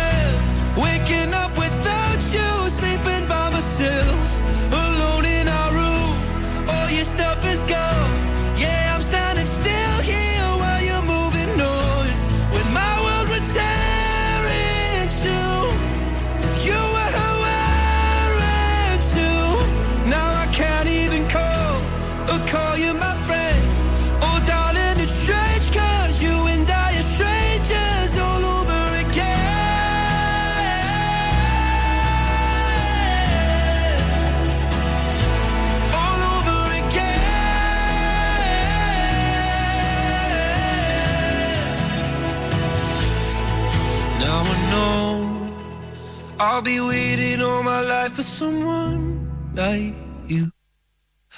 Someone 48.38 49.28
like 49.56 49.96
you. 50.28 50.46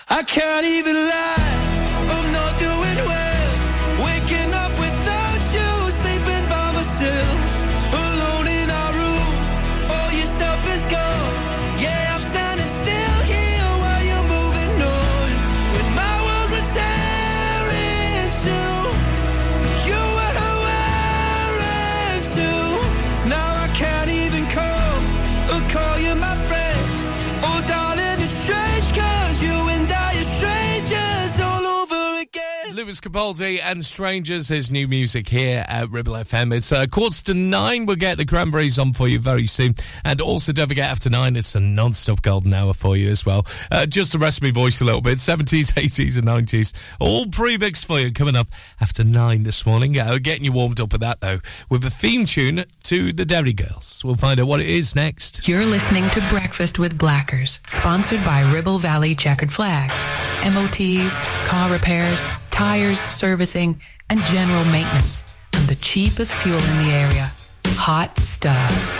I 0.10 0.22
can't 0.24 0.66
even 0.66 0.96
lie, 0.96 1.59
again. 32.90 33.00
Capaldi 33.10 33.60
and 33.62 33.84
Strangers, 33.86 34.48
his 34.48 34.72
new 34.72 34.88
music 34.88 35.30
here 35.30 35.66
at 35.68 35.90
Ribble 35.90 36.14
FM. 36.14 36.54
It's 36.54 36.72
uh, 36.72 36.86
quarter 36.88 37.24
to 37.26 37.34
nine. 37.34 37.86
We'll 37.86 37.96
get 37.96 38.18
the 38.18 38.26
cranberries 38.26 38.80
on 38.80 38.94
for 38.94 39.08
you 39.08 39.20
very 39.20 39.48
soon. 39.48 39.76
And 40.04 40.22
also, 40.22 40.52
don't 40.52 40.68
forget, 40.68 40.90
after 40.90 41.10
nine, 41.10 41.36
it's 41.36 41.56
a 41.56 41.60
non 41.60 41.94
stop 41.94 42.22
golden 42.22 42.54
hour 42.54 42.74
for 42.74 42.98
you 42.98 43.10
as 43.10 43.26
well. 43.26 43.46
Uh, 43.72 43.86
just 43.86 44.14
to 44.14 44.18
rest 44.18 44.40
of 44.40 44.44
my 44.44 44.52
voice 44.52 44.82
a 44.82 44.86
little 44.86 45.02
bit 45.02 45.20
70s, 45.20 45.74
80s, 45.74 46.18
and 46.18 46.28
90s. 46.28 46.74
All 47.00 47.28
pre 47.28 47.58
mixed 47.58 47.86
for 47.86 48.00
you 48.00 48.12
coming 48.12 48.36
up 48.36 48.48
after 48.82 49.04
nine 49.04 49.44
this 49.44 49.66
morning. 49.66 49.98
Uh, 49.98 50.18
getting 50.22 50.44
you 50.44 50.52
warmed 50.52 50.82
up 50.82 50.92
with 50.92 51.02
that, 51.02 51.22
though, 51.22 51.40
with 51.70 51.86
a 51.86 51.92
theme 51.92 52.26
tune 52.26 52.66
to 52.84 53.14
the 53.14 53.26
Derry 53.26 53.54
Girls. 53.54 54.02
We'll 54.04 54.16
find 54.16 54.40
out 54.40 54.48
what 54.48 54.62
it 54.62 54.70
is 54.70 54.96
next. 54.96 55.48
You're 55.48 55.66
listening 55.66 56.10
to 56.12 56.28
Breakfast 56.30 56.80
with 56.80 56.98
Blackers, 56.98 57.60
sponsored 57.68 58.24
by 58.24 58.52
Ribble 58.52 58.80
Valley 58.80 59.16
Checkered 59.16 59.52
Flag. 59.52 59.90
MOTs, 60.44 61.18
car 61.46 61.72
repairs, 61.72 62.30
tires, 62.60 63.00
servicing, 63.00 63.80
and 64.10 64.20
general 64.26 64.66
maintenance. 64.66 65.24
And 65.54 65.66
the 65.70 65.76
cheapest 65.76 66.34
fuel 66.34 66.58
in 66.58 66.78
the 66.84 66.92
area. 66.92 67.32
Hot 67.78 68.18
stuff. 68.18 69.00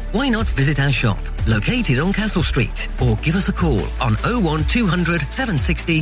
Why 0.11 0.27
not 0.27 0.49
visit 0.49 0.81
our 0.81 0.91
shop, 0.91 1.19
located 1.47 1.99
on 1.99 2.11
Castle 2.11 2.43
Street, 2.43 2.89
or 3.01 3.15
give 3.17 3.35
us 3.35 3.47
a 3.47 3.53
call 3.53 3.79
on 4.01 4.15
01200 4.23 5.21
760 5.31 6.01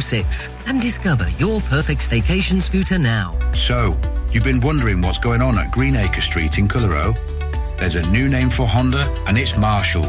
006 0.00 0.48
and 0.66 0.80
discover 0.80 1.28
your 1.36 1.60
perfect 1.62 2.08
staycation 2.08 2.62
scooter 2.62 2.98
now. 2.98 3.38
So, 3.52 3.92
you've 4.30 4.44
been 4.44 4.60
wondering 4.60 5.02
what's 5.02 5.18
going 5.18 5.42
on 5.42 5.58
at 5.58 5.70
Greenacre 5.70 6.22
Street 6.22 6.56
in 6.56 6.66
Clitheroe? 6.66 7.14
There's 7.76 7.96
a 7.96 8.10
new 8.10 8.30
name 8.30 8.48
for 8.48 8.66
Honda, 8.66 9.04
and 9.26 9.36
it's 9.36 9.58
Marshall. 9.58 10.06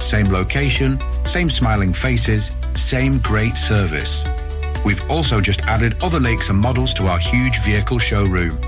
Same 0.00 0.26
location, 0.26 0.98
same 1.24 1.50
smiling 1.50 1.92
faces, 1.92 2.50
same 2.74 3.18
great 3.20 3.54
service. 3.54 4.24
We've 4.84 5.08
also 5.08 5.40
just 5.40 5.62
added 5.62 5.94
other 6.02 6.18
lakes 6.18 6.48
and 6.50 6.58
models 6.58 6.92
to 6.94 7.06
our 7.06 7.18
huge 7.18 7.60
vehicle 7.60 8.00
showroom. 8.00 8.58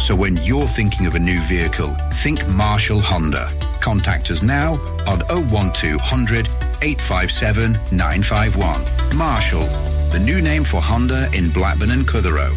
So 0.00 0.16
when 0.16 0.38
you're 0.38 0.66
thinking 0.66 1.06
of 1.06 1.14
a 1.14 1.18
new 1.18 1.38
vehicle, 1.40 1.94
think 2.14 2.46
Marshall 2.48 3.00
Honda. 3.00 3.48
Contact 3.80 4.30
us 4.30 4.42
now 4.42 4.72
on 5.06 5.20
01200 5.50 6.46
857 6.82 7.72
951. 7.92 9.16
Marshall, 9.16 9.66
the 10.10 10.18
new 10.18 10.40
name 10.40 10.64
for 10.64 10.80
Honda 10.80 11.30
in 11.34 11.50
Blackburn 11.50 11.90
and 11.90 12.08
Clitheroe. 12.08 12.56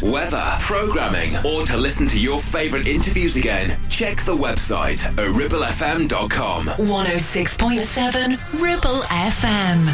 News, 0.00 0.12
weather, 0.12 0.56
programming, 0.60 1.34
or 1.46 1.64
to 1.66 1.76
listen 1.76 2.06
to 2.08 2.18
your 2.18 2.40
favourite 2.40 2.86
interviews 2.86 3.36
again, 3.36 3.78
check 3.88 4.18
the 4.22 4.34
website 4.34 5.04
at 5.06 5.16
ribblefm.com. 5.16 6.66
106.7 6.66 8.60
Ribble 8.60 9.02
FM. 9.02 9.88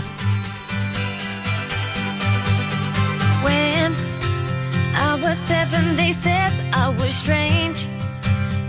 When 3.44 3.92
I 4.94 5.18
was 5.22 5.38
seven, 5.38 5.96
they 5.96 6.12
said 6.12 6.52
I 6.72 6.88
was 6.88 7.14
strange. 7.14 7.88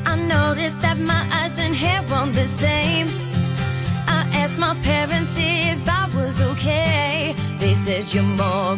I 0.05 0.15
noticed 0.15 0.81
that 0.81 0.97
my 0.97 1.27
eyes 1.33 1.57
and 1.59 1.75
hair 1.75 2.01
weren't 2.09 2.33
the 2.33 2.45
same. 2.45 3.07
I 4.07 4.25
asked 4.33 4.57
my 4.57 4.75
parents 4.83 5.35
if 5.37 5.87
I 5.89 6.09
was 6.15 6.41
okay. 6.51 7.33
They 7.59 7.73
said 7.73 8.13
you're 8.13 8.23
more 8.23 8.77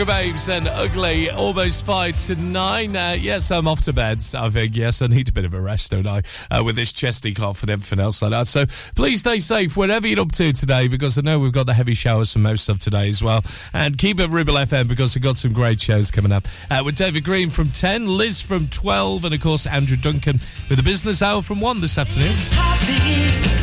Sugababes 0.00 0.48
and 0.48 0.66
Ugly, 0.66 1.28
almost 1.28 1.84
five 1.84 2.16
to 2.24 2.34
nine. 2.34 2.96
Uh, 2.96 3.14
yes, 3.20 3.50
I'm 3.50 3.68
off 3.68 3.82
to 3.82 3.92
bed. 3.92 4.24
I 4.34 4.48
think, 4.48 4.74
yes, 4.74 5.02
I 5.02 5.08
need 5.08 5.28
a 5.28 5.32
bit 5.32 5.44
of 5.44 5.52
a 5.52 5.60
rest, 5.60 5.90
don't 5.90 6.06
I? 6.06 6.22
Uh, 6.50 6.62
with 6.64 6.76
this 6.76 6.90
chesty 6.90 7.34
cough 7.34 7.60
and 7.60 7.70
everything 7.70 8.00
else 8.00 8.22
like 8.22 8.30
that. 8.30 8.46
So 8.46 8.64
please 8.94 9.20
stay 9.20 9.40
safe 9.40 9.76
wherever 9.76 10.06
you're 10.06 10.20
up 10.20 10.32
to 10.32 10.54
today 10.54 10.88
because 10.88 11.18
I 11.18 11.20
know 11.20 11.38
we've 11.38 11.52
got 11.52 11.66
the 11.66 11.74
heavy 11.74 11.92
showers 11.92 12.32
for 12.32 12.38
most 12.38 12.70
of 12.70 12.78
today 12.78 13.10
as 13.10 13.22
well. 13.22 13.44
And 13.74 13.98
keep 13.98 14.20
it 14.20 14.30
Ribble 14.30 14.54
FM 14.54 14.88
because 14.88 15.14
we've 15.14 15.22
got 15.22 15.36
some 15.36 15.52
great 15.52 15.78
shows 15.78 16.10
coming 16.10 16.32
up. 16.32 16.48
Uh, 16.70 16.80
with 16.82 16.96
David 16.96 17.22
Green 17.24 17.50
from 17.50 17.68
10, 17.68 18.06
Liz 18.06 18.40
from 18.40 18.68
12, 18.68 19.26
and 19.26 19.34
of 19.34 19.42
course 19.42 19.66
Andrew 19.66 19.98
Duncan 19.98 20.40
with 20.70 20.78
the 20.78 20.82
business 20.82 21.20
hour 21.20 21.42
from 21.42 21.60
1 21.60 21.82
this 21.82 21.98
afternoon. 21.98 23.59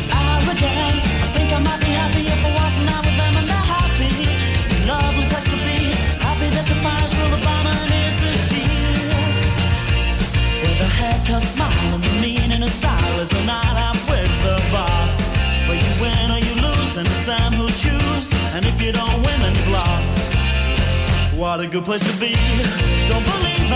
What 21.48 21.60
a 21.60 21.66
good 21.66 21.82
place 21.82 22.04
to 22.04 22.12
be. 22.20 22.36
Don't 23.08 23.24
believe 23.24 23.72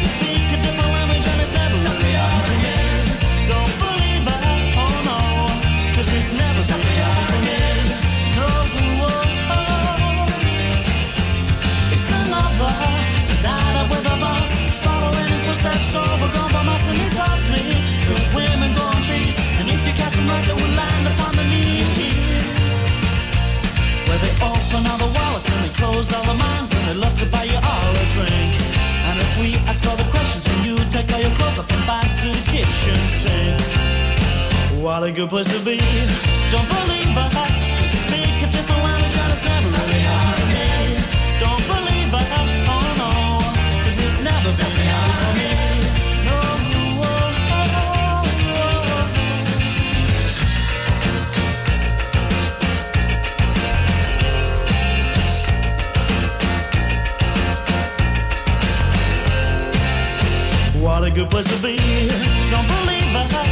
you 0.00 0.08
speak 0.16 0.48
a 0.48 0.58
different 0.64 0.88
language 0.96 1.26
and 1.28 1.40
it's 1.44 1.52
never 1.52 1.76
me. 2.00 2.16
Don't 3.44 3.74
believe 3.76 4.24
that. 4.24 4.40
Oh 4.80 5.04
it's 6.16 6.32
never 6.32 6.64
me. 7.44 7.60
No. 8.40 8.48
It's 11.92 12.08
another 12.08 12.72
night 13.44 13.76
out 13.84 13.88
with 13.92 14.08
a 14.08 14.16
boss. 14.16 14.52
Following 14.80 15.28
in 15.28 15.40
footsteps 15.44 15.92
overgrown 15.92 16.52
by 16.56 16.62
me. 17.52 17.84
Good 18.08 18.24
women 18.32 18.72
on 18.80 18.96
trees. 19.04 19.36
And 19.60 19.68
if 19.68 19.80
you 19.86 19.92
catch 19.92 20.16
right, 20.16 20.44
they 20.48 20.56
will 20.56 20.72
land 20.72 21.04
upon 21.12 21.33
open 24.74 24.90
all 24.90 24.98
the 24.98 25.18
wallets 25.18 25.48
and 25.48 25.64
they 25.64 25.74
close 25.74 26.12
all 26.12 26.24
the 26.24 26.34
minds 26.34 26.72
and 26.72 26.88
they 26.88 26.94
love 26.94 27.14
to 27.18 27.26
buy 27.26 27.44
you 27.44 27.56
all 27.56 27.90
a 27.90 28.06
drink. 28.16 28.54
And 29.06 29.20
if 29.20 29.30
we 29.40 29.54
ask 29.68 29.86
all 29.86 29.96
the 29.96 30.08
questions, 30.10 30.44
can 30.44 30.64
you 30.64 30.76
take 30.90 31.10
all 31.12 31.20
your 31.20 31.34
clothes 31.36 31.58
up 31.58 31.70
and 31.70 31.86
back 31.86 32.08
to 32.20 32.28
the 32.28 32.44
kitchen 32.50 32.98
sink. 33.20 33.60
What 34.82 35.02
a 35.02 35.12
good 35.12 35.30
place 35.30 35.50
to 35.54 35.60
be. 35.64 35.78
Don't 36.52 36.68
believe 36.68 37.16
a 37.16 37.26
hat, 37.36 37.52
just 37.80 38.06
speak 38.06 38.36
a 38.42 38.48
different 38.50 38.82
language 38.82 39.16
and 39.22 39.32
it's 39.32 39.44
never 39.44 39.68
really 39.78 40.13
good 61.14 61.30
place 61.30 61.46
to 61.46 61.62
be. 61.62 61.76
Don't 62.50 62.66
believe 62.66 63.14
I. 63.14 63.43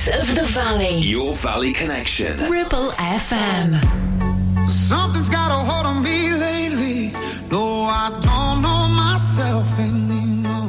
voice 0.00 0.18
of 0.18 0.34
the 0.34 0.42
valley. 0.42 0.98
Your 0.98 1.34
Valley 1.34 1.72
Connection. 1.72 2.38
Ribble 2.50 2.90
FM. 2.96 3.78
Something's 4.68 5.28
got 5.28 5.50
a 5.50 5.64
hold 5.64 5.86
on 5.86 6.02
me 6.02 6.32
lately. 6.32 7.12
No, 7.50 7.84
I 7.84 8.10
don't 8.20 8.62
know 8.62 8.88
myself 8.88 9.78
anymore. 9.78 10.68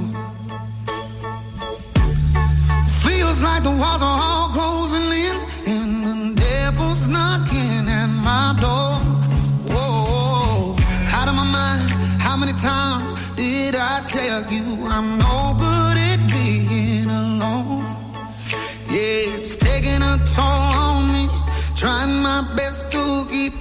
Feels 3.03 3.43
like 3.43 3.63
the 3.63 3.71
walls 3.71 4.01
are 4.01 4.19
all 4.21 4.49
closing 4.49 5.03
in, 5.03 5.35
and 5.67 6.35
the 6.35 6.41
devil's 6.41 7.07
knocking 7.07 7.87
at 7.87 8.07
my 8.07 8.57
door. 8.59 8.99
Whoa, 9.71 10.75
out 11.17 11.27
of 11.27 11.35
my 11.35 11.45
mind. 11.45 11.89
How 12.19 12.37
many 12.37 12.53
times 12.53 13.13
did 13.35 13.75
I 13.75 14.01
tell 14.05 14.51
you 14.51 14.87
I'm 14.87 15.17
no 15.17 15.60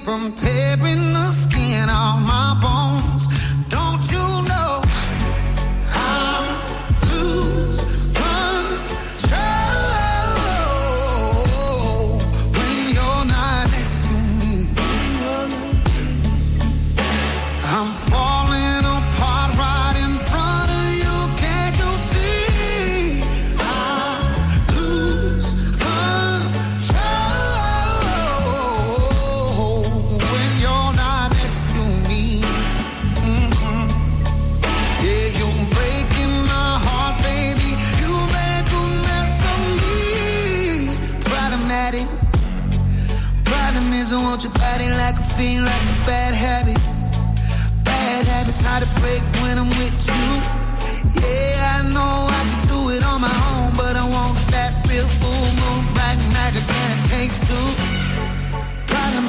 from 0.05 0.33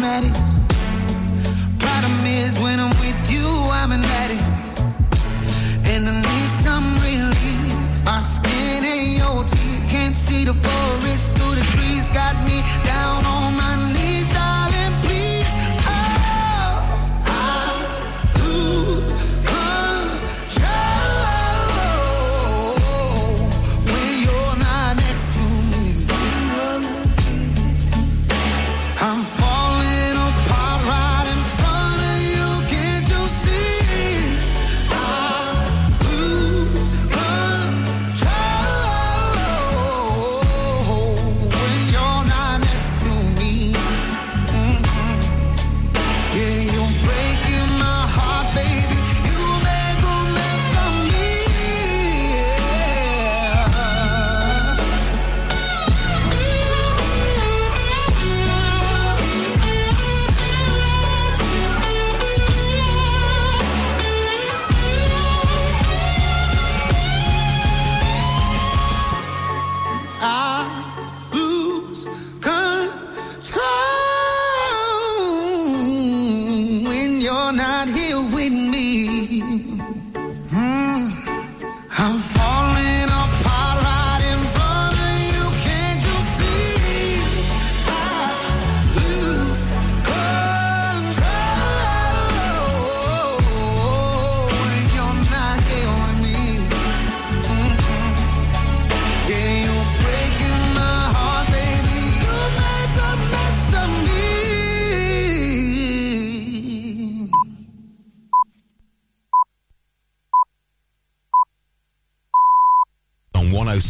automatic. 0.01 0.60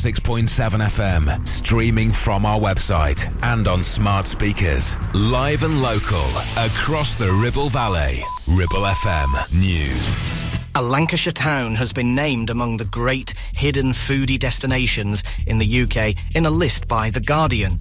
106.7 0.01 0.47
FM, 0.47 1.47
streaming 1.47 2.11
from 2.11 2.43
our 2.43 2.59
website 2.59 3.31
and 3.43 3.67
on 3.67 3.83
smart 3.83 4.25
speakers. 4.25 4.95
Live 5.13 5.61
and 5.61 5.79
local, 5.79 6.25
across 6.57 7.19
the 7.19 7.31
Ribble 7.31 7.69
Valley. 7.69 8.23
Ribble 8.47 8.81
FM 8.81 9.53
News. 9.53 10.57
A 10.73 10.81
Lancashire 10.81 11.31
town 11.31 11.75
has 11.75 11.93
been 11.93 12.15
named 12.15 12.49
among 12.49 12.77
the 12.77 12.85
great 12.85 13.35
hidden 13.53 13.91
foodie 13.91 14.39
destinations 14.39 15.23
in 15.45 15.59
the 15.59 15.83
UK 15.83 16.15
in 16.33 16.47
a 16.47 16.49
list 16.49 16.87
by 16.87 17.11
The 17.11 17.19
Guardian. 17.19 17.79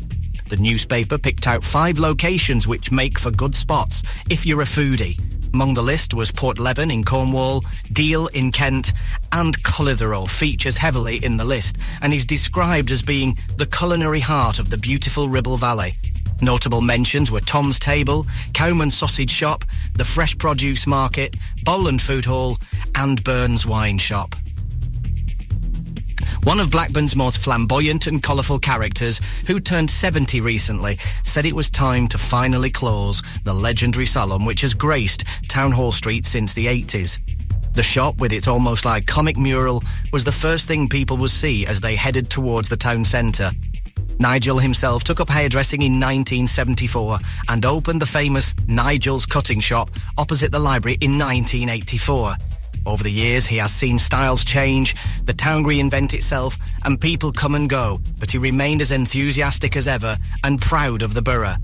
The 0.50 0.58
newspaper 0.58 1.16
picked 1.16 1.46
out 1.46 1.64
five 1.64 1.98
locations 1.98 2.68
which 2.68 2.92
make 2.92 3.18
for 3.18 3.30
good 3.30 3.54
spots 3.54 4.02
if 4.28 4.44
you're 4.44 4.60
a 4.60 4.66
foodie. 4.66 5.39
Among 5.52 5.74
the 5.74 5.82
list 5.82 6.14
was 6.14 6.30
Porthleven 6.30 6.92
in 6.92 7.04
Cornwall, 7.04 7.64
Deal 7.92 8.28
in 8.28 8.52
Kent, 8.52 8.92
and 9.32 9.60
Clitheroe 9.62 10.26
features 10.26 10.76
heavily 10.76 11.22
in 11.24 11.36
the 11.36 11.44
list 11.44 11.76
and 12.00 12.14
is 12.14 12.24
described 12.24 12.90
as 12.90 13.02
being 13.02 13.36
the 13.56 13.66
culinary 13.66 14.20
heart 14.20 14.58
of 14.58 14.70
the 14.70 14.78
beautiful 14.78 15.28
Ribble 15.28 15.56
Valley. 15.56 15.96
Notable 16.40 16.80
mentions 16.80 17.30
were 17.30 17.40
Tom's 17.40 17.78
Table, 17.78 18.26
Cowman 18.54 18.90
Sausage 18.90 19.30
Shop, 19.30 19.64
the 19.94 20.04
Fresh 20.04 20.38
Produce 20.38 20.86
Market, 20.86 21.36
Bowland 21.64 22.00
Food 22.00 22.24
Hall, 22.24 22.58
and 22.94 23.22
Byrne's 23.22 23.66
Wine 23.66 23.98
Shop. 23.98 24.34
One 26.44 26.60
of 26.60 26.70
Blackburn's 26.70 27.16
most 27.16 27.38
flamboyant 27.38 28.06
and 28.06 28.22
colourful 28.22 28.58
characters, 28.58 29.20
who 29.46 29.60
turned 29.60 29.90
70 29.90 30.40
recently, 30.40 30.98
said 31.22 31.46
it 31.46 31.54
was 31.54 31.70
time 31.70 32.08
to 32.08 32.18
finally 32.18 32.70
close 32.70 33.22
the 33.44 33.54
legendary 33.54 34.06
salon 34.06 34.44
which 34.44 34.62
has 34.62 34.74
graced 34.74 35.24
Town 35.48 35.72
Hall 35.72 35.92
Street 35.92 36.26
since 36.26 36.54
the 36.54 36.66
80s. 36.66 37.20
The 37.74 37.82
shop, 37.82 38.16
with 38.18 38.32
its 38.32 38.48
almost 38.48 38.84
iconic 38.84 39.36
mural, 39.36 39.82
was 40.12 40.24
the 40.24 40.32
first 40.32 40.66
thing 40.66 40.88
people 40.88 41.16
would 41.18 41.30
see 41.30 41.66
as 41.66 41.80
they 41.80 41.94
headed 41.94 42.28
towards 42.28 42.68
the 42.68 42.76
town 42.76 43.04
centre. 43.04 43.52
Nigel 44.18 44.58
himself 44.58 45.02
took 45.02 45.18
up 45.18 45.30
hairdressing 45.30 45.80
in 45.80 45.94
1974 45.94 47.18
and 47.48 47.64
opened 47.64 48.02
the 48.02 48.06
famous 48.06 48.54
Nigel's 48.66 49.24
Cutting 49.24 49.60
Shop 49.60 49.90
opposite 50.18 50.52
the 50.52 50.58
library 50.58 50.98
in 51.00 51.18
1984. 51.18 52.36
Over 52.86 53.02
the 53.04 53.12
years, 53.12 53.46
he 53.46 53.58
has 53.58 53.72
seen 53.72 53.98
styles 53.98 54.44
change, 54.44 54.96
the 55.24 55.34
town 55.34 55.64
reinvent 55.64 56.14
itself, 56.14 56.58
and 56.84 57.00
people 57.00 57.32
come 57.32 57.54
and 57.54 57.68
go, 57.68 58.00
but 58.18 58.30
he 58.30 58.38
remained 58.38 58.80
as 58.80 58.90
enthusiastic 58.92 59.76
as 59.76 59.86
ever 59.86 60.16
and 60.44 60.60
proud 60.60 61.02
of 61.02 61.14
the 61.14 61.22
borough. 61.22 61.56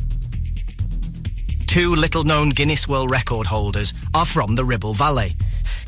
Two 1.67 1.95
little 1.95 2.25
known 2.25 2.51
Guinness 2.51 2.87
World 2.87 3.11
Record 3.11 3.47
holders 3.47 3.93
are 4.15 4.27
from 4.27 4.55
the 4.55 4.65
Ribble 4.65 4.95
Valley. 4.95 5.37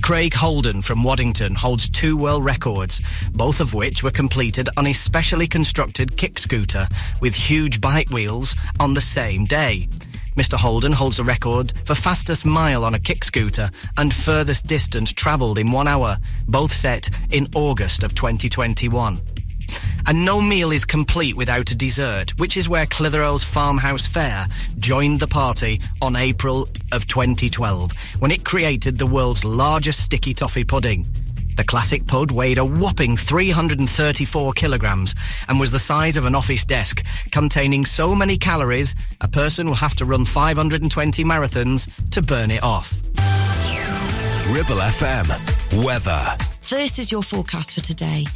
Craig 0.02 0.32
Holden 0.32 0.80
from 0.82 1.02
Waddington 1.02 1.54
holds 1.54 1.88
two 1.88 2.16
world 2.16 2.44
records, 2.44 3.02
both 3.32 3.60
of 3.60 3.74
which 3.74 4.02
were 4.02 4.10
completed 4.10 4.68
on 4.76 4.86
a 4.86 4.92
specially 4.92 5.46
constructed 5.46 6.16
kick 6.16 6.38
scooter 6.38 6.88
with 7.20 7.34
huge 7.34 7.80
bike 7.80 8.10
wheels 8.10 8.54
on 8.80 8.94
the 8.94 9.00
same 9.00 9.44
day. 9.44 9.88
Mr. 10.36 10.54
Holden 10.54 10.92
holds 10.92 11.16
the 11.16 11.24
record 11.24 11.72
for 11.84 11.94
fastest 11.94 12.44
mile 12.44 12.84
on 12.84 12.94
a 12.94 12.98
kick 12.98 13.24
scooter 13.24 13.70
and 13.96 14.12
furthest 14.12 14.66
distance 14.66 15.12
travelled 15.12 15.58
in 15.58 15.70
one 15.70 15.88
hour, 15.88 16.18
both 16.46 16.72
set 16.72 17.10
in 17.30 17.48
August 17.54 18.02
of 18.02 18.14
2021. 18.14 19.20
And 20.06 20.24
no 20.24 20.40
meal 20.40 20.72
is 20.72 20.84
complete 20.84 21.36
without 21.36 21.70
a 21.70 21.74
dessert, 21.74 22.38
which 22.38 22.56
is 22.56 22.68
where 22.68 22.86
Clitheroe's 22.86 23.44
Farmhouse 23.44 24.06
Fare 24.06 24.46
joined 24.78 25.20
the 25.20 25.26
party 25.26 25.80
on 26.00 26.16
April 26.16 26.68
of 26.92 27.06
2012, 27.06 27.92
when 28.18 28.30
it 28.30 28.44
created 28.44 28.98
the 28.98 29.06
world's 29.06 29.44
largest 29.44 30.00
sticky 30.00 30.32
toffee 30.32 30.64
pudding. 30.64 31.06
The 31.58 31.64
classic 31.64 32.06
pud 32.06 32.30
weighed 32.30 32.58
a 32.58 32.64
whopping 32.64 33.16
334 33.16 34.52
kilograms 34.52 35.16
and 35.48 35.58
was 35.58 35.72
the 35.72 35.80
size 35.80 36.16
of 36.16 36.24
an 36.24 36.36
office 36.36 36.64
desk, 36.64 37.04
containing 37.32 37.84
so 37.84 38.14
many 38.14 38.38
calories 38.38 38.94
a 39.20 39.26
person 39.26 39.66
will 39.66 39.74
have 39.74 39.96
to 39.96 40.04
run 40.04 40.24
520 40.24 41.24
marathons 41.24 41.90
to 42.10 42.22
burn 42.22 42.52
it 42.52 42.62
off. 42.62 42.94
Ribble 44.46 44.76
FM. 44.76 45.84
Weather. 45.84 46.24
This 46.70 47.00
is 47.00 47.10
your 47.10 47.24
forecast 47.24 47.72
for 47.72 47.80
today. 47.80 48.26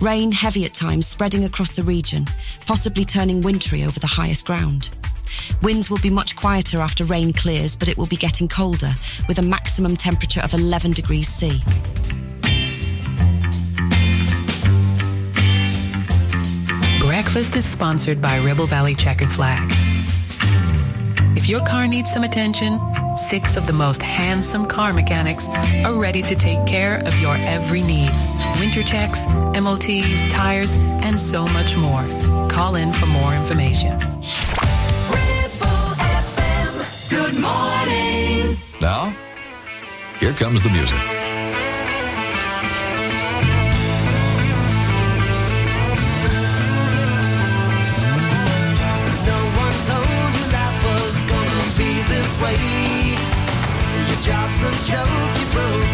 Rain 0.00 0.32
heavy 0.32 0.64
at 0.64 0.74
times 0.74 1.06
spreading 1.06 1.44
across 1.44 1.76
the 1.76 1.84
region, 1.84 2.26
possibly 2.66 3.04
turning 3.04 3.42
wintry 3.42 3.84
over 3.84 4.00
the 4.00 4.08
highest 4.08 4.44
ground. 4.44 4.90
Winds 5.62 5.88
will 5.88 5.98
be 5.98 6.10
much 6.10 6.34
quieter 6.34 6.80
after 6.80 7.04
rain 7.04 7.32
clears, 7.32 7.76
but 7.76 7.88
it 7.88 7.96
will 7.96 8.06
be 8.06 8.16
getting 8.16 8.48
colder, 8.48 8.92
with 9.28 9.38
a 9.38 9.42
maximum 9.42 9.96
temperature 9.96 10.40
of 10.40 10.52
11 10.52 10.90
degrees 10.90 11.28
C. 11.28 11.62
Breakfast 17.22 17.54
is 17.54 17.64
sponsored 17.64 18.20
by 18.20 18.38
Ribble 18.38 18.66
Valley 18.66 18.96
Checkered 18.96 19.30
Flag. 19.30 19.70
If 21.36 21.48
your 21.48 21.64
car 21.64 21.86
needs 21.86 22.12
some 22.12 22.24
attention, 22.24 22.80
six 23.16 23.56
of 23.56 23.68
the 23.68 23.72
most 23.72 24.02
handsome 24.02 24.66
car 24.66 24.92
mechanics 24.92 25.46
are 25.86 25.98
ready 25.98 26.20
to 26.22 26.34
take 26.34 26.66
care 26.66 26.98
of 27.06 27.16
your 27.20 27.36
every 27.38 27.80
need. 27.82 28.10
Winter 28.58 28.82
checks, 28.82 29.24
MOTs, 29.54 30.32
tires, 30.32 30.74
and 31.04 31.18
so 31.18 31.46
much 31.46 31.76
more. 31.76 32.02
Call 32.50 32.74
in 32.74 32.92
for 32.92 33.06
more 33.06 33.32
information. 33.34 33.96
Good 37.08 37.40
morning. 37.40 38.56
Now, 38.80 39.14
here 40.18 40.32
comes 40.32 40.60
the 40.60 40.70
music. 40.70 40.98
Your 52.42 54.20
job's 54.20 54.62
a 54.62 54.72
joke 54.84 55.38
you 55.38 55.46
broke, 55.52 55.91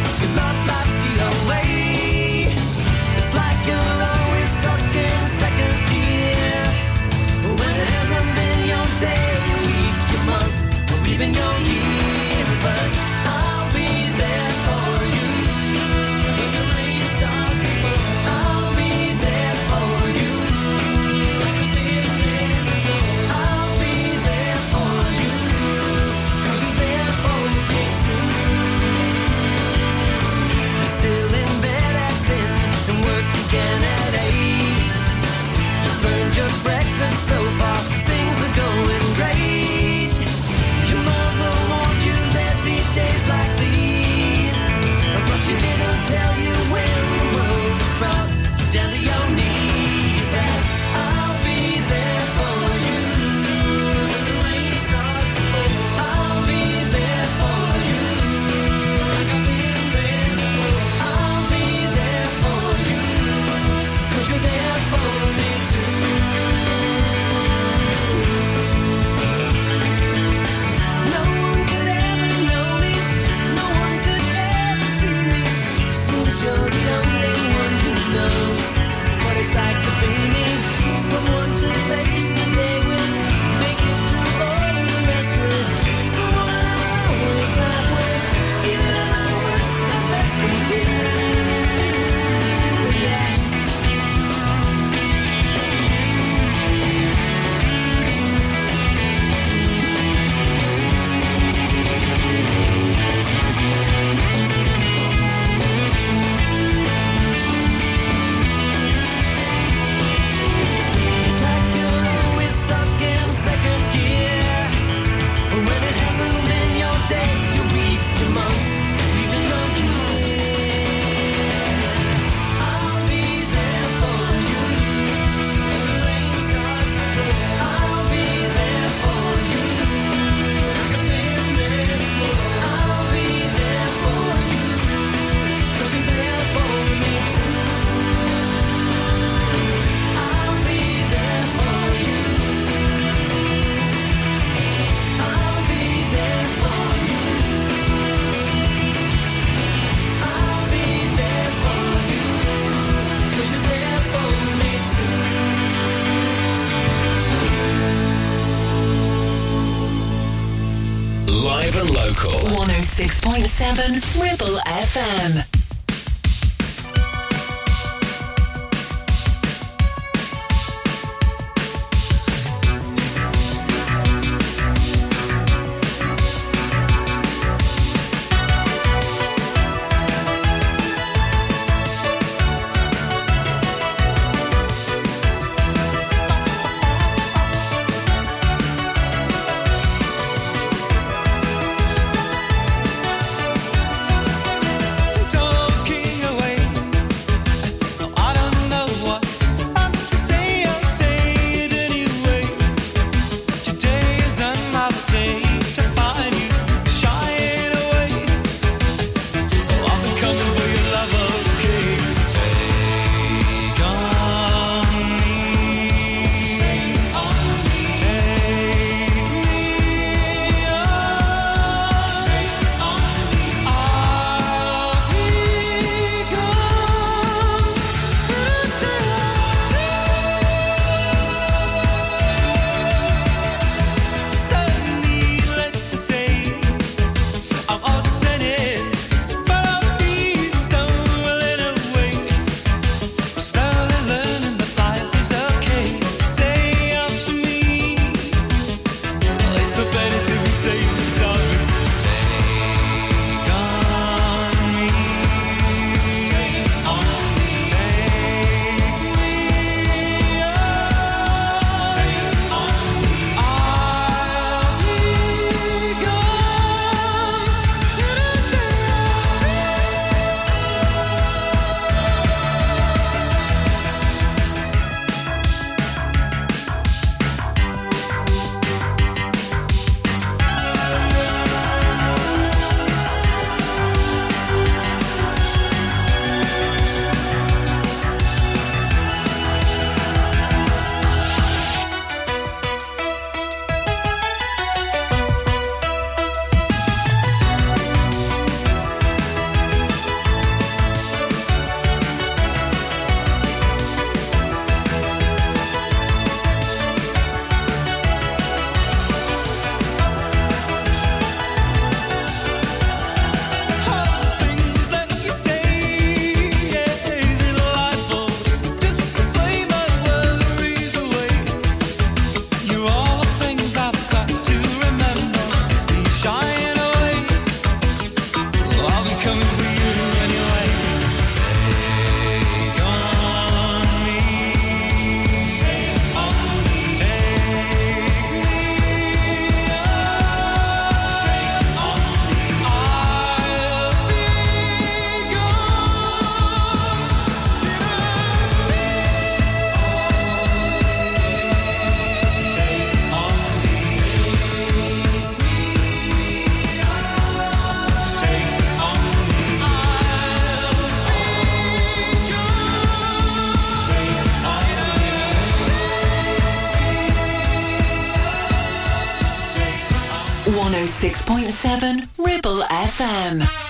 6.7 371.00 372.08
Ribble 372.18 372.64
FM. 372.68 373.67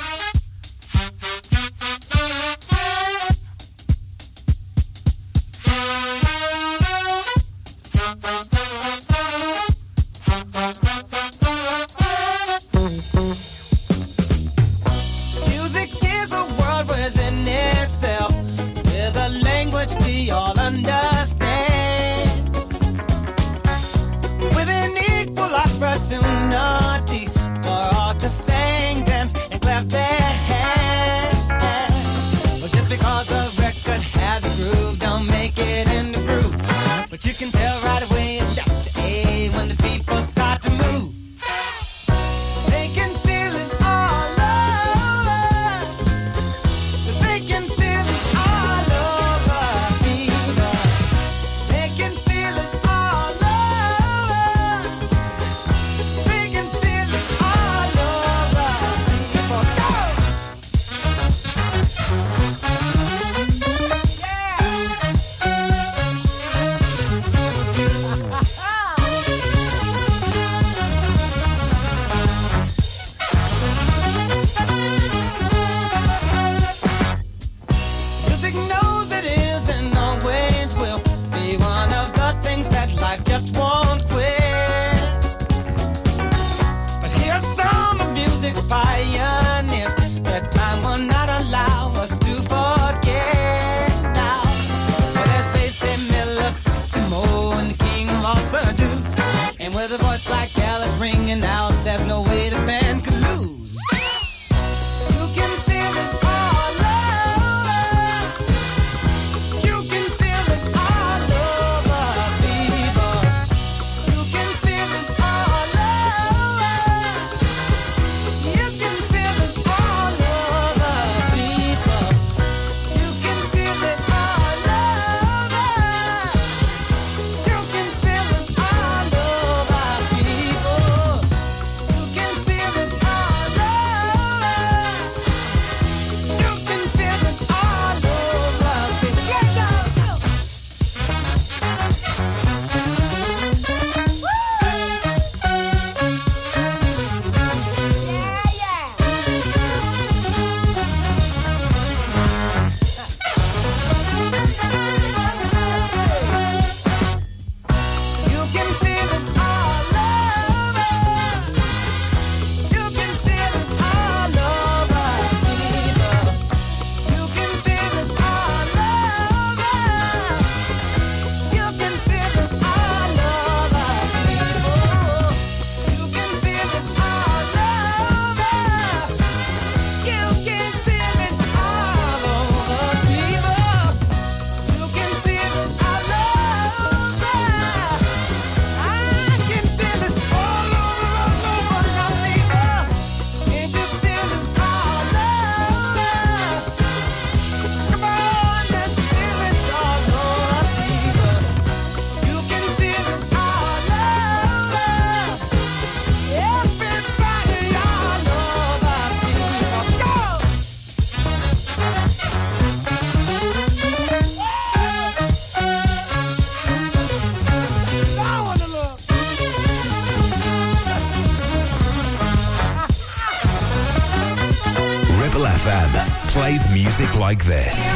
Music 227.49 227.88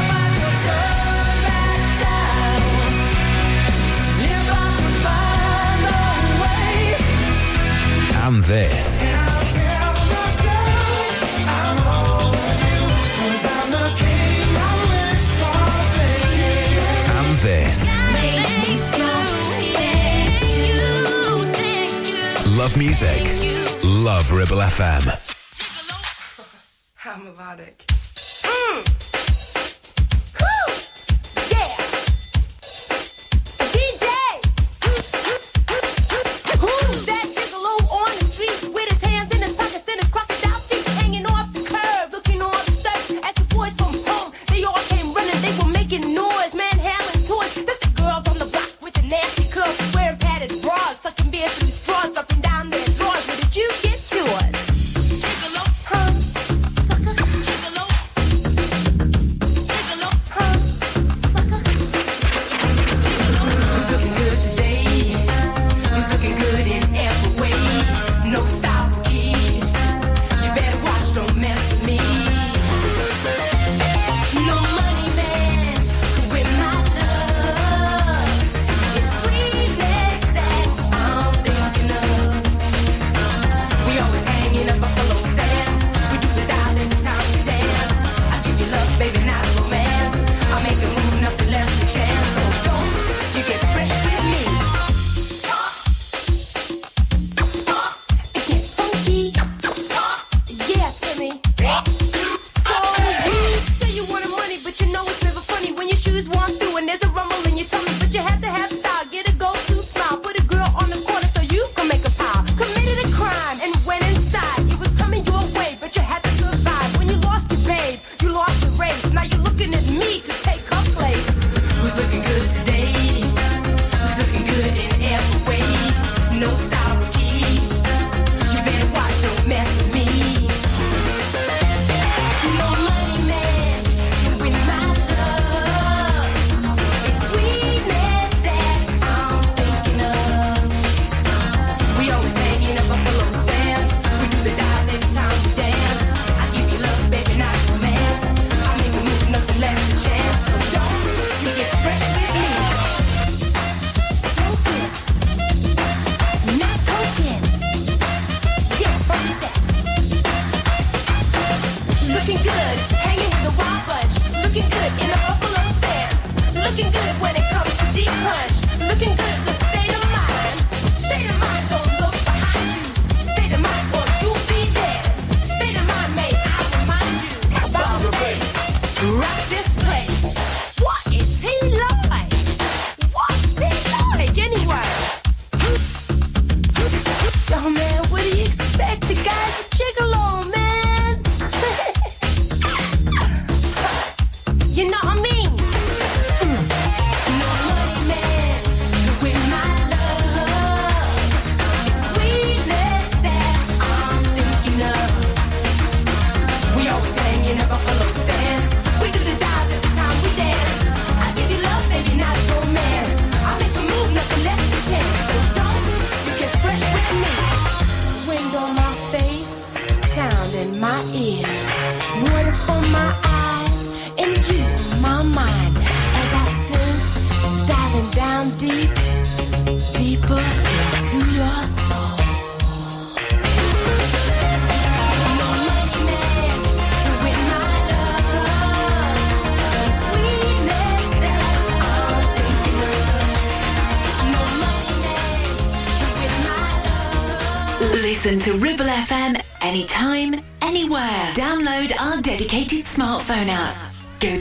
there's 106.93 107.11
a 107.11 107.15
rumble 107.15 107.32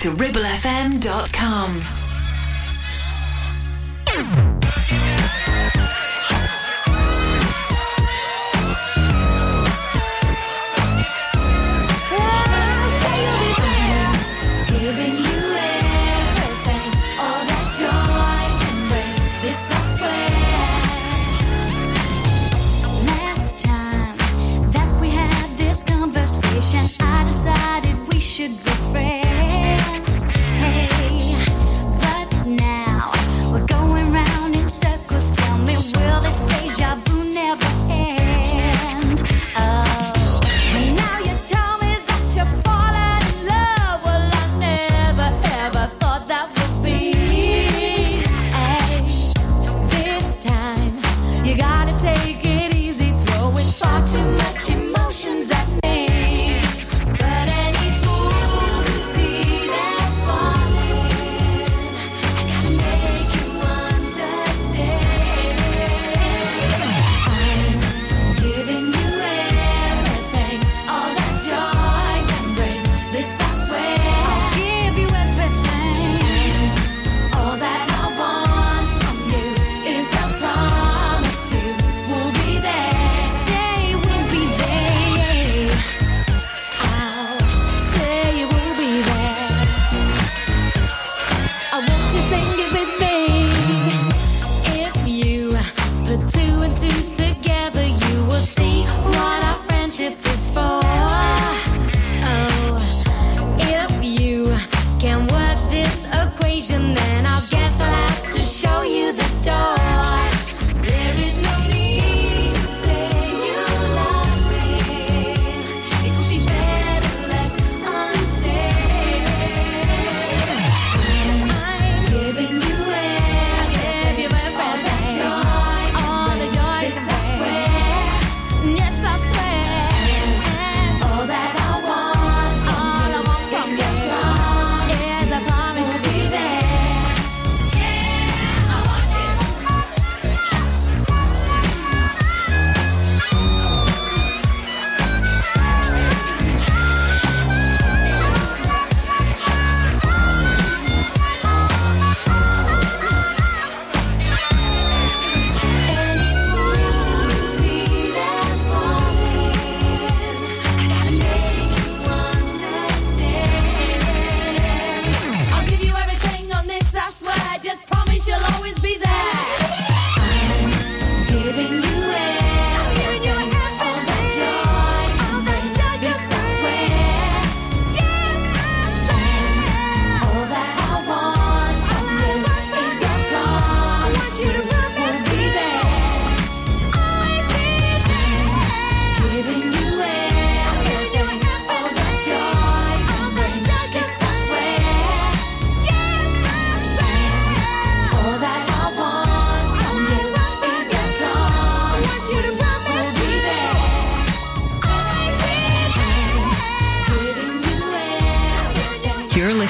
to 0.02 0.10
ribblefm.com. 0.10 2.01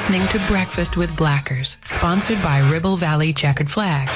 listening 0.02 0.26
to 0.26 0.44
Breakfast 0.48 0.96
with 0.96 1.16
Blackers, 1.16 1.76
sponsored 1.84 2.42
by 2.42 2.58
Ribble 2.58 2.96
Valley 2.96 3.32
Checkered 3.32 3.70
Flag. 3.70 4.08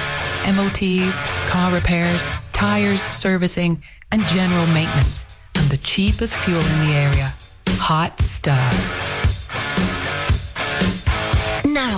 MOTs, 0.53 1.17
car 1.49 1.73
repairs, 1.73 2.29
tires, 2.53 3.01
servicing, 3.01 3.81
and 4.11 4.27
general 4.27 4.67
maintenance. 4.67 5.33
And 5.55 5.71
the 5.71 5.77
cheapest 5.77 6.35
fuel 6.35 6.59
in 6.59 6.89
the 6.89 6.93
area. 6.93 7.33
Hot 7.69 8.19
stuff. 8.19 9.16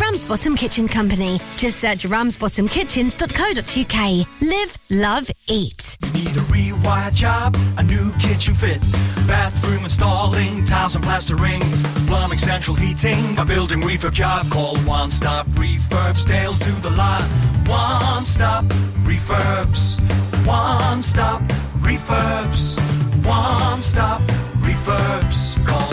Ramsbottom 0.00 0.56
Kitchen 0.56 0.88
Company. 0.88 1.38
Just 1.56 1.78
search 1.80 2.04
ramsbottomkitchens.co.uk. 2.04 4.26
Live, 4.40 4.78
love, 4.90 5.30
eat. 5.46 5.98
You 6.02 6.10
need 6.12 6.28
a 6.28 6.40
rewire 6.48 7.12
job, 7.12 7.54
a 7.76 7.82
new 7.82 8.10
kitchen 8.14 8.54
fit, 8.54 8.80
bathroom 9.26 9.84
installing, 9.84 10.64
tiles 10.64 10.94
and 10.94 11.04
plastering, 11.04 11.60
plumbing, 12.06 12.38
central 12.38 12.74
heating, 12.76 13.36
a 13.38 13.44
building 13.44 13.82
refurb 13.82 14.14
job. 14.14 14.50
Call 14.50 14.78
One 14.78 15.10
Stop 15.10 15.46
Refurbs, 15.48 16.24
Dale 16.26 16.54
to 16.54 16.72
the 16.80 16.88
lot. 16.90 17.20
One 17.68 18.24
Stop 18.24 18.64
Refurbs, 19.04 20.00
One 20.46 21.02
Stop 21.02 21.42
Refurbs, 21.78 22.78
One 23.26 23.82
Stop 23.82 24.22
Refurbs. 24.62 25.58
Call 25.66 25.92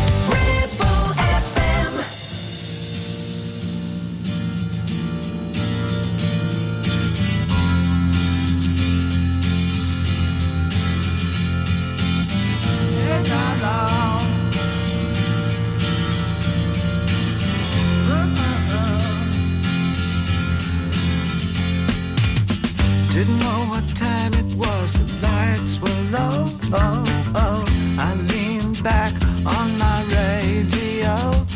Didn't 23.13 23.39
know 23.39 23.65
what 23.69 23.85
time 23.95 24.33
it 24.33 24.55
was, 24.55 24.93
the 24.93 25.27
lights 25.27 25.79
were 25.79 26.01
low. 26.17 26.45
Oh, 26.73 27.03
oh. 27.35 27.63
I 27.99 28.15
leaned 28.15 28.81
back 28.83 29.13
on 29.45 29.77
my 29.77 30.01
radio. 30.09 31.13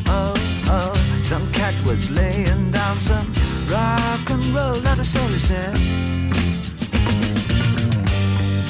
Oh. 0.08 0.34
oh 0.68 0.94
some 1.24 1.50
cat 1.54 1.74
was 1.86 2.12
laying 2.12 2.72
down 2.72 2.98
some 2.98 3.26
rock 3.72 4.30
and 4.30 4.44
roll, 4.54 4.78
let 4.82 5.00
us 5.00 5.16
all 5.16 5.30
said. 5.30 6.25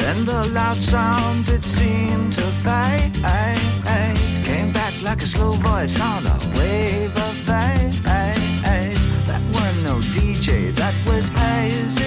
Then 0.05 0.23
the 0.23 0.47
loud 0.53 0.77
sound 0.77 1.49
it 1.49 1.63
seemed 1.63 2.33
to 2.33 2.41
fade. 2.61 3.11
Came 4.45 4.71
back 4.71 4.93
like 5.01 5.23
a 5.23 5.25
slow 5.25 5.53
voice 5.53 5.99
on 5.99 6.23
a 6.27 6.37
wave 6.55 7.09
of 7.09 7.35
fade. 7.47 7.91
That 9.25 9.41
weren't 9.51 9.81
no 9.81 9.95
DJ, 10.13 10.75
that 10.75 10.93
was 11.07 11.27
hazy 11.29 12.04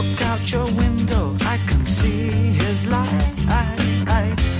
Look 0.00 0.22
out 0.22 0.50
your 0.50 0.64
window, 0.64 1.36
I 1.42 1.58
can 1.68 1.84
see 1.84 2.30
his 2.56 2.86
light. 2.86 3.34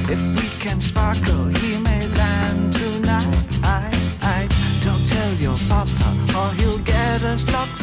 If 0.06 0.20
we 0.36 0.46
can 0.62 0.82
sparkle, 0.82 1.46
he 1.60 1.78
may 1.78 2.06
land 2.08 2.74
tonight. 2.74 3.24
Don't 4.84 5.08
tell 5.08 5.32
your 5.40 5.56
papa, 5.66 6.08
or 6.36 6.52
he'll 6.60 6.78
get 6.80 7.22
us 7.22 7.50
locked 7.50 7.79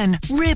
106.7 0.00 0.49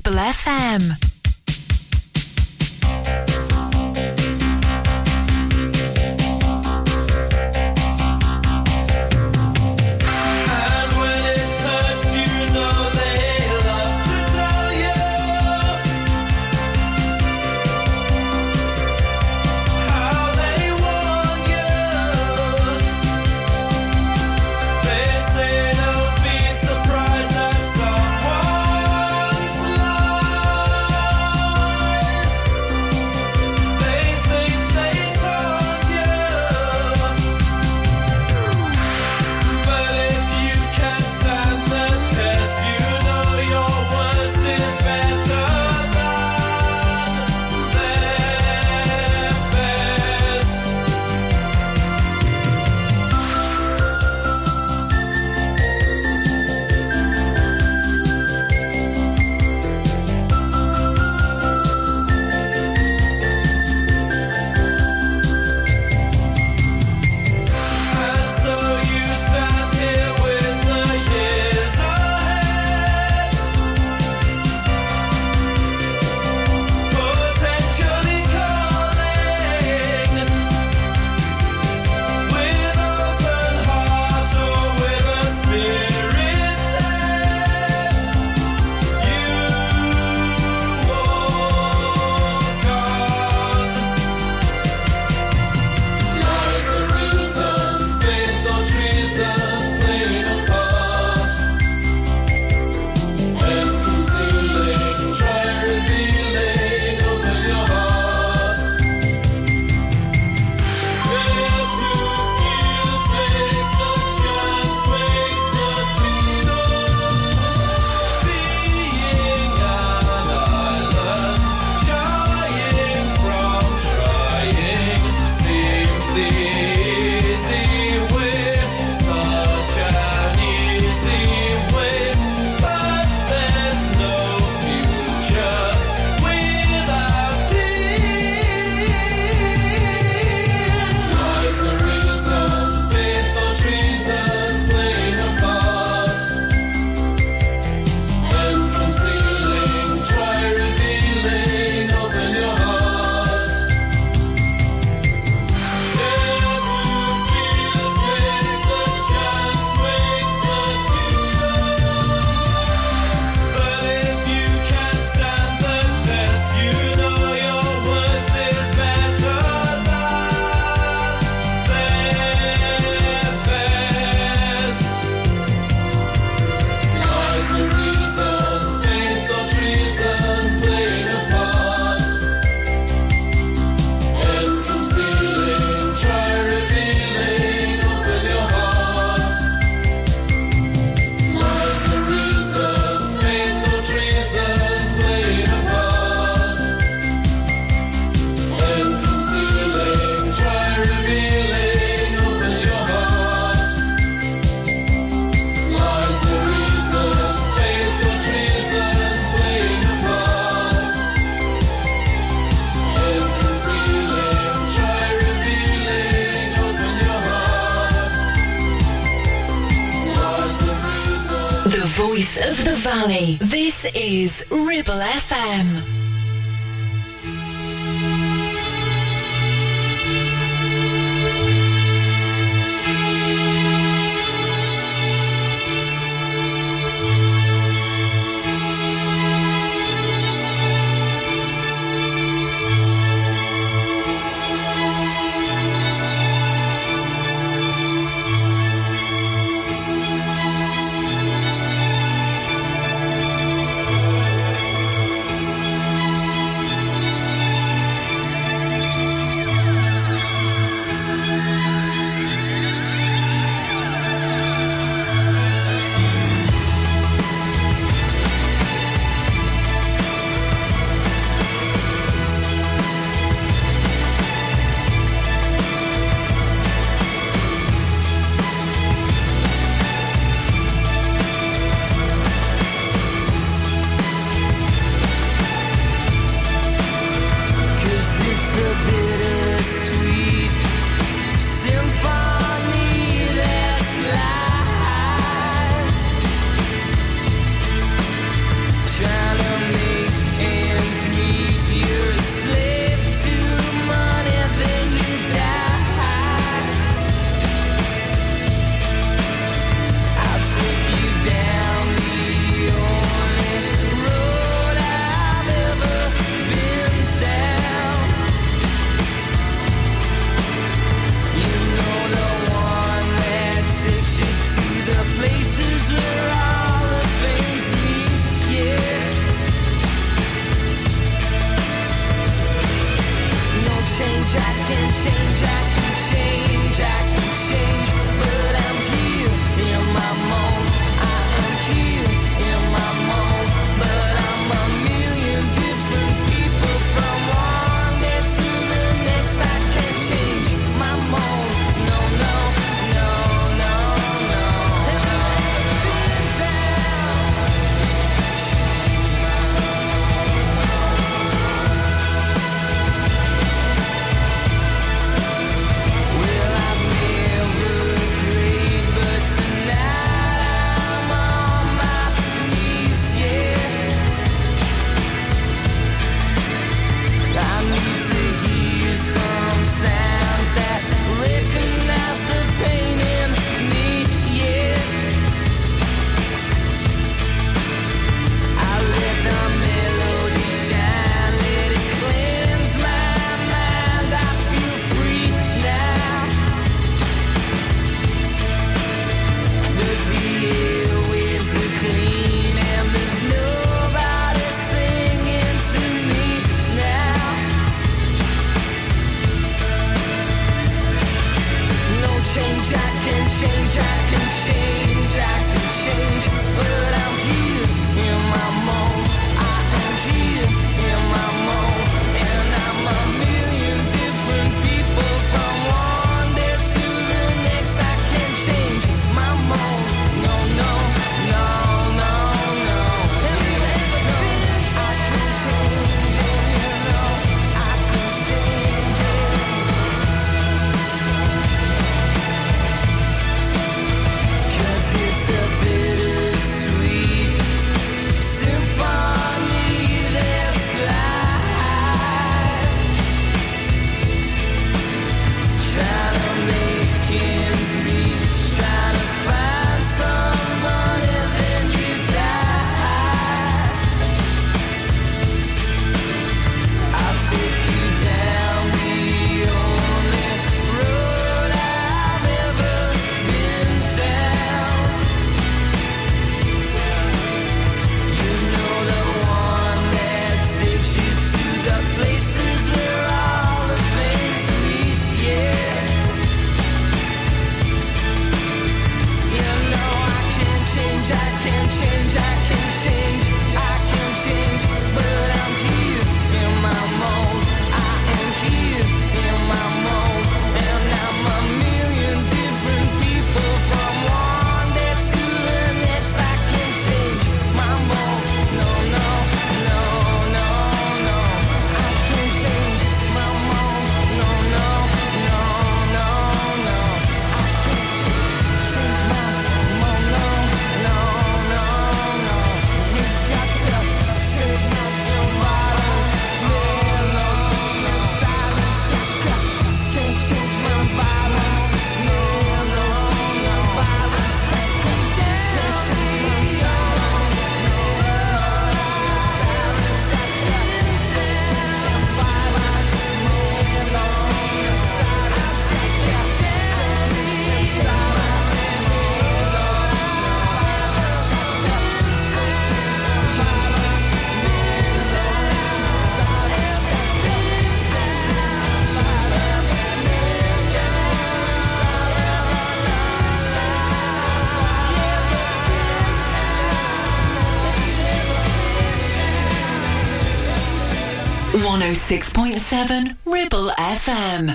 106.7 571.75 573.17
Ribble 573.25 573.69
FM. 573.77 574.54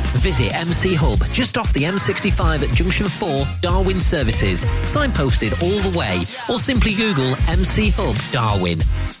Visit 0.19 0.53
MC 0.53 0.93
Hub 0.93 1.19
just 1.31 1.57
off 1.57 1.73
the 1.73 1.83
M65 1.83 2.67
at 2.67 2.75
Junction 2.75 3.07
4, 3.07 3.29
Darwen 3.61 4.01
Services. 4.01 4.65
Signposted 4.83 5.53
all 5.61 5.91
the 5.91 5.97
way, 5.97 6.21
or 6.49 6.59
simply 6.59 6.93
Google 6.93 7.35
MC 7.47 7.89
Hub 7.89 8.15
Darwen. 8.31 9.20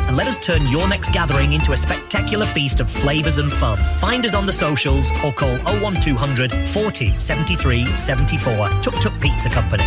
and 0.07 0.17
let 0.17 0.27
us 0.27 0.37
turn 0.37 0.67
your 0.67 0.87
next 0.87 1.11
gathering 1.13 1.53
into 1.53 1.71
a 1.71 1.77
spectacular 1.77 2.45
feast 2.45 2.79
of 2.79 2.89
flavours 2.89 3.37
and 3.37 3.51
fun. 3.51 3.77
Find 3.99 4.25
us 4.25 4.33
on 4.33 4.45
the 4.45 4.53
socials 4.53 5.09
or 5.23 5.31
call 5.31 5.57
01200 5.81 6.51
40 6.51 7.17
73 7.17 7.85
74. 7.85 8.69
Tuk 8.81 8.95
Tuk 8.95 9.19
Pizza 9.19 9.49
Company. 9.49 9.85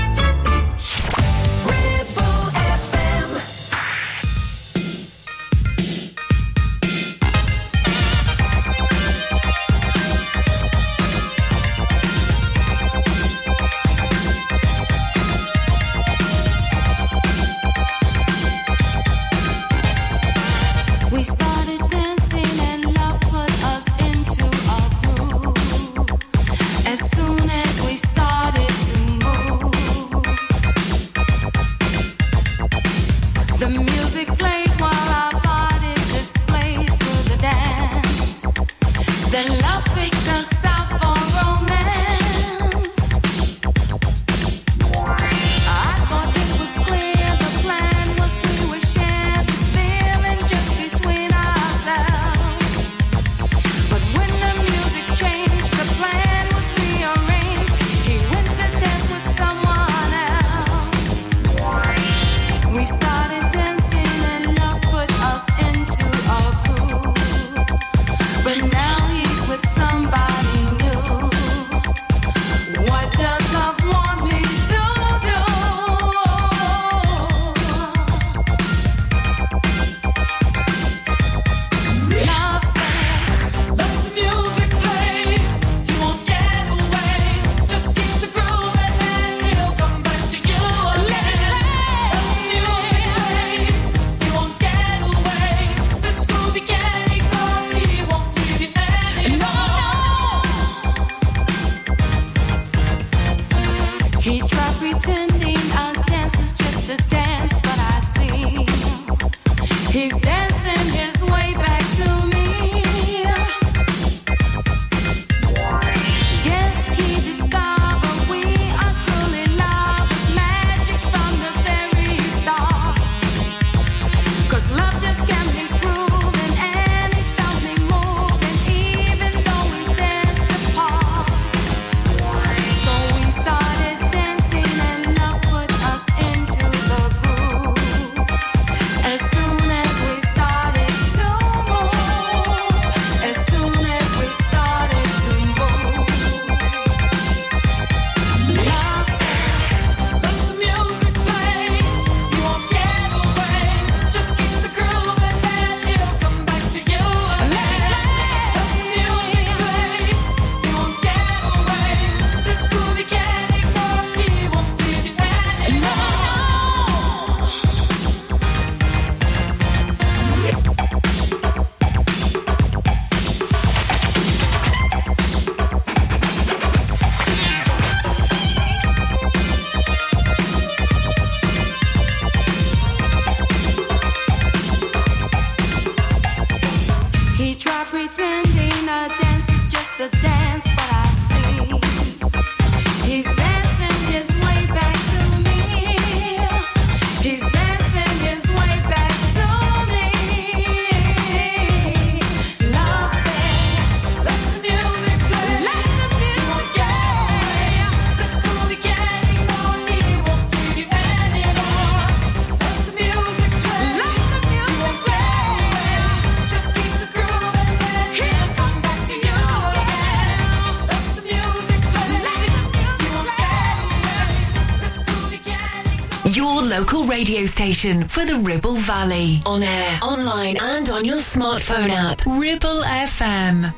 station 227.47 228.09
for 228.09 228.25
the 228.25 228.37
Ribble 228.37 228.77
Valley. 228.77 229.41
On 229.47 229.63
air, 229.63 229.99
online, 230.03 230.57
and 230.61 230.89
on 230.91 231.05
your 231.05 231.19
smartphone 231.19 231.91
app. 231.91 232.25
Ribble 232.27 232.83
FM. 232.83 233.73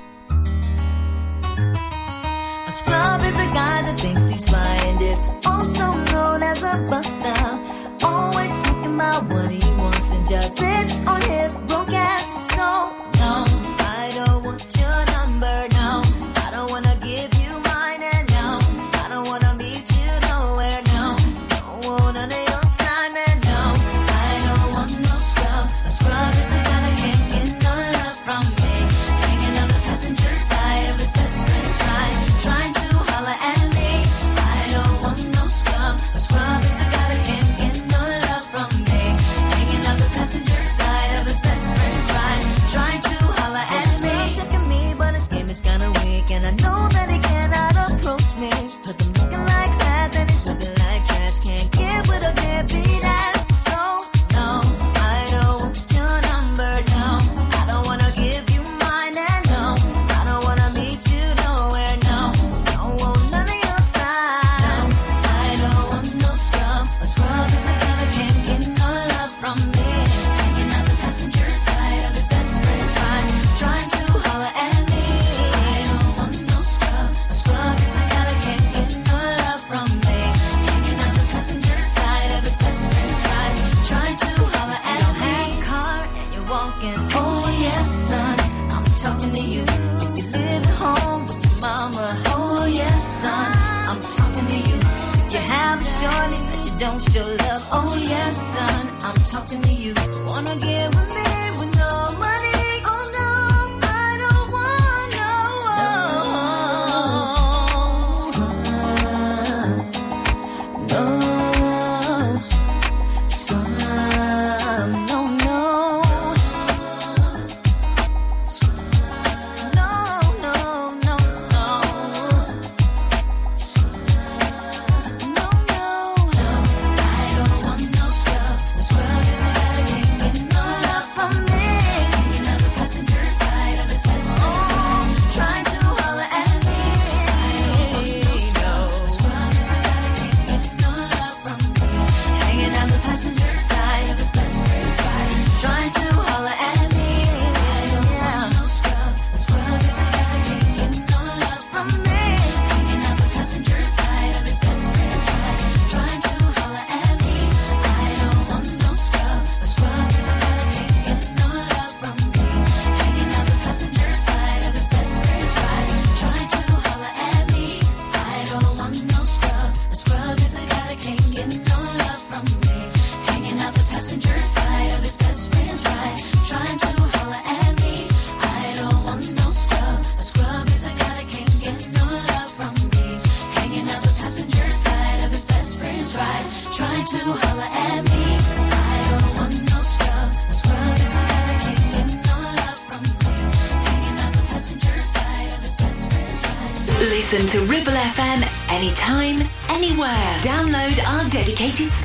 A 2.66 2.70
scrub 2.70 3.20
is 3.22 3.34
a 3.34 3.48
guy 3.54 3.82
that 3.82 3.98
thinks 4.00 4.30
he's 4.30 4.46
also 5.46 5.92
known 6.12 6.42
as 6.42 6.62
a 6.62 6.84
buster. 6.90 8.06
Always 8.06 8.50
talking 8.64 8.94
about 8.94 9.24
what 9.24 9.50
he 9.50 9.70
wants 9.72 10.10
and 10.10 10.28
just 10.28 10.58
sits 10.58 11.06
on 11.06 11.20
his 11.22 11.65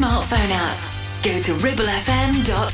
smartphone 0.02 0.50
app. 0.50 0.78
Go 1.22 1.40
to 1.44 1.54
ribblefm.com. 1.54 2.71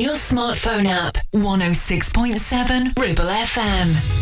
on 0.00 0.04
your 0.04 0.16
smartphone 0.16 0.86
app. 0.86 1.18
106.7 1.34 2.98
Ribble 2.98 3.24
FM. 3.24 4.19